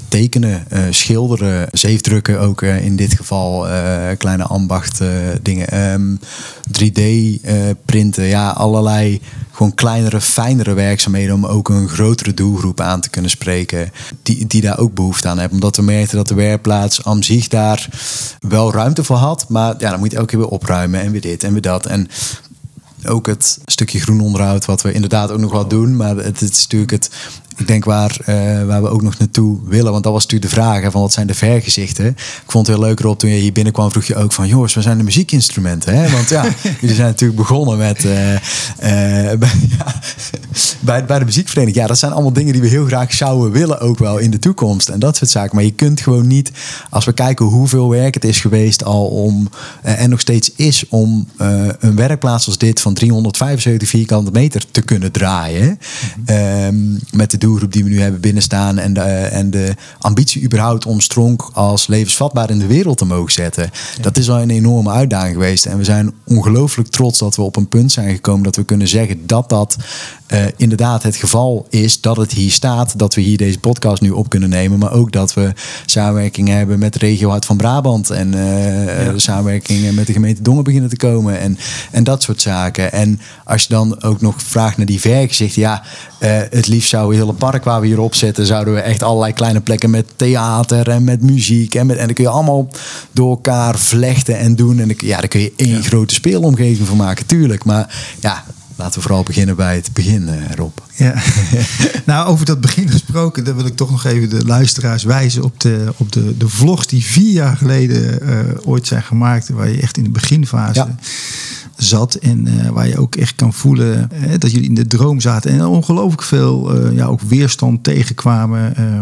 tekenen, 0.08 0.64
eh, 0.68 0.80
schilderen, 0.90 1.68
zeefdrukken 1.72 2.40
ook 2.40 2.62
eh, 2.62 2.84
in 2.84 2.96
dit 2.96 3.14
geval, 3.14 3.68
eh, 3.68 4.16
kleine 4.18 4.44
ambacht 4.44 5.00
eh, 5.00 5.08
dingen. 5.42 5.68
Ehm, 5.68 6.14
3D 6.82 7.00
eh, 7.42 8.30
ja, 8.30 8.50
allerlei 8.50 9.20
gewoon 9.52 9.74
kleinere, 9.74 10.20
fijnere 10.20 10.74
werkzaamheden 10.74 11.34
om 11.34 11.46
ook 11.46 11.68
een 11.68 11.88
grotere 11.88 12.34
doelgroep 12.34 12.80
aan 12.80 13.00
te 13.00 13.10
kunnen 13.10 13.30
spreken, 13.30 13.92
die, 14.22 14.46
die 14.46 14.60
daar 14.60 14.78
ook 14.78 14.94
behoefte 14.94 15.28
aan 15.28 15.38
hebben. 15.38 15.54
Omdat 15.54 15.76
we 15.76 15.82
merkten 15.82 16.16
dat 16.16 16.28
de 16.28 16.34
werkplaats 16.34 17.04
aan 17.04 17.22
zich 17.22 17.48
daar 17.48 17.88
wel 18.40 18.72
ruimte 18.72 19.04
voor 19.04 19.16
had, 19.16 19.48
maar 19.48 19.74
ja, 19.78 19.90
dan 19.90 19.98
moet 19.98 20.10
je 20.10 20.16
elke 20.16 20.28
keer 20.28 20.38
weer 20.38 20.48
opruimen 20.48 21.00
en 21.00 21.12
weer 21.12 21.20
dit 21.20 21.44
en 21.44 21.52
weer 21.52 21.62
dat. 21.62 21.86
En 21.86 22.08
ook 23.06 23.26
het 23.26 23.58
stukje 23.64 24.00
groen 24.00 24.20
onderhoud, 24.20 24.64
wat 24.64 24.82
we 24.82 24.92
inderdaad 24.92 25.30
ook 25.30 25.38
nog 25.38 25.52
wel 25.52 25.68
doen. 25.68 25.96
Maar 25.96 26.16
het 26.16 26.40
is 26.40 26.62
natuurlijk 26.62 26.90
het. 26.90 27.10
Ik 27.56 27.66
denk 27.66 27.84
waar, 27.84 28.16
eh, 28.24 28.34
waar 28.64 28.82
we 28.82 28.88
ook 28.88 29.02
nog 29.02 29.18
naartoe 29.18 29.58
willen. 29.64 29.92
Want 29.92 30.04
dat 30.04 30.12
was 30.12 30.22
natuurlijk 30.22 30.50
de 30.54 30.60
vraag: 30.60 30.82
hè, 30.82 30.90
van 30.90 31.00
wat 31.00 31.12
zijn 31.12 31.26
de 31.26 31.34
vergezichten? 31.34 32.06
Ik 32.06 32.16
vond 32.46 32.66
het 32.66 32.76
heel 32.76 32.84
leuk 32.86 33.00
erop 33.00 33.18
toen 33.18 33.30
je 33.30 33.40
hier 33.40 33.52
binnenkwam, 33.52 33.90
vroeg 33.90 34.04
je 34.04 34.16
ook 34.16 34.32
van: 34.32 34.46
jongens, 34.48 34.74
waar 34.74 34.82
zijn 34.82 34.98
de 34.98 35.04
muziekinstrumenten? 35.04 35.94
Hè? 35.96 36.10
Want 36.10 36.28
ja, 36.28 36.44
jullie 36.80 36.94
zijn 36.96 37.08
natuurlijk 37.08 37.38
begonnen 37.38 37.78
met. 37.78 38.04
eh, 38.04 38.34
eh, 38.34 38.40
bij- 39.38 39.50
ja, 39.78 39.94
bij, 40.80 41.04
bij 41.04 41.18
de 41.18 41.24
muziekvereniging. 41.24 41.80
Ja, 41.82 41.86
dat 41.86 41.98
zijn 41.98 42.12
allemaal 42.12 42.32
dingen 42.32 42.52
die 42.52 42.62
we 42.62 42.68
heel 42.68 42.86
graag 42.86 43.12
zouden 43.14 43.52
willen, 43.52 43.80
ook 43.80 43.98
wel 43.98 44.18
in 44.18 44.30
de 44.30 44.38
toekomst. 44.38 44.88
En 44.88 44.98
dat 44.98 45.16
soort 45.16 45.30
zaken. 45.30 45.54
Maar 45.54 45.64
je 45.64 45.72
kunt 45.72 46.00
gewoon 46.00 46.26
niet, 46.26 46.50
als 46.90 47.04
we 47.04 47.12
kijken 47.12 47.46
hoeveel 47.46 47.88
werk 47.90 48.14
het 48.14 48.24
is 48.24 48.40
geweest 48.40 48.84
al 48.84 49.06
om, 49.06 49.48
en 49.82 50.10
nog 50.10 50.20
steeds 50.20 50.52
is, 50.56 50.84
om 50.88 51.28
een 51.78 51.96
werkplaats 51.96 52.46
als 52.46 52.58
dit 52.58 52.80
van 52.80 52.94
375 52.94 53.88
vierkante 53.88 54.30
meter 54.30 54.64
te 54.70 54.82
kunnen 54.82 55.12
draaien. 55.12 55.78
Ehm, 56.24 56.76
met 57.10 57.30
de 57.30 57.38
doelgroep 57.42 57.72
die 57.72 57.84
we 57.84 57.90
nu 57.90 58.00
hebben 58.00 58.20
binnenstaan 58.20 58.78
en 58.78 58.92
de, 58.92 59.00
en 59.00 59.50
de 59.50 59.74
ambitie 59.98 60.42
überhaupt 60.42 60.86
om 60.86 61.00
Stronk 61.00 61.50
als 61.52 61.86
levensvatbaar 61.86 62.50
in 62.50 62.58
de 62.58 62.66
wereld 62.66 62.98
te 62.98 63.04
mogen 63.04 63.32
zetten. 63.32 63.70
Dat 64.00 64.16
is 64.16 64.30
al 64.30 64.40
een 64.40 64.50
enorme 64.50 64.90
uitdaging 64.90 65.32
geweest. 65.32 65.66
En 65.66 65.78
we 65.78 65.84
zijn 65.84 66.12
ongelooflijk 66.24 66.88
trots 66.88 67.18
dat 67.18 67.36
we 67.36 67.42
op 67.42 67.56
een 67.56 67.68
punt 67.68 67.92
zijn 67.92 68.14
gekomen 68.14 68.42
dat 68.42 68.56
we 68.56 68.64
kunnen 68.64 68.88
zeggen 68.88 69.26
dat 69.26 69.48
dat 69.48 69.76
eh, 70.32 70.44
inderdaad 70.56 71.02
het 71.02 71.16
geval 71.16 71.66
is 71.70 72.00
dat 72.00 72.16
het 72.16 72.32
hier 72.32 72.50
staat, 72.50 72.98
dat 72.98 73.14
we 73.14 73.20
hier 73.20 73.36
deze 73.36 73.58
podcast 73.58 74.02
nu 74.02 74.10
op 74.10 74.28
kunnen 74.28 74.48
nemen, 74.48 74.78
maar 74.78 74.92
ook 74.92 75.12
dat 75.12 75.34
we 75.34 75.52
samenwerkingen 75.86 76.56
hebben 76.56 76.78
met 76.78 76.92
de 76.92 76.98
regio 76.98 77.28
Hart 77.28 77.44
van 77.44 77.56
Brabant 77.56 78.10
en 78.10 78.34
eh, 78.34 79.12
samenwerkingen 79.16 79.94
met 79.94 80.06
de 80.06 80.12
gemeente 80.12 80.42
Dongen 80.42 80.64
beginnen 80.64 80.90
te 80.90 80.96
komen 80.96 81.40
en, 81.40 81.58
en 81.90 82.04
dat 82.04 82.22
soort 82.22 82.40
zaken. 82.40 82.92
En 82.92 83.20
als 83.44 83.62
je 83.62 83.68
dan 83.68 84.02
ook 84.02 84.20
nog 84.20 84.42
vraagt 84.42 84.76
naar 84.76 84.86
die 84.86 85.00
vergezichten, 85.00 85.62
ja, 85.62 85.82
eh, 86.18 86.30
het 86.50 86.66
liefst 86.66 86.88
zou 86.88 87.14
hele 87.14 87.32
park 87.32 87.64
waar 87.64 87.80
we 87.80 87.86
hier 87.86 88.00
op 88.00 88.14
zetten, 88.14 88.46
zouden 88.46 88.74
we 88.74 88.80
echt 88.80 89.02
allerlei 89.02 89.32
kleine 89.32 89.60
plekken 89.60 89.90
met 89.90 90.06
theater 90.16 90.88
en 90.88 91.04
met 91.04 91.22
muziek 91.22 91.74
en, 91.74 91.86
met, 91.86 91.96
en 91.96 92.06
dan 92.06 92.14
kun 92.14 92.24
je 92.24 92.30
allemaal 92.30 92.68
door 93.10 93.30
elkaar 93.30 93.78
vlechten 93.78 94.38
en 94.38 94.56
doen 94.56 94.80
en 94.80 94.88
dan, 94.88 94.96
ja, 94.98 95.18
daar 95.18 95.28
kun 95.28 95.40
je 95.40 95.52
één 95.56 95.82
grote 95.82 96.14
speelomgeving 96.14 96.86
van 96.86 96.96
maken, 96.96 97.26
tuurlijk. 97.26 97.64
Maar 97.64 98.16
ja, 98.20 98.44
laten 98.82 99.00
we 99.00 99.06
vooral 99.06 99.22
beginnen 99.22 99.56
bij 99.56 99.74
het 99.74 99.90
begin, 99.92 100.28
eh, 100.28 100.54
Rob. 100.54 100.78
Ja. 100.96 101.14
nou, 102.06 102.28
over 102.28 102.46
dat 102.46 102.60
begin 102.60 102.88
gesproken, 102.88 103.44
dan 103.44 103.54
wil 103.54 103.66
ik 103.66 103.76
toch 103.76 103.90
nog 103.90 104.04
even 104.04 104.28
de 104.28 104.44
luisteraars 104.44 105.02
wijzen 105.02 105.42
op 105.42 105.60
de, 105.60 105.92
op 105.96 106.12
de, 106.12 106.36
de 106.36 106.48
vlogs 106.48 106.86
die 106.86 107.04
vier 107.04 107.32
jaar 107.32 107.56
geleden 107.56 108.20
eh, 108.20 108.38
ooit 108.64 108.86
zijn 108.86 109.02
gemaakt, 109.02 109.48
waar 109.48 109.68
je 109.68 109.80
echt 109.80 109.96
in 109.96 110.04
de 110.04 110.10
beginfase 110.10 110.78
Ja. 110.80 110.96
zat 111.76 112.14
en 112.14 112.46
eh, 112.46 112.68
waar 112.68 112.88
je 112.88 112.98
ook 112.98 113.16
echt 113.16 113.34
kan 113.34 113.52
voelen 113.52 114.10
dat 114.38 114.50
jullie 114.50 114.68
in 114.68 114.74
de 114.74 114.86
droom 114.86 115.20
zaten 115.20 115.50
en 115.50 115.64
ongelooflijk 115.64 116.22
veel 116.22 116.90
ja, 116.92 117.06
ook 117.06 117.20
weerstand 117.20 117.84
tegenkwamen 117.84 118.76
eh, 118.76 119.00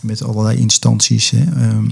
met 0.00 0.22
allerlei 0.22 0.58
instanties. 0.58 1.30
Hè. 1.30 1.44
Ehm, 1.44 1.88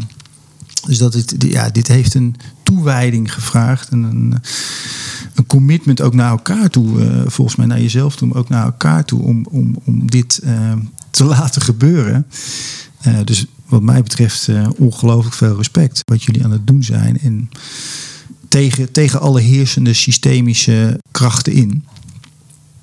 dus 0.87 0.99
dat 0.99 1.15
het, 1.15 1.35
ja, 1.39 1.69
dit 1.71 1.87
heeft 1.87 2.15
een 2.15 2.37
toewijding 2.63 3.33
gevraagd 3.33 3.89
en 3.89 4.03
een, 4.03 4.43
een 5.35 5.47
commitment 5.47 6.01
ook 6.01 6.15
naar 6.15 6.31
elkaar 6.31 6.71
toe, 6.71 7.01
eh, 7.05 7.21
volgens 7.27 7.57
mij 7.57 7.67
naar 7.67 7.81
jezelf 7.81 8.17
toe, 8.17 8.29
maar 8.29 8.37
ook 8.39 8.49
naar 8.49 8.65
elkaar 8.65 9.05
toe, 9.05 9.23
om, 9.23 9.47
om, 9.51 9.77
om 9.85 10.11
dit 10.11 10.41
eh, 10.45 10.73
te 11.11 11.25
laten 11.35 11.63
gebeuren. 11.63 12.27
Eh, 13.01 13.15
dus 13.25 13.47
wat 13.67 13.83
mij 13.83 14.03
betreft 14.03 14.49
ongelooflijk 14.77 15.35
veel 15.35 15.57
respect 15.57 16.03
wat 16.05 16.23
jullie 16.23 16.45
aan 16.45 16.51
het 16.51 16.67
doen 16.67 16.83
zijn. 16.83 17.19
En 17.21 17.51
tegen, 18.49 18.93
tegen 18.93 19.21
alle 19.21 19.41
heersende 19.41 19.93
systemische 19.93 21.01
krachten 21.11 21.53
in. 21.53 21.85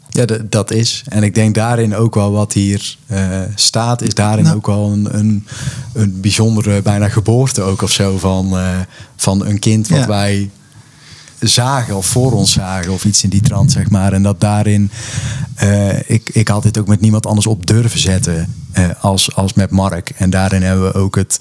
Ja, 0.10 0.26
dat 0.50 0.72
is. 0.72 1.04
En 1.08 1.24
ik 1.24 1.36
denk 1.36 1.56
daarin 1.56 1.96
ook 1.96 2.16
wel 2.16 2.32
wat 2.32 2.54
hier 2.54 2.98
staat, 3.56 4.02
is 4.02 4.14
daarin 4.14 4.44
Nou. 4.44 4.56
ook 4.56 4.66
wel 4.68 4.92
een, 4.92 5.18
een, 5.18 5.46
een 5.94 6.22
bijzondere 6.22 6.82
bijna 6.82 7.10
geboorte 7.10 7.62
ook 7.62 7.82
of 7.82 7.92
zo 7.92 8.18
van, 8.18 8.54
van 9.16 9.46
een 9.46 9.60
kind 9.60 9.88
wat 9.88 10.00
Ja. 10.00 10.08
wij 10.08 10.50
zagen 11.40 11.96
of 11.96 12.06
voor 12.06 12.32
ons 12.32 12.52
zagen 12.52 12.94
of 12.94 13.06
iets 13.06 13.24
in 13.24 13.30
die 13.30 13.42
trant, 13.42 13.72
zeg 13.72 13.90
maar. 13.90 14.14
En 14.14 14.24
dat 14.24 14.40
daarin, 14.40 14.92
eh, 15.56 16.10
ik, 16.10 16.30
ik 16.30 16.48
had 16.48 16.64
dit 16.64 16.78
ook 16.78 16.88
met 16.88 17.02
niemand 17.02 17.26
anders 17.26 17.48
op 17.48 17.68
durven 17.68 18.00
zetten 18.00 18.54
eh, 18.72 18.86
als, 19.00 19.36
als 19.36 19.54
met 19.54 19.72
Mark. 19.72 20.10
En 20.10 20.30
daarin 20.30 20.62
hebben 20.62 20.86
we 20.86 20.94
ook 20.94 21.16
het, 21.16 21.40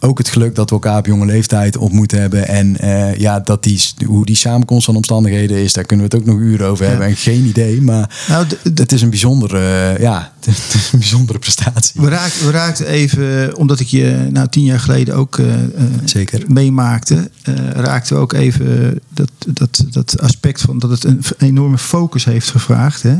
ook 0.00 0.18
het 0.18 0.28
geluk 0.28 0.54
dat 0.54 0.68
we 0.68 0.74
elkaar 0.74 0.98
op 0.98 1.06
jonge 1.06 1.26
leeftijd 1.26 1.76
ontmoet 1.76 2.10
hebben. 2.10 2.48
En 2.48 2.76
eh, 2.78 3.14
ja, 3.16 3.40
dat 3.40 3.62
die, 3.62 3.80
hoe 4.06 4.26
die 4.26 4.36
samenkomst 4.36 4.84
van 4.84 4.96
omstandigheden 4.96 5.56
is, 5.56 5.72
daar 5.72 5.84
kunnen 5.84 6.08
we 6.10 6.16
het 6.16 6.22
ook 6.24 6.32
nog 6.32 6.40
uren 6.42 6.66
over 6.66 6.86
hebben. 6.86 7.06
En 7.06 7.16
geen 7.16 7.44
idee, 7.44 7.82
maar 7.82 8.24
Nou, 8.28 8.46
de- 8.46 8.70
het 8.74 8.92
is 8.92 9.02
een 9.02 9.10
bijzondere, 9.10 9.58
eh, 9.94 10.02
ja, 10.02 10.32
het 10.40 10.74
is 10.74 10.92
een 10.92 10.98
bijzondere 10.98 11.38
prestatie. 11.38 12.00
We 12.00 12.08
raakten, 12.50 12.86
we 12.86 12.86
even, 12.86 13.56
omdat 13.56 13.80
ik 13.80 13.86
je 13.86 14.28
nou 14.30 14.48
tien 14.48 14.64
jaar 14.64 14.80
geleden 14.80 15.14
ook 15.14 15.38
eh, 15.38 15.54
eh, 15.54 15.68
Zeker. 16.04 16.42
meemaakte, 16.48 17.30
eh, 17.42 17.54
raakten 17.70 18.16
we 18.16 18.22
ook 18.22 18.32
even 18.32 19.00
dat, 19.14 19.30
dat, 19.46 19.84
dat 19.90 20.20
aspect 20.20 20.60
van 20.60 20.78
dat 20.78 20.90
het 20.90 21.04
een 21.04 21.22
enorme 21.38 21.78
focus 21.78 22.24
heeft 22.24 22.50
gevraagd. 22.50 23.02
Hè? 23.02 23.16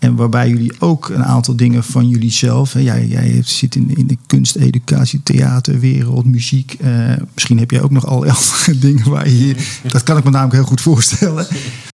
En 0.00 0.16
waarbij 0.16 0.48
jullie 0.48 0.72
ook 0.78 1.08
een 1.08 1.24
aantal 1.24 1.56
dingen 1.56 1.84
van 1.84 2.08
jullie 2.08 2.30
zelf. 2.30 2.72
Hè? 2.72 2.80
Jij, 2.80 3.06
jij 3.06 3.42
zit 3.44 3.74
in, 3.74 3.96
in 3.96 4.06
de 4.06 4.16
kunst, 4.26 4.56
educatie, 4.56 5.22
theater, 5.22 5.80
wereld, 5.80 6.24
muziek. 6.24 6.72
eh, 6.72 7.14
misschien 7.34 7.58
heb 7.58 7.70
jij 7.70 7.82
ook 7.82 7.90
nog 7.90 8.06
allerlei 8.06 8.36
andere 8.52 8.78
dingen 8.78 9.10
waar 9.10 9.28
je 9.28 9.34
hier. 9.34 9.80
Dat 9.86 10.02
kan 10.02 10.16
ik 10.16 10.24
me 10.24 10.30
namelijk 10.30 10.54
heel 10.54 10.64
goed 10.64 10.80
voorstellen. 10.80 11.46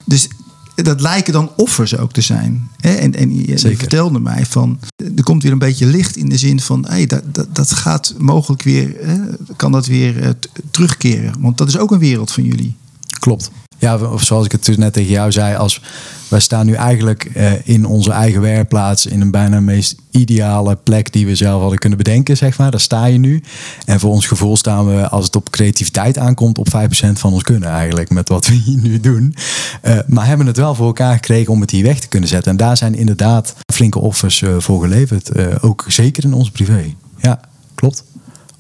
Dus 0.06 0.28
dat 0.76 1.02
lijken 1.02 1.34
dan 1.34 1.52
offers 1.56 1.98
ook 1.98 2.12
te 2.12 2.22
zijn. 2.22 2.70
Hè? 2.80 2.94
En, 2.94 3.16
en 3.16 3.46
je, 3.46 3.58
vertelde 3.58 4.20
mij 4.20 4.46
van. 4.46 4.80
Er 5.16 5.24
komt 5.24 5.44
weer 5.44 5.52
een 5.52 5.58
beetje 5.58 5.86
licht 5.86 6.16
in 6.16 6.30
de 6.30 6.38
zin 6.38 6.60
van. 6.60 6.86
Hey, 6.88 7.06
dat, 7.06 7.24
dat, 7.32 7.56
dat 7.56 7.72
gaat 7.72 8.14
mogelijk 8.18 8.62
weer. 8.62 8.96
Hè? 9.02 9.18
Kan 9.56 9.72
dat 9.72 9.86
weer 9.86 10.22
eh, 10.22 10.30
terugkeren? 10.72 11.34
Want 11.40 11.58
dat 11.58 11.68
is 11.68 11.78
ook 11.78 11.92
een 11.92 12.00
wereld 12.00 12.32
van 12.32 12.44
jullie. 12.44 12.76
Klopt. 13.20 13.52
Ja, 13.86 13.98
of 13.98 14.24
zoals 14.24 14.46
ik 14.46 14.52
het 14.52 14.66
dus 14.66 14.78
net 14.78 14.94
tegen 14.94 15.12
jou 15.12 15.32
zei, 15.32 15.56
als 15.56 15.82
wij 16.28 16.40
staan 16.40 16.66
nu 16.66 16.74
eigenlijk 16.74 17.24
eh, 17.24 17.52
in 17.64 17.86
onze 17.86 18.12
eigen 18.12 18.42
werkplaats 18.42 19.06
in 19.06 19.22
een 19.22 19.32
bijna 19.32 19.60
meest 19.60 19.96
ideale 20.12 20.76
plek 20.76 21.14
die 21.14 21.26
we 21.26 21.36
zelf 21.36 21.62
hadden 21.62 21.80
kunnen 21.80 21.98
bedenken, 21.98 22.38
zeg 22.38 22.58
maar. 22.58 22.72
Daar 22.72 22.80
sta 22.80 23.06
je 23.06 23.18
nu. 23.18 23.44
En 23.86 24.00
voor 24.00 24.12
ons 24.12 24.28
gevoel 24.28 24.58
staan 24.58 24.86
we, 24.86 25.10
als 25.10 25.26
het 25.26 25.36
op 25.36 25.50
creativiteit 25.50 26.18
aankomt, 26.18 26.58
op 26.58 26.68
5% 26.68 27.12
van 27.12 27.34
ons 27.34 27.44
kunnen 27.44 27.70
eigenlijk 27.70 28.10
met 28.10 28.30
wat 28.30 28.48
we 28.48 28.54
hier 28.66 28.78
nu 28.78 29.00
doen. 29.00 29.36
Eh, 29.82 29.98
maar 30.08 30.28
hebben 30.28 30.48
het 30.48 30.58
wel 30.58 30.76
voor 30.76 30.88
elkaar 30.88 31.14
gekregen 31.14 31.54
om 31.54 31.62
het 31.62 31.72
hier 31.72 31.84
weg 31.84 32.00
te 32.00 32.08
kunnen 32.08 32.30
zetten. 32.30 32.52
En 32.52 32.58
daar 32.58 32.78
zijn 32.78 32.96
inderdaad 32.96 33.56
flinke 33.74 34.00
offers 34.00 34.42
eh, 34.42 34.56
voor 34.58 34.82
geleverd. 34.82 35.62
Ook 35.62 35.86
zeker 35.88 36.24
in 36.24 36.34
onze 36.34 36.52
privé. 36.52 36.94
Ja, 37.18 37.40
klopt 37.76 38.04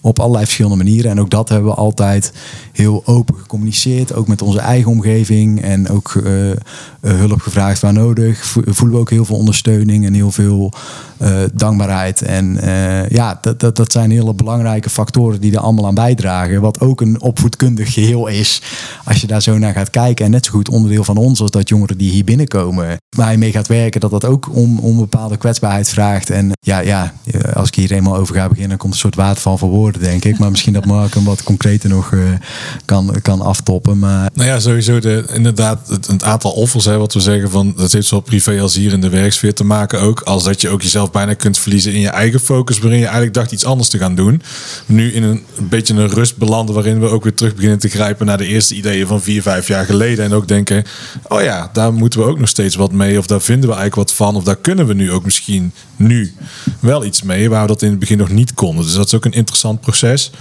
op 0.05 0.19
allerlei 0.19 0.43
verschillende 0.43 0.83
manieren. 0.83 1.11
En 1.11 1.19
ook 1.19 1.29
dat 1.29 1.49
hebben 1.49 1.69
we 1.69 1.75
altijd 1.75 2.31
heel 2.75 3.01
open 3.05 3.35
gecommuniceerd. 3.37 4.13
Ook 4.13 4.27
met 4.27 4.41
onze 4.41 4.59
eigen 4.59 4.91
omgeving. 4.91 5.61
En 5.61 5.89
ook 5.89 6.21
eh, 6.25 6.51
eh, 6.51 6.57
hulp 7.01 7.41
gevraagd 7.41 7.81
waar 7.81 7.93
nodig. 7.93 8.45
Vo- 8.45 8.61
Voelen 8.65 8.95
we 8.95 9.01
ook 9.01 9.09
heel 9.09 9.25
veel 9.25 9.35
ondersteuning 9.37 10.05
en 10.05 10.13
heel 10.13 10.31
veel 10.31 10.71
eh, 11.17 11.37
dankbaarheid. 11.53 12.21
En 12.21 12.57
ja, 13.09 13.37
dat, 13.41 13.59
dat, 13.59 13.75
dat 13.75 13.91
zijn 13.91 14.11
hele 14.11 14.33
belangrijke 14.33 14.89
factoren 14.89 15.41
die 15.41 15.51
er 15.53 15.59
allemaal 15.59 15.85
aan 15.87 15.95
bijdragen. 15.95 16.61
Wat 16.61 16.79
ook 16.79 17.01
een 17.01 17.21
opvoedkundig 17.21 17.93
geheel 17.93 18.27
is. 18.27 18.61
Als 19.05 19.21
je 19.21 19.27
daar 19.27 19.41
zo 19.41 19.57
naar 19.57 19.73
gaat 19.73 19.89
kijken. 19.89 20.25
En 20.25 20.31
net 20.31 20.45
zo 20.45 20.51
goed 20.51 20.69
onderdeel 20.69 21.03
van 21.03 21.17
ons 21.17 21.41
als 21.41 21.51
dat 21.51 21.69
jongeren 21.69 21.97
die 21.97 22.11
hier 22.11 22.23
binnenkomen. 22.23 22.97
Waar 23.17 23.31
je 23.31 23.37
mee 23.37 23.51
gaat 23.51 23.67
werken. 23.67 24.01
Dat 24.01 24.11
dat 24.11 24.25
ook 24.25 24.49
om, 24.55 24.79
om 24.79 24.97
bepaalde 24.97 25.37
kwetsbaarheid 25.37 25.89
vraagt. 25.89 26.29
En 26.29 26.51
ja, 26.59 26.79
ja, 26.79 27.13
als 27.53 27.67
ik 27.67 27.75
hier 27.75 27.91
eenmaal 27.91 28.15
over 28.17 28.35
ga 28.35 28.41
beginnen. 28.47 28.69
Dan 28.69 28.77
komt 28.77 28.93
een 28.93 28.99
soort 28.99 29.15
waterval 29.15 29.57
van 29.57 29.69
woorden 29.69 30.01
denk 30.01 30.23
ik. 30.25 30.39
Maar 30.39 30.51
misschien 30.51 30.73
dat 30.73 30.85
Mark 30.85 31.13
hem 31.13 31.23
wat 31.23 31.43
concreter 31.43 31.89
nog 31.89 32.11
kan, 32.85 33.15
kan 33.21 33.41
aftoppen. 33.41 33.99
Maar 33.99 34.29
Nou 34.33 34.47
ja, 34.47 34.59
sowieso 34.59 34.99
de, 34.99 35.25
inderdaad 35.33 35.87
het, 35.89 36.07
het 36.07 36.23
aantal 36.23 36.51
offers, 36.51 36.85
hè, 36.85 36.97
wat 36.97 37.13
we 37.13 37.19
zeggen 37.19 37.49
van 37.49 37.73
dat 37.77 37.91
heeft 37.91 38.07
zowel 38.07 38.23
privé 38.23 38.61
als 38.61 38.75
hier 38.75 38.93
in 38.93 39.01
de 39.01 39.09
werksfeer 39.09 39.53
te 39.53 39.63
maken 39.63 40.01
ook. 40.01 40.21
Als 40.21 40.43
dat 40.43 40.61
je 40.61 40.69
ook 40.69 40.81
jezelf 40.81 41.11
bijna 41.11 41.33
kunt 41.33 41.57
verliezen 41.57 41.93
in 41.93 41.99
je 41.99 42.09
eigen 42.09 42.39
focus, 42.39 42.79
waarin 42.79 42.99
je 42.99 43.05
eigenlijk 43.05 43.33
dacht 43.33 43.51
iets 43.51 43.65
anders 43.65 43.89
te 43.89 43.97
gaan 43.97 44.15
doen. 44.15 44.41
Nu 44.85 45.13
in 45.13 45.23
een, 45.23 45.43
een 45.57 45.69
beetje 45.69 45.93
een 45.93 46.09
rust 46.09 46.37
belanden, 46.37 46.75
waarin 46.75 46.99
we 46.99 47.07
ook 47.07 47.23
weer 47.23 47.33
terug 47.33 47.55
beginnen 47.55 47.79
te 47.79 47.89
grijpen 47.89 48.25
naar 48.25 48.37
de 48.37 48.47
eerste 48.47 48.75
ideeën 48.75 49.07
van 49.07 49.21
vier, 49.21 49.41
vijf 49.41 49.67
jaar 49.67 49.85
geleden. 49.85 50.25
En 50.25 50.33
ook 50.33 50.47
denken, 50.47 50.83
oh 51.27 51.41
ja, 51.41 51.69
daar 51.73 51.93
moeten 51.93 52.19
we 52.19 52.25
ook 52.25 52.39
nog 52.39 52.49
steeds 52.49 52.75
wat 52.75 52.91
mee. 52.91 53.17
Of 53.17 53.27
daar 53.27 53.41
vinden 53.41 53.69
we 53.69 53.75
eigenlijk 53.75 54.09
wat 54.09 54.17
van. 54.17 54.35
Of 54.35 54.43
daar 54.43 54.55
kunnen 54.55 54.87
we 54.87 54.93
nu 54.93 55.11
ook 55.11 55.25
misschien 55.25 55.73
nu 55.95 56.33
wel 56.79 57.05
iets 57.05 57.21
mee, 57.21 57.49
waar 57.49 57.61
we 57.61 57.67
dat 57.67 57.81
in 57.81 57.89
het 57.89 57.99
begin 57.99 58.17
nog 58.17 58.29
niet 58.29 58.53
konden. 58.53 58.85
Dus 58.85 58.93
dat 58.93 59.05
is 59.05 59.13
ook 59.13 59.25
een 59.25 59.31
interessant 59.31 59.81
proces. 59.81 60.31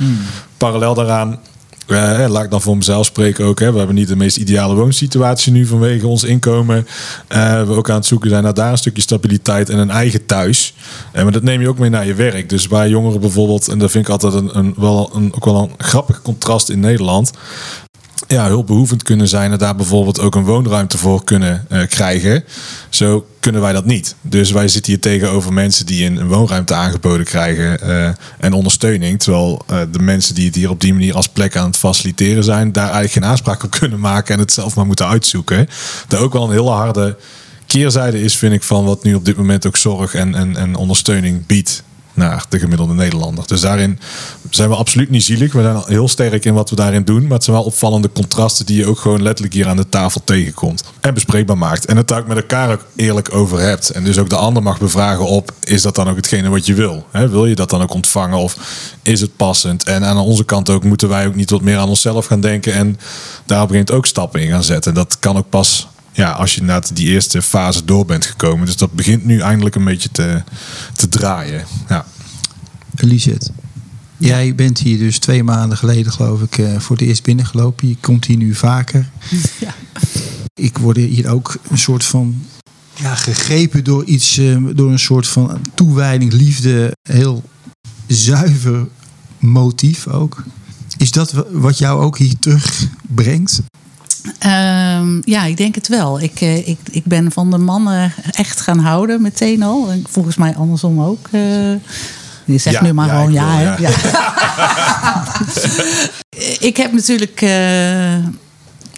Parallel 0.56 0.94
daaraan 0.94 1.38
eh, 1.86 2.24
laat 2.28 2.44
ik 2.44 2.50
dan 2.50 2.62
voor 2.62 2.76
mezelf 2.76 3.06
spreken 3.06 3.44
ook. 3.44 3.60
Hè. 3.60 3.72
We 3.72 3.78
hebben 3.78 3.96
niet 3.96 4.08
de 4.08 4.16
meest 4.16 4.36
ideale 4.36 4.74
woonsituatie 4.74 5.52
nu 5.52 5.66
vanwege 5.66 6.06
ons 6.06 6.24
inkomen. 6.24 6.86
Eh, 7.28 7.62
we 7.62 7.72
ook 7.72 7.90
aan 7.90 7.96
het 7.96 8.06
zoeken 8.06 8.30
zijn 8.30 8.42
naar 8.42 8.54
daar 8.54 8.70
een 8.70 8.78
stukje 8.78 9.02
stabiliteit 9.02 9.70
en 9.70 9.78
een 9.78 9.90
eigen 9.90 10.26
thuis. 10.26 10.74
Eh, 11.12 11.22
maar 11.22 11.32
dat 11.32 11.42
neem 11.42 11.60
je 11.60 11.68
ook 11.68 11.78
mee 11.78 11.90
naar 11.90 12.06
je 12.06 12.14
werk. 12.14 12.48
Dus 12.48 12.66
waar 12.66 12.88
jongeren 12.88 13.20
bijvoorbeeld, 13.20 13.68
en 13.68 13.78
dat 13.78 13.90
vind 13.90 14.04
ik 14.04 14.12
altijd 14.12 14.34
een, 14.34 14.58
een, 14.58 14.74
wel 14.76 15.10
een, 15.14 15.34
ook 15.34 15.44
wel 15.44 15.56
een 15.62 15.86
grappig 15.86 16.22
contrast 16.22 16.68
in 16.68 16.80
Nederland 16.80 17.32
ja, 18.26 18.46
hulpbehoevend 18.46 19.02
kunnen 19.02 19.28
zijn 19.28 19.52
en 19.52 19.58
daar 19.58 19.76
bijvoorbeeld 19.76 20.20
ook 20.20 20.34
een 20.34 20.44
woonruimte 20.44 20.98
voor 20.98 21.24
kunnen 21.24 21.66
eh, 21.68 21.86
krijgen. 21.88 22.44
Zo 22.88 23.26
kunnen 23.40 23.60
wij 23.60 23.72
dat 23.72 23.84
niet. 23.84 24.14
Dus 24.20 24.50
wij 24.50 24.68
zitten 24.68 24.92
hier 24.92 25.00
tegenover 25.00 25.52
mensen 25.52 25.86
die 25.86 26.06
een, 26.06 26.26
woonruimte 26.26 26.74
aangeboden 26.74 27.26
krijgen 27.26 27.80
eh, 27.80 28.08
en 28.38 28.52
ondersteuning. 28.52 29.18
Terwijl 29.18 29.62
eh, 29.66 29.80
de 29.92 29.98
mensen 29.98 30.34
die 30.34 30.46
het 30.46 30.54
hier 30.54 30.70
op 30.70 30.80
die 30.80 30.92
manier 30.92 31.14
als 31.14 31.28
plek 31.28 31.56
aan 31.56 31.66
het 31.66 31.76
faciliteren 31.76 32.44
zijn, 32.44 32.72
daar 32.72 32.82
eigenlijk 32.82 33.12
geen 33.12 33.24
aanspraak 33.24 33.62
op 33.62 33.70
kunnen 33.70 34.00
maken 34.00 34.34
en 34.34 34.40
het 34.40 34.52
zelf 34.52 34.76
maar 34.76 34.86
moeten 34.86 35.08
uitzoeken. 35.08 35.68
Daar 36.08 36.20
ook 36.20 36.32
wel 36.32 36.44
een 36.44 36.50
hele 36.50 36.70
harde 36.70 37.16
keerzijde 37.66 38.22
is, 38.22 38.36
vind 38.36 38.52
ik, 38.52 38.62
van 38.62 38.84
wat 38.84 39.04
nu 39.04 39.14
op 39.14 39.24
dit 39.24 39.36
moment 39.36 39.66
ook 39.66 39.76
zorg 39.76 40.14
en, 40.14 40.34
en, 40.34 40.56
en 40.56 40.74
ondersteuning 40.74 41.46
biedt 41.46 41.82
naar 42.14 42.44
de 42.48 42.58
gemiddelde 42.58 42.94
Nederlander. 42.94 43.46
Dus 43.46 43.60
daarin 43.60 43.98
zijn 44.50 44.68
we 44.68 44.74
absoluut 44.74 45.10
niet 45.10 45.22
zielig. 45.22 45.52
We 45.52 45.62
zijn 45.62 45.82
heel 45.86 46.08
sterk 46.08 46.44
in 46.44 46.54
wat 46.54 46.70
we 46.70 46.76
daarin 46.76 47.04
doen. 47.04 47.22
Maar 47.22 47.32
het 47.32 47.44
zijn 47.44 47.56
wel 47.56 47.64
opvallende 47.64 48.10
contrasten 48.12 48.66
die 48.66 48.76
je 48.76 48.86
ook 48.86 48.98
gewoon 48.98 49.22
letterlijk 49.22 49.54
hier 49.54 49.68
aan 49.68 49.76
de 49.76 49.88
tafel 49.88 50.20
tegenkomt. 50.24 50.84
En 51.00 51.14
bespreekbaar 51.14 51.58
maakt. 51.58 51.86
En 51.86 51.96
het 51.96 52.08
daar 52.08 52.20
ook 52.20 52.26
met 52.26 52.36
elkaar 52.36 52.72
ook 52.72 52.86
eerlijk 52.96 53.34
over 53.34 53.60
hebt. 53.60 53.90
En 53.90 54.04
dus 54.04 54.18
ook 54.18 54.30
de 54.30 54.36
ander 54.36 54.62
mag 54.62 54.78
bevragen 54.78 55.26
op, 55.26 55.52
is 55.60 55.82
dat 55.82 55.94
dan 55.94 56.08
ook 56.08 56.16
hetgene 56.16 56.48
wat 56.48 56.66
je 56.66 56.74
wil? 56.74 57.06
Hè, 57.10 57.28
wil 57.28 57.46
je 57.46 57.54
dat 57.54 57.70
dan 57.70 57.82
ook 57.82 57.94
ontvangen 57.94 58.38
of 58.38 58.56
is 59.02 59.20
het 59.20 59.36
passend? 59.36 59.84
En 59.84 60.04
aan 60.04 60.18
onze 60.18 60.44
kant 60.44 60.70
ook 60.70 60.84
moeten 60.84 61.08
wij 61.08 61.26
ook 61.26 61.34
niet 61.34 61.50
wat 61.50 61.62
meer 61.62 61.78
aan 61.78 61.88
onszelf 61.88 62.26
gaan 62.26 62.40
denken. 62.40 62.72
En 62.72 62.98
daar 63.46 63.66
begint 63.66 63.90
ook 63.90 64.06
stappen 64.06 64.40
in 64.40 64.50
gaan 64.50 64.64
zetten. 64.64 64.94
Dat 64.94 65.18
kan 65.18 65.36
ook 65.36 65.48
pas 65.48 65.88
ja, 66.14 66.30
als 66.30 66.54
je 66.54 66.60
inderdaad 66.60 66.96
die 66.96 67.08
eerste 67.08 67.42
fase 67.42 67.84
door 67.84 68.06
bent 68.06 68.26
gekomen. 68.26 68.66
Dus 68.66 68.76
dat 68.76 68.92
begint 68.92 69.24
nu 69.24 69.40
eindelijk 69.40 69.74
een 69.74 69.84
beetje 69.84 70.10
te, 70.12 70.42
te 70.92 71.08
draaien. 71.08 71.64
Ja. 71.88 72.06
Lisette, 72.96 73.50
jij 74.16 74.54
bent 74.54 74.78
hier 74.78 74.98
dus 74.98 75.18
twee 75.18 75.42
maanden 75.42 75.78
geleden, 75.78 76.12
geloof 76.12 76.40
ik, 76.42 76.58
eh, 76.58 76.78
voor 76.78 76.96
het 76.96 77.06
eerst 77.06 77.22
binnengelopen. 77.22 77.88
Je 77.88 77.96
komt 78.00 78.24
hier 78.24 78.36
nu 78.36 78.54
vaker. 78.54 79.10
Ja. 79.60 79.74
Ik 80.54 80.78
word 80.78 80.96
hier 80.96 81.28
ook 81.28 81.56
een 81.70 81.78
soort 81.78 82.04
van 82.04 82.42
ja, 82.94 83.14
gegrepen 83.14 83.84
door 83.84 84.04
iets, 84.04 84.38
eh, 84.38 84.56
door 84.74 84.90
een 84.90 84.98
soort 84.98 85.26
van 85.26 85.58
toewijding, 85.74 86.32
liefde, 86.32 86.92
heel 87.08 87.42
zuiver 88.06 88.86
motief 89.38 90.06
ook. 90.06 90.42
Is 90.96 91.10
dat 91.10 91.32
wa- 91.32 91.44
wat 91.50 91.78
jou 91.78 92.02
ook 92.02 92.18
hier 92.18 92.38
terugbrengt? 92.38 93.60
Ehm, 94.38 95.20
ja, 95.24 95.44
ik 95.44 95.56
denk 95.56 95.74
het 95.74 95.88
wel. 95.88 96.20
Ik, 96.20 96.40
eh, 96.40 96.68
ik, 96.68 96.78
ik 96.90 97.04
ben 97.04 97.32
van 97.32 97.50
de 97.50 97.58
mannen 97.58 98.12
echt 98.30 98.60
gaan 98.60 98.78
houden 98.78 99.22
meteen 99.22 99.62
al. 99.62 99.90
En 99.90 100.04
volgens 100.08 100.36
mij 100.36 100.54
andersom 100.56 101.00
ook. 101.00 101.28
eh. 101.30 101.40
je 102.44 102.58
zegt 102.58 102.76
Ja, 102.76 102.82
nu 102.82 102.92
maar 102.92 103.06
ja, 103.06 103.14
gewoon 103.16 103.32
ja. 103.32 103.46
wil, 103.46 103.56
hè? 103.56 103.76
ja. 103.76 103.90
Ik 106.68 106.76
heb 106.76 106.92
natuurlijk 106.92 107.40
eh, 107.42 108.12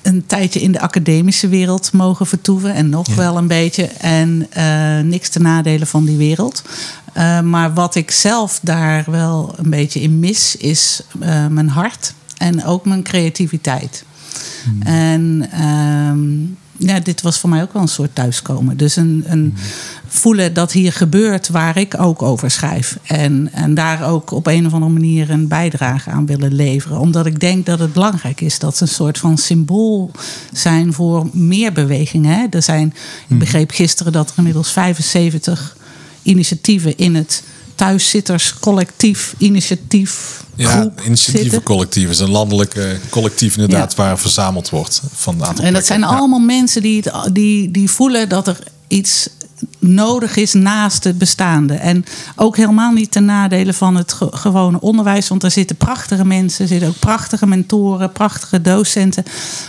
een 0.03 0.25
tijdje 0.27 0.61
in 0.61 0.73
de 0.73 0.81
academische 0.81 1.49
wereld 1.49 1.93
mogen 1.93 2.27
vertoeven. 2.27 2.75
En 2.75 2.89
nog 2.89 3.15
wel 3.15 3.37
een 3.37 3.47
beetje. 3.47 3.85
En 3.85 4.49
niks 5.09 5.29
te 5.29 5.41
nadelen 5.41 5.87
van 5.87 6.05
die 6.05 6.17
wereld. 6.17 6.63
Maar 7.45 7.75
wat 7.75 7.95
ik 7.95 8.11
zelf 8.11 8.59
daar 8.63 9.05
wel 9.11 9.55
een 9.57 9.71
beetje 9.71 10.01
in 10.01 10.19
mis, 10.19 10.57
is 10.57 11.01
mijn 11.51 11.69
hart. 11.69 12.13
En 12.37 12.65
ook 12.65 12.85
mijn 12.85 13.03
creativiteit. 13.03 14.05
En 14.81 15.49
ehm, 15.53 16.29
ja, 16.79 17.01
dit 17.01 17.23
was 17.23 17.39
voor 17.39 17.51
mij 17.51 17.63
ook 17.63 17.73
wel 17.73 17.83
een 17.83 17.89
soort 17.89 18.15
thuiskomen. 18.15 18.77
Dus 18.77 18.97
een, 18.97 19.25
een 19.27 19.55
voelen 20.07 20.55
dat 20.55 20.73
hier 20.73 20.93
gebeurt 20.93 21.49
waar 21.49 21.77
ik 21.77 22.01
ook 22.01 22.23
over 22.23 22.51
schrijf. 22.51 22.99
En, 23.03 23.53
en 23.53 23.75
daar 23.75 24.09
ook 24.09 24.31
op 24.31 24.47
een 24.47 24.67
of 24.67 24.73
andere 24.73 24.93
manier 24.93 25.31
een 25.31 25.49
bijdrage 25.49 26.11
aan 26.11 26.27
willen 26.27 26.55
leveren. 26.55 26.99
Omdat 26.99 27.27
ik 27.27 27.41
denk 27.41 27.67
dat 27.67 27.79
het 27.79 27.93
belangrijk 27.93 28.41
is 28.41 28.59
dat 28.59 28.77
ze 28.77 28.83
een 28.83 28.89
soort 28.89 29.19
van 29.19 29.39
symbool 29.39 30.11
zijn 30.53 30.93
voor 30.93 31.29
meer 31.33 31.73
bewegingen. 31.73 32.39
Hè? 32.39 32.47
Er 32.51 32.63
zijn, 32.63 32.95
ik 33.29 33.39
begreep 33.39 33.71
gisteren 33.71 34.13
dat 34.13 34.31
er 34.31 34.37
inmiddels 34.37 34.73
75 34.73 35.77
initiatieven 36.23 36.97
in 36.97 37.15
het 37.15 37.43
thuiszitterscollectief 37.77 39.35
initiatief 39.39 40.45
Ja, 40.55 40.91
collectief 41.63 42.11
is 42.11 42.19
een 42.19 42.31
landelijke 42.31 42.99
collectief 43.11 43.55
inderdaad 43.57 43.95
waar 43.95 44.19
verzameld 44.19 44.71
wordt 44.71 45.03
van 45.15 45.35
een 45.35 45.45
aantal 45.45 45.65
En 45.65 45.73
dat 45.73 45.87
zijn. 45.87 46.01
Ja. 46.01 46.07
allemaal 46.07 46.39
mensen 46.39 46.83
die, 46.83 47.03
het, 47.05 47.35
die, 47.35 47.71
die 47.71 47.91
voelen 47.91 48.29
dat 48.29 48.47
er 48.49 48.59
iets 48.89 49.29
nodig 49.79 50.37
is 50.37 50.53
naast 50.53 51.05
het 51.05 51.19
bestaande. 51.19 51.75
En 51.75 52.05
ook 52.37 52.57
helemaal 52.57 52.93
niet 52.93 53.11
ten 53.11 53.25
nadele 53.25 53.73
van 53.73 53.97
het 53.97 54.13
ge- 54.13 54.29
gewone 54.31 54.81
onderwijs. 54.81 55.29
Want 55.29 55.43
er 55.43 55.51
zitten 55.51 55.77
prachtige 55.77 56.25
mensen, 56.25 56.63
er 56.63 56.69
zitten 56.69 56.89
ook 56.89 56.99
prachtige 56.99 57.47
mentoren, 57.47 58.13
prachtige 58.13 58.61
docenten. 58.61 59.25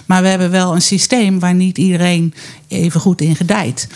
Maar 0.05 0.21
we 0.21 0.27
hebben 0.27 0.49
wel 0.51 0.75
een 0.75 0.81
systeem 0.81 1.39
waar 1.39 1.53
niet 1.53 1.77
iedereen 1.77 2.33
even 2.67 2.99
goed 3.01 3.21
in 3.21 3.35
gedijt. 3.35 3.87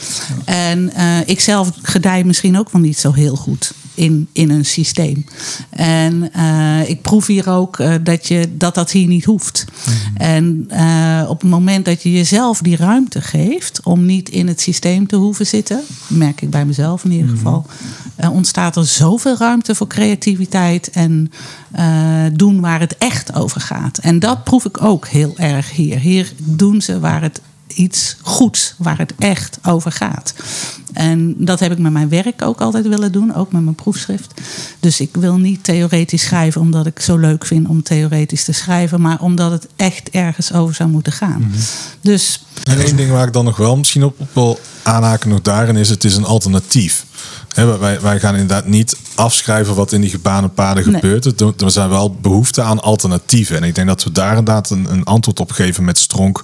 En 0.46 0.94
eh, 0.94 1.18
ik 1.28 1.40
zelf 1.40 1.70
gedij 1.82 2.24
misschien 2.24 2.58
ook 2.60 2.72
wel 2.72 2.82
niet 2.82 2.98
zo 3.00 3.12
heel 3.14 3.36
goed 3.36 3.74
in, 3.94 4.28
in 4.32 4.50
een 4.50 4.66
systeem. 4.66 5.26
En 5.70 6.34
eh, 6.34 6.90
ik 6.90 7.02
proef 7.02 7.28
hier 7.28 7.50
ook 7.50 7.80
eh, 7.80 7.94
dat, 8.04 8.28
je, 8.28 8.58
dat 8.58 8.76
dat 8.76 8.92
hier 8.92 9.08
niet 9.08 9.26
hoeft. 9.26 9.66
En 10.16 10.66
eh, 10.68 11.26
op 11.30 11.42
het 11.42 11.50
moment 11.50 11.86
dat 11.86 12.04
je 12.04 12.12
jezelf 12.12 12.60
die 12.60 12.76
ruimte 12.76 13.22
geeft 13.22 13.84
om 13.84 14.06
niet 14.06 14.30
in 14.30 14.48
het 14.48 14.62
systeem 14.62 15.08
te 15.08 15.16
hoeven 15.16 15.48
zitten, 15.48 15.82
merk 16.08 16.42
ik 16.42 16.50
bij 16.50 16.66
mezelf 16.66 17.04
in 17.04 17.12
ieder 17.12 17.30
geval, 17.30 17.66
eh, 18.16 18.34
ontstaat 18.34 18.76
er 18.76 18.86
zoveel 18.86 19.38
ruimte 19.38 19.76
voor 19.76 19.88
creativiteit 19.88 20.90
en 20.90 21.32
doen 22.34 22.62
waar 22.62 22.80
het 22.80 22.98
echt 22.98 23.34
over 23.34 23.62
gaat. 23.62 23.98
En 23.98 24.20
dat 24.20 24.44
proef 24.44 24.66
ik 24.66 24.84
ook 24.84 25.08
heel 25.08 25.34
erg 25.38 25.72
hier. 25.72 26.00
Hier 26.00 26.34
doen 26.38 26.82
ze 26.82 27.00
waar 27.00 27.22
het 27.22 27.42
iets 27.72 28.18
goeds, 28.22 28.76
waar 28.78 28.98
het 28.98 29.14
echt 29.20 29.60
over 29.66 29.92
gaat. 29.92 30.34
En 30.94 31.36
dat 31.38 31.60
heb 31.60 31.72
ik 31.72 31.78
met 31.78 31.92
mijn 31.92 32.10
werk 32.10 32.42
ook 32.42 32.62
altijd 32.62 32.88
willen 32.88 33.12
doen, 33.12 33.36
ook 33.36 33.52
met 33.52 33.64
mijn 33.64 33.76
proefschrift. 33.76 34.34
Dus 34.80 35.00
ik 35.00 35.10
wil 35.12 35.38
niet 35.38 35.64
theoretisch 35.64 36.22
schrijven 36.22 36.62
omdat 36.62 36.86
ik 36.86 37.00
zo 37.00 37.18
leuk 37.18 37.46
vind 37.46 37.68
om 37.68 37.84
theoretisch 37.84 38.44
te 38.44 38.52
schrijven, 38.52 39.02
maar 39.02 39.22
omdat 39.22 39.52
het 39.52 39.68
echt 39.76 40.10
ergens 40.10 40.54
over 40.54 40.76
zou 40.76 40.90
moeten 40.90 41.12
gaan. 41.14 41.52
Dus 42.02 42.44
En 42.64 42.80
één 42.80 42.96
ding 42.96 43.12
waar 43.12 43.28
ik 43.28 43.34
dan 43.34 43.46
nog 43.46 43.58
wel 43.58 43.78
misschien 43.78 44.04
op, 44.04 44.20
op 44.20 44.30
wil 44.34 44.60
aanhaken 44.84 45.30
nog 45.30 45.42
daarin 45.42 45.76
is, 45.76 45.90
het 45.90 46.04
is 46.04 46.16
een 46.16 46.26
alternatief. 46.26 47.06
Wij, 47.56 48.02
wij 48.02 48.20
gaan 48.20 48.34
inderdaad 48.34 48.66
niet 48.68 48.96
afschrijven 49.16 49.76
wat 49.76 49.92
in 49.92 50.02
die 50.02 50.10
gebaande 50.10 50.48
paden 50.50 50.92
Nee. 50.92 51.02
gebeurt. 51.02 51.62
Er 51.62 51.72
zijn 51.72 51.90
wel 51.90 52.16
behoefte 52.22 52.62
aan 52.62 52.82
alternatieven. 52.82 53.56
En 53.56 53.64
ik 53.64 53.76
denk 53.76 53.88
dat 53.88 54.04
we 54.04 54.12
daar 54.12 54.30
inderdaad 54.30 54.70
een, 54.70 54.86
een 54.90 55.04
antwoord 55.04 55.40
op 55.40 55.52
geven 55.52 55.84
met 55.84 55.98
Stronk. 55.98 56.44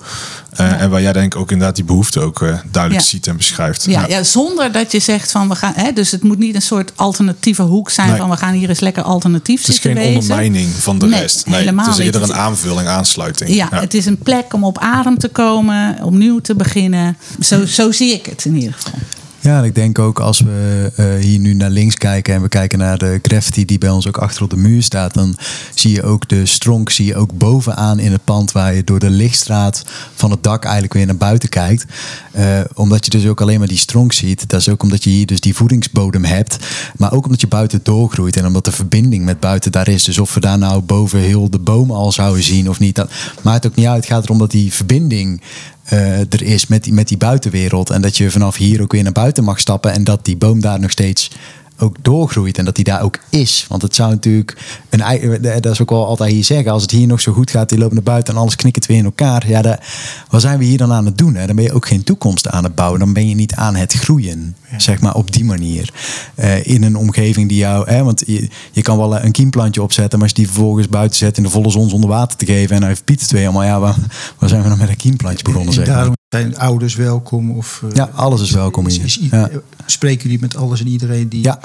Eh, 0.52 0.82
En 0.82 0.90
waar 0.90 1.02
jij 1.02 1.14
denk 1.14 1.34
ik 1.34 1.40
ook 1.40 1.52
inderdaad 1.52 1.76
die 1.76 1.84
behoefte 1.86 2.20
ook 2.20 2.42
eh, 2.42 2.58
duidelijk 2.72 3.04
Ja. 3.04 3.10
ziet 3.10 3.28
en 3.28 3.38
beschrijft. 3.38 3.86
Ja, 3.86 4.06
ja, 4.08 4.24
zonder 4.24 4.72
dat 4.72 4.92
je 4.92 5.00
zegt 5.00 5.32
van 5.32 5.50
we 5.50 5.56
gaan. 5.56 5.74
Hè, 5.76 5.92
dus 5.94 6.12
het 6.12 6.24
moet 6.24 6.38
niet 6.38 6.56
een 6.56 6.62
soort 6.62 6.92
alternatieve 6.96 7.62
hoek 7.62 7.90
zijn 7.90 8.08
Nee. 8.10 8.18
van 8.18 8.30
we 8.30 8.38
gaan 8.38 8.54
hier 8.54 8.70
eens 8.70 8.80
lekker 8.80 9.04
alternatief 9.04 9.60
Het 9.60 9.68
is 9.70 9.74
zitten 9.82 9.92
geen 9.92 10.02
wezen. 10.14 10.22
ondermijning 10.22 10.70
van 10.70 11.00
de 11.00 11.06
Nee, 11.06 11.20
rest. 11.22 11.46
Nee, 11.46 11.60
helemaal 11.60 11.86
het 11.86 11.98
is 11.98 12.06
eerder 12.06 12.22
niet. 12.22 12.30
een 12.30 12.36
aanvulling, 12.36 12.88
aansluiting. 12.88 13.50
Ja, 13.54 13.68
het 13.72 13.94
is 13.94 14.06
een 14.06 14.18
plek 14.18 14.54
om 14.54 14.64
op 14.64 14.78
adem 14.80 15.18
te 15.18 15.28
komen, 15.30 15.98
opnieuw 16.04 16.40
te 16.40 16.56
beginnen. 16.56 17.18
Zo, 17.40 17.66
zo 17.66 17.92
zie 17.92 18.14
ik 18.14 18.26
het 18.26 18.46
in 18.46 18.56
ieder 18.56 18.74
geval. 18.74 19.00
Ja, 19.40 19.58
en 19.58 19.64
ik 19.64 19.76
denk 19.76 20.00
ook 20.00 20.20
als 20.20 20.40
we 20.40 20.92
eh, 20.96 21.06
hier 21.24 21.40
nu 21.40 21.54
naar 21.54 21.70
links 21.70 21.96
kijken 21.96 22.34
en 22.34 22.42
we 22.42 22.50
kijken 22.50 22.80
naar 22.80 22.98
de 22.98 23.20
graffiti 23.22 23.66
die 23.66 23.78
bij 23.78 23.90
ons 23.90 24.08
ook 24.08 24.18
achter 24.18 24.44
op 24.44 24.50
de 24.50 24.58
muur 24.58 24.84
staat, 24.84 25.14
dan 25.14 25.38
zie 25.76 25.92
je 25.92 26.04
ook 26.04 26.30
de 26.30 26.46
stronk 26.46 26.90
zie 26.90 27.06
je 27.06 27.16
ook 27.16 27.38
bovenaan 27.38 28.00
in 28.00 28.12
het 28.12 28.24
pand 28.24 28.52
waar 28.52 28.76
je 28.76 28.84
door 28.84 29.00
de 29.00 29.10
lichtstraat 29.10 29.84
van 30.16 30.32
het 30.32 30.44
dak 30.44 30.64
eigenlijk 30.64 30.94
weer 30.94 31.06
naar 31.06 31.18
buiten 31.18 31.50
kijkt. 31.50 31.86
Eh, 32.32 32.60
omdat 32.74 33.06
je 33.06 33.12
dus 33.12 33.26
ook 33.26 33.42
alleen 33.42 33.60
maar 33.60 33.68
die 33.68 33.78
stronk 33.78 34.14
ziet. 34.14 34.50
Dat 34.50 34.60
is 34.60 34.70
ook 34.70 34.84
omdat 34.84 35.04
je 35.04 35.10
hier 35.10 35.26
dus 35.26 35.40
die 35.40 35.56
voedingsbodem 35.56 36.24
hebt, 36.24 36.58
maar 36.98 37.12
ook 37.12 37.26
omdat 37.26 37.42
je 37.42 37.48
buiten 37.48 37.80
doorgroeit 37.84 38.38
en 38.38 38.46
omdat 38.46 38.66
de 38.66 38.72
verbinding 38.72 39.26
met 39.26 39.40
buiten 39.40 39.72
daar 39.72 39.88
is. 39.88 40.04
Dus 40.04 40.20
of 40.20 40.34
we 40.34 40.40
daar 40.40 40.58
nou 40.58 40.82
boven 40.82 41.20
heel 41.20 41.50
de 41.50 41.60
bomen 41.60 41.96
al 41.96 42.12
zouden 42.12 42.44
zien 42.44 42.70
of 42.70 42.80
niet, 42.80 42.96
dat 42.96 43.12
maakt 43.42 43.66
ook 43.68 43.76
niet 43.76 43.86
uit. 43.86 44.04
Het 44.04 44.14
gaat 44.14 44.24
erom 44.24 44.38
dat 44.38 44.52
die 44.52 44.74
verbinding 44.74 45.42
eh, 45.88 46.20
er 46.20 46.44
is 46.44 46.68
met 46.68 46.84
die, 46.84 46.94
met 46.94 47.08
die 47.08 47.18
buitenwereld. 47.18 47.90
En 47.90 48.02
dat 48.02 48.18
je 48.18 48.32
vanaf 48.32 48.56
hier 48.56 48.82
ook 48.82 48.92
weer 48.92 49.04
naar 49.04 49.12
buiten 49.12 49.44
mag 49.44 49.60
stappen. 49.60 49.92
En 49.92 50.04
dat 50.04 50.26
die 50.26 50.38
boom 50.38 50.62
daar 50.62 50.80
nog 50.80 50.92
steeds 50.92 51.32
ook 51.80 51.96
doorgroeit. 52.02 52.58
En 52.58 52.66
dat 52.66 52.76
die 52.76 52.84
daar 52.84 53.02
ook 53.02 53.20
is. 53.30 53.66
Want 53.70 53.82
het 53.82 53.96
zou 53.96 54.10
natuurlijk. 54.10 54.58
Een, 54.90 55.02
ei- 55.02 55.20
eh, 55.20 55.62
dat 55.62 55.72
is 55.74 55.82
ook 55.82 55.90
wel 55.90 56.06
altijd 56.06 56.32
hier 56.32 56.44
zeggen. 56.44 56.72
Als 56.72 56.82
het 56.82 56.92
hier 56.92 57.08
nog 57.08 57.22
zo 57.22 57.32
goed 57.34 57.52
gaat, 57.52 57.70
die 57.70 57.78
loopt 57.78 57.94
naar 57.94 58.04
buiten 58.04 58.34
en 58.34 58.40
alles 58.40 58.56
knikkert 58.56 58.86
weer 58.86 58.98
in 58.98 59.06
elkaar. 59.06 59.48
Ja, 59.48 59.62
daar, 59.62 59.88
wat 60.30 60.42
zijn 60.42 60.60
we 60.60 60.66
hier 60.66 60.78
dan 60.78 60.92
aan 60.94 61.06
het 61.06 61.18
doen? 61.18 61.36
Hè? 61.36 61.46
Dan 61.46 61.56
ben 61.56 61.66
je 61.66 61.74
ook 61.74 61.88
geen 61.88 62.04
toekomst 62.04 62.48
aan 62.50 62.64
het 62.64 62.76
bouwen. 62.76 63.00
Dan 63.00 63.14
ben 63.14 63.30
je 63.30 63.36
niet 63.36 63.54
aan 63.56 63.76
het 63.76 63.94
groeien. 63.94 64.56
Zeg 64.78 65.00
maar 65.02 65.16
op 65.16 65.32
die 65.32 65.46
manier. 65.46 65.94
Eh, 66.36 66.66
in 66.68 66.84
een 66.84 66.96
omgeving 66.96 67.50
die 67.50 67.58
jou. 67.58 67.90
Hè, 67.90 68.04
want 68.04 68.24
je, 68.26 68.50
je 68.72 68.82
kan 68.82 68.98
wel 68.98 69.20
een 69.24 69.32
kiemplantje 69.32 69.82
opzetten. 69.82 70.20
Maar 70.20 70.28
als 70.28 70.38
je 70.38 70.44
die 70.44 70.52
vervolgens 70.54 70.90
buiten 70.90 71.18
zet 71.18 71.38
in 71.38 71.44
de 71.44 71.50
volle 71.50 71.70
zon 71.72 71.90
zonder 71.90 72.10
water 72.10 72.38
te 72.38 72.46
geven. 72.46 72.74
En 72.76 72.80
dan 72.80 72.90
heeft 72.90 73.04
Piet 73.04 73.28
twee 73.28 73.44
allemaal. 73.44 73.64
Ja, 73.64 73.80
waar, 73.80 73.96
waar 74.40 74.50
zijn 74.50 74.62
we 74.64 74.70
dan 74.70 74.78
met 74.78 74.90
een 74.90 74.96
kiemplantje 74.98 75.44
begonnen? 75.44 75.68
En 75.70 75.74
Zeg 75.80 75.86
maar. 75.88 75.96
daarom 75.96 76.16
zijn 76.30 76.58
ouders 76.58 76.96
welkom. 76.96 77.52
Of, 77.52 77.82
eh, 77.84 77.90
Ja, 77.96 78.10
alles 78.14 78.42
is 78.42 78.52
welkom 78.52 78.88
hier. 78.88 79.04
is 79.04 79.20
i- 79.20 79.28
Ja. 79.32 79.50
Spreken 79.86 80.24
jullie 80.24 80.40
met 80.40 80.56
alles 80.56 80.80
en 80.80 80.88
iedereen 80.88 81.30
die 81.30 81.44
Ja, 81.44 81.60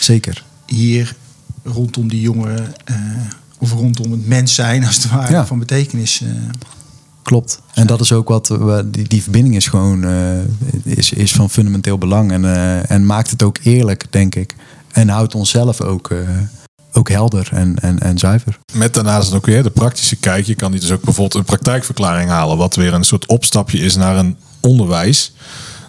zeker. 0.00 0.44
hier 0.66 1.14
rondom 1.64 2.08
die 2.08 2.20
jongeren 2.20 2.74
eh, 2.84 2.94
of 3.58 3.72
rondom 3.72 4.10
het 4.12 4.26
mens 4.26 4.54
zijn, 4.54 4.84
als 4.86 4.96
het 4.96 5.10
ware, 5.10 5.32
Ja. 5.32 5.46
van 5.46 5.58
betekenis. 5.58 6.20
eh, 6.22 6.28
Klopt. 7.22 7.60
En 7.74 7.86
dat 7.86 8.00
is 8.00 8.12
ook 8.12 8.28
wat 8.28 8.48
we, 8.48 8.88
die, 8.90 9.08
die 9.08 9.22
verbinding 9.22 9.56
is 9.56 9.66
gewoon 9.66 10.04
is, 10.84 11.12
is 11.12 11.32
van 11.32 11.50
fundamenteel 11.50 11.98
belang. 11.98 12.32
En, 12.32 12.44
en 12.88 13.06
maakt 13.06 13.30
het 13.30 13.42
ook 13.42 13.58
eerlijk, 13.62 14.06
denk 14.10 14.34
ik. 14.34 14.54
En 14.92 15.08
houdt 15.08 15.34
onszelf 15.34 15.80
ook, 15.80 16.10
ook 16.96 17.08
helder 17.08 17.48
en, 17.52 17.76
en, 17.80 17.98
en 17.98 18.18
zuiver. 18.18 18.58
Met 18.72 18.94
daarnaast 18.94 19.34
ook 19.34 19.46
weer 19.46 19.62
de 19.62 19.70
praktische 19.70 20.16
kijk. 20.16 20.46
Je 20.46 20.54
kan 20.54 20.70
die 20.70 20.80
dus 20.80 20.90
ook 20.90 21.02
bijvoorbeeld 21.02 21.34
een 21.34 21.44
praktijkverklaring 21.44 22.30
halen. 22.30 22.56
Wat 22.56 22.74
weer 22.76 22.94
een 22.94 23.04
soort 23.04 23.26
opstapje 23.26 23.78
is 23.78 23.96
naar 23.96 24.16
een 24.16 24.36
onderwijs. 24.60 25.32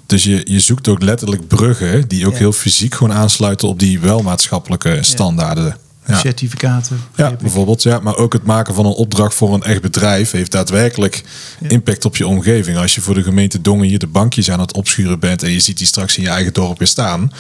Dus 0.05 0.23
je, 0.23 0.41
je 0.45 0.59
zoekt 0.59 0.87
ook 0.87 1.01
letterlijk 1.01 1.47
bruggen 1.47 2.07
die 2.07 2.25
ook 2.25 2.31
Ja. 2.31 2.37
heel 2.37 2.51
fysiek 2.51 2.95
gewoon 2.95 3.13
aansluiten 3.13 3.67
op 3.67 3.79
die 3.79 3.99
wel 3.99 4.21
maatschappelijke 4.21 4.97
standaarden. 5.01 5.65
Ja. 5.65 5.77
Certificaten. 6.15 6.99
Ja, 7.15 7.35
bijvoorbeeld. 7.35 7.83
Ja, 7.83 7.99
maar 7.99 8.17
ook 8.17 8.33
het 8.33 8.43
maken 8.43 8.73
van 8.73 8.85
een 8.85 8.91
opdracht 8.91 9.33
voor 9.35 9.53
een 9.53 9.63
echt 9.63 9.81
bedrijf 9.81 10.31
heeft 10.31 10.51
daadwerkelijk 10.51 11.23
impact 11.67 12.05
op 12.05 12.17
je 12.17 12.27
omgeving. 12.27 12.77
Als 12.77 12.95
je 12.95 13.01
voor 13.01 13.13
de 13.13 13.23
gemeente 13.23 13.61
Dongen 13.61 13.87
hier 13.87 13.99
de 13.99 14.07
bankjes 14.07 14.51
aan 14.51 14.59
het 14.59 14.73
opschuren 14.73 15.19
bent 15.19 15.43
en 15.43 15.51
je 15.51 15.59
ziet 15.59 15.77
die 15.77 15.87
straks 15.87 16.17
in 16.17 16.23
je 16.23 16.29
eigen 16.29 16.53
dorp 16.53 16.77
weer 16.77 16.87
staan, 16.87 17.31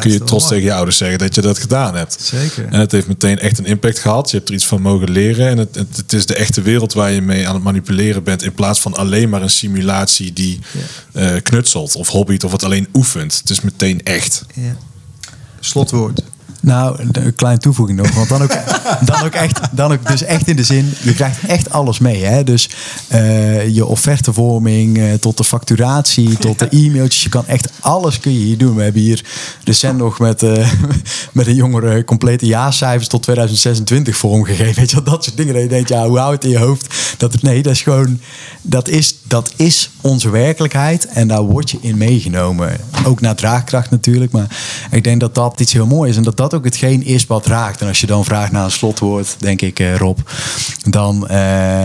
kun 0.00 0.10
je 0.10 0.18
trots 0.18 0.44
mooi. 0.44 0.54
tegen 0.54 0.64
je 0.64 0.74
ouders 0.74 0.96
zeggen 0.96 1.18
dat 1.18 1.34
je 1.34 1.40
dat 1.40 1.58
gedaan 1.58 1.94
hebt. 1.94 2.16
Zeker. 2.20 2.66
En 2.70 2.80
het 2.80 2.92
heeft 2.92 3.06
meteen 3.06 3.38
echt 3.38 3.58
een 3.58 3.66
impact 3.66 3.98
gehad. 3.98 4.30
Je 4.30 4.36
hebt 4.36 4.48
er 4.48 4.54
iets 4.54 4.66
van 4.66 4.82
mogen 4.82 5.10
leren. 5.10 5.48
En 5.48 5.58
het, 5.58 5.74
het, 5.74 5.96
het 5.96 6.12
is 6.12 6.26
de 6.26 6.34
echte 6.34 6.62
wereld 6.62 6.92
waar 6.92 7.10
je 7.10 7.22
mee 7.22 7.48
aan 7.48 7.54
het 7.54 7.64
manipuleren 7.64 8.22
bent. 8.24 8.42
In 8.42 8.52
plaats 8.52 8.80
van 8.80 8.94
alleen 8.94 9.28
maar 9.28 9.42
een 9.42 9.50
simulatie 9.50 10.32
die 10.32 10.60
eh, 11.12 11.34
knutselt 11.42 11.96
of 11.96 12.08
hobbyt 12.08 12.44
of 12.44 12.52
het 12.52 12.64
alleen 12.64 12.88
oefent. 12.94 13.38
Het 13.38 13.50
is 13.50 13.60
meteen 13.60 14.02
echt. 14.02 14.44
Ja. 14.54 14.76
Slotwoord. 15.60 16.22
Nou, 16.66 16.98
een 17.12 17.34
kleine 17.34 17.60
toevoeging 17.60 17.98
nog. 17.98 18.14
Want 18.14 18.28
dan 18.28 18.42
ook, 18.42 18.56
dan 19.12 19.22
ook 19.24 19.32
echt, 19.32 19.60
dan 19.72 19.92
ook 19.92 20.08
dus 20.08 20.22
echt 20.22 20.48
in 20.48 20.56
de 20.56 20.62
zin, 20.62 20.92
je 21.02 21.14
krijgt 21.14 21.38
echt 21.46 21.70
alles 21.70 21.98
mee. 21.98 22.24
Hè? 22.24 22.44
Dus 22.44 22.70
eh, 23.08 23.68
je 23.68 23.86
offertevorming 23.86 24.98
eh, 24.98 25.12
tot 25.12 25.36
de 25.36 25.44
facturatie, 25.44 26.36
tot 26.36 26.58
de 26.58 26.68
e-mailtjes. 26.70 27.22
Je 27.22 27.28
kan 27.28 27.46
echt 27.46 27.68
alles 27.80 28.20
kun 28.20 28.32
je 28.32 28.38
hier 28.38 28.58
doen. 28.58 28.76
We 28.76 28.82
hebben 28.82 29.02
hier 29.02 29.24
recent 29.64 29.98
nog 29.98 30.18
met, 30.18 30.42
eh, 30.42 30.72
met 31.32 31.46
een 31.46 31.54
jongere 31.54 32.04
complete 32.04 32.46
jaarcijfers 32.46 33.08
tot 33.08 33.22
2026 33.22 34.16
vormgegeven. 34.16 34.74
Weet 34.74 34.90
je 34.90 35.02
dat 35.02 35.24
soort 35.24 35.36
dingen. 35.36 35.54
Dat 35.54 35.62
je 35.62 35.68
denkt, 35.68 35.88
ja, 35.88 36.06
hoe 36.06 36.18
houdt 36.18 36.42
het 36.42 36.44
in 36.44 36.58
je 36.58 36.64
hoofd? 36.64 36.94
Dat 37.16 37.32
het, 37.32 37.42
nee, 37.42 37.62
dat 37.62 37.72
is 37.72 37.82
gewoon, 37.82 38.20
dat 38.62 38.88
is, 38.88 39.16
dat 39.22 39.52
is 39.56 39.90
onze 40.00 40.30
werkelijkheid. 40.30 41.06
En 41.06 41.28
daar 41.28 41.42
word 41.42 41.70
je 41.70 41.78
in 41.80 41.98
meegenomen. 41.98 42.76
Ook 43.04 43.20
naar 43.20 43.34
draagkracht 43.34 43.90
natuurlijk. 43.90 44.32
Maar 44.32 44.56
ik 44.90 45.04
denk 45.04 45.20
dat 45.20 45.34
dat 45.34 45.60
iets 45.60 45.72
heel 45.72 45.86
moois 45.86 46.10
is. 46.10 46.16
En 46.16 46.22
dat 46.22 46.36
dat 46.36 46.54
ook 46.56 46.64
hetgeen 46.64 47.04
is 47.04 47.26
wat 47.26 47.46
raakt. 47.46 47.80
En 47.80 47.88
als 47.88 48.00
je 48.00 48.06
dan 48.06 48.24
vraagt 48.24 48.52
naar 48.52 48.64
een 48.64 48.70
slotwoord, 48.70 49.36
denk 49.38 49.62
ik, 49.62 49.78
eh, 49.78 49.96
Rob. 49.96 50.18
Dan, 50.82 51.28
eh, 51.28 51.84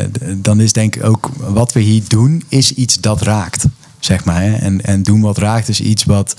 eh, 0.00 0.08
dan 0.36 0.60
is 0.60 0.72
denk 0.72 0.96
ik 0.96 1.04
ook 1.04 1.30
wat 1.36 1.72
we 1.72 1.80
hier 1.80 2.02
doen, 2.08 2.42
is 2.48 2.74
iets 2.74 3.00
dat 3.00 3.22
raakt. 3.22 3.64
Zeg 3.98 4.24
maar. 4.24 4.42
Hè? 4.42 4.54
En, 4.54 4.84
en 4.84 5.02
doen 5.02 5.20
wat 5.20 5.38
raakt 5.38 5.68
is 5.68 5.80
iets 5.80 6.04
wat, 6.04 6.36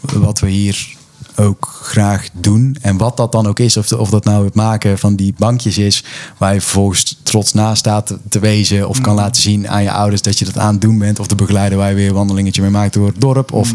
wat 0.00 0.40
we 0.40 0.48
hier 0.48 0.95
ook 1.36 1.78
graag 1.82 2.28
doen. 2.32 2.76
En 2.80 2.96
wat 2.96 3.16
dat 3.16 3.32
dan 3.32 3.46
ook 3.46 3.58
is, 3.58 3.76
of, 3.76 3.92
of 3.92 4.10
dat 4.10 4.24
nou 4.24 4.44
het 4.44 4.54
maken 4.54 4.98
van 4.98 5.16
die 5.16 5.34
bankjes 5.38 5.78
is, 5.78 6.04
waar 6.36 6.54
je 6.54 6.60
vervolgens 6.60 7.18
trots 7.22 7.52
naast 7.52 7.78
staat 7.78 8.06
te- 8.06 8.18
te 8.28 8.38
wezen, 8.38 8.88
of 8.88 9.00
kan 9.00 9.14
laten 9.14 9.42
zien 9.42 9.68
aan 9.68 9.82
je 9.82 9.92
ouders 9.92 10.22
dat 10.22 10.38
je 10.38 10.44
dat 10.44 10.58
aan 10.58 10.72
het 10.72 10.80
doen 10.80 10.98
bent, 10.98 11.18
of 11.20 11.26
de 11.26 11.34
begeleider 11.34 11.78
waar 11.78 11.88
je 11.88 11.94
weer 11.94 12.08
een 12.08 12.14
wandelingetje 12.14 12.62
mee 12.62 12.70
maakt 12.70 12.92
door 12.94 13.06
het 13.06 13.20
dorp, 13.20 13.52
of 13.52 13.72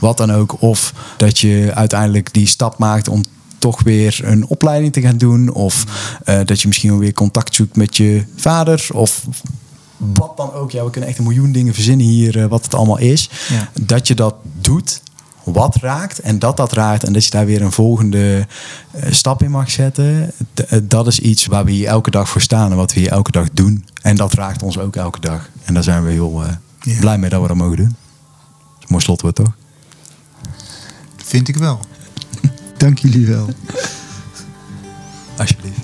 wat 0.00 0.16
dan 0.16 0.32
ook. 0.32 0.62
Of 0.62 0.94
dat 1.16 1.38
je 1.38 1.70
uiteindelijk 1.74 2.32
die 2.34 2.46
stap 2.46 2.78
maakt 2.78 3.08
om 3.08 3.24
toch 3.58 3.82
weer 3.82 4.20
een 4.24 4.46
opleiding 4.46 4.92
te 4.92 5.00
gaan 5.00 5.18
doen, 5.18 5.52
of 5.52 5.84
eh, 6.24 6.40
dat 6.44 6.60
je 6.60 6.68
misschien 6.68 6.90
wel 6.90 6.98
weer 6.98 7.12
contact 7.12 7.54
zoekt 7.54 7.76
met 7.76 7.96
je 7.96 8.24
vader, 8.36 8.86
of 8.92 9.26
wat 9.96 10.36
dan 10.36 10.52
ook. 10.52 10.70
Ja, 10.70 10.84
we 10.84 10.90
kunnen 10.90 11.08
echt 11.10 11.18
een 11.18 11.24
miljoen 11.24 11.52
dingen 11.52 11.74
verzinnen 11.74 12.06
hier, 12.06 12.38
eh, 12.42 12.46
wat 12.46 12.64
het 12.64 12.74
allemaal 12.74 12.98
is. 12.98 13.30
Ja. 13.50 13.70
Dat 13.80 14.06
je 14.08 14.14
dat 14.14 14.34
doet, 14.60 15.00
wat 15.44 15.76
raakt 15.76 16.18
en 16.18 16.38
dat 16.38 16.56
dat 16.56 16.72
raakt 16.72 17.04
en 17.04 17.12
dat 17.12 17.24
je 17.24 17.30
daar 17.30 17.46
weer 17.46 17.62
een 17.62 17.72
volgende 17.72 18.46
eh, 18.90 19.12
stap 19.12 19.42
in 19.42 19.50
mag 19.50 19.70
zetten. 19.70 20.32
Eh, 20.54 20.78
dat 20.82 21.06
is 21.06 21.18
iets 21.20 21.46
waar 21.46 21.64
we 21.64 21.70
hier 21.70 21.86
elke 21.86 22.10
dag 22.10 22.28
voor 22.28 22.40
staan 22.40 22.70
en 22.70 22.76
wat 22.76 22.92
we 22.92 23.00
hier 23.00 23.10
elke 23.10 23.30
dag 23.30 23.48
doen. 23.52 23.84
En 24.02 24.16
dat 24.16 24.32
raakt 24.32 24.62
ons 24.62 24.78
ook 24.78 24.96
elke 24.96 25.20
dag. 25.20 25.48
En 25.64 25.74
daar 25.74 25.82
zijn 25.82 26.04
we 26.04 26.10
heel 26.10 26.42
eh, 26.44 26.52
Ja. 26.80 27.00
blij 27.00 27.18
mee 27.18 27.30
dat 27.30 27.42
we 27.42 27.48
dat 27.48 27.56
mogen 27.56 27.76
doen. 27.76 27.96
Dat 28.74 28.82
is 28.84 28.86
mooi 28.90 29.02
slotwoord, 29.02 29.34
toch? 29.34 29.52
Vind 31.16 31.48
ik 31.48 31.56
wel. 31.56 31.80
Dank 32.76 32.98
jullie 32.98 33.26
wel. 33.26 33.48
Alsjeblieft. 35.36 35.78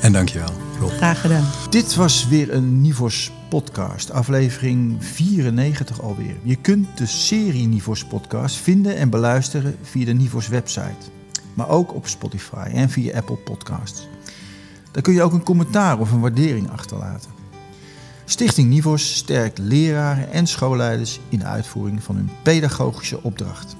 En 0.00 0.12
dankjewel, 0.12 0.50
Rob. 0.80 0.90
Graag 0.90 1.20
gedaan. 1.20 1.44
Dit 1.70 1.94
was 1.94 2.26
weer 2.28 2.54
een 2.54 2.80
Nivos 2.80 3.30
podcast, 3.50 4.10
aflevering 4.10 5.04
94 5.04 6.02
alweer. 6.02 6.36
Je 6.42 6.56
kunt 6.56 6.98
de 6.98 7.06
serie 7.06 7.66
Nivos 7.66 8.04
podcast 8.04 8.56
vinden 8.56 8.96
en 8.96 9.10
beluisteren 9.10 9.76
via 9.82 10.04
de 10.04 10.12
Nivos 10.12 10.48
website. 10.48 11.10
Maar 11.54 11.68
ook 11.68 11.94
op 11.94 12.06
Spotify 12.06 12.68
en 12.72 12.90
via 12.90 13.16
Apple 13.16 13.36
Podcasts. 13.36 14.08
Daar 14.90 15.02
kun 15.02 15.12
je 15.12 15.22
ook 15.22 15.32
een 15.32 15.42
commentaar 15.42 15.98
of 15.98 16.12
een 16.12 16.20
waardering 16.20 16.70
achterlaten. 16.70 17.30
Stichting 18.24 18.68
Nivos 18.68 19.16
sterkt 19.16 19.58
leraren 19.58 20.32
en 20.32 20.46
schoolleiders 20.46 21.20
in 21.28 21.38
de 21.38 21.44
uitvoering 21.44 22.02
van 22.02 22.16
hun 22.16 22.30
pedagogische 22.42 23.22
opdracht. 23.22 23.76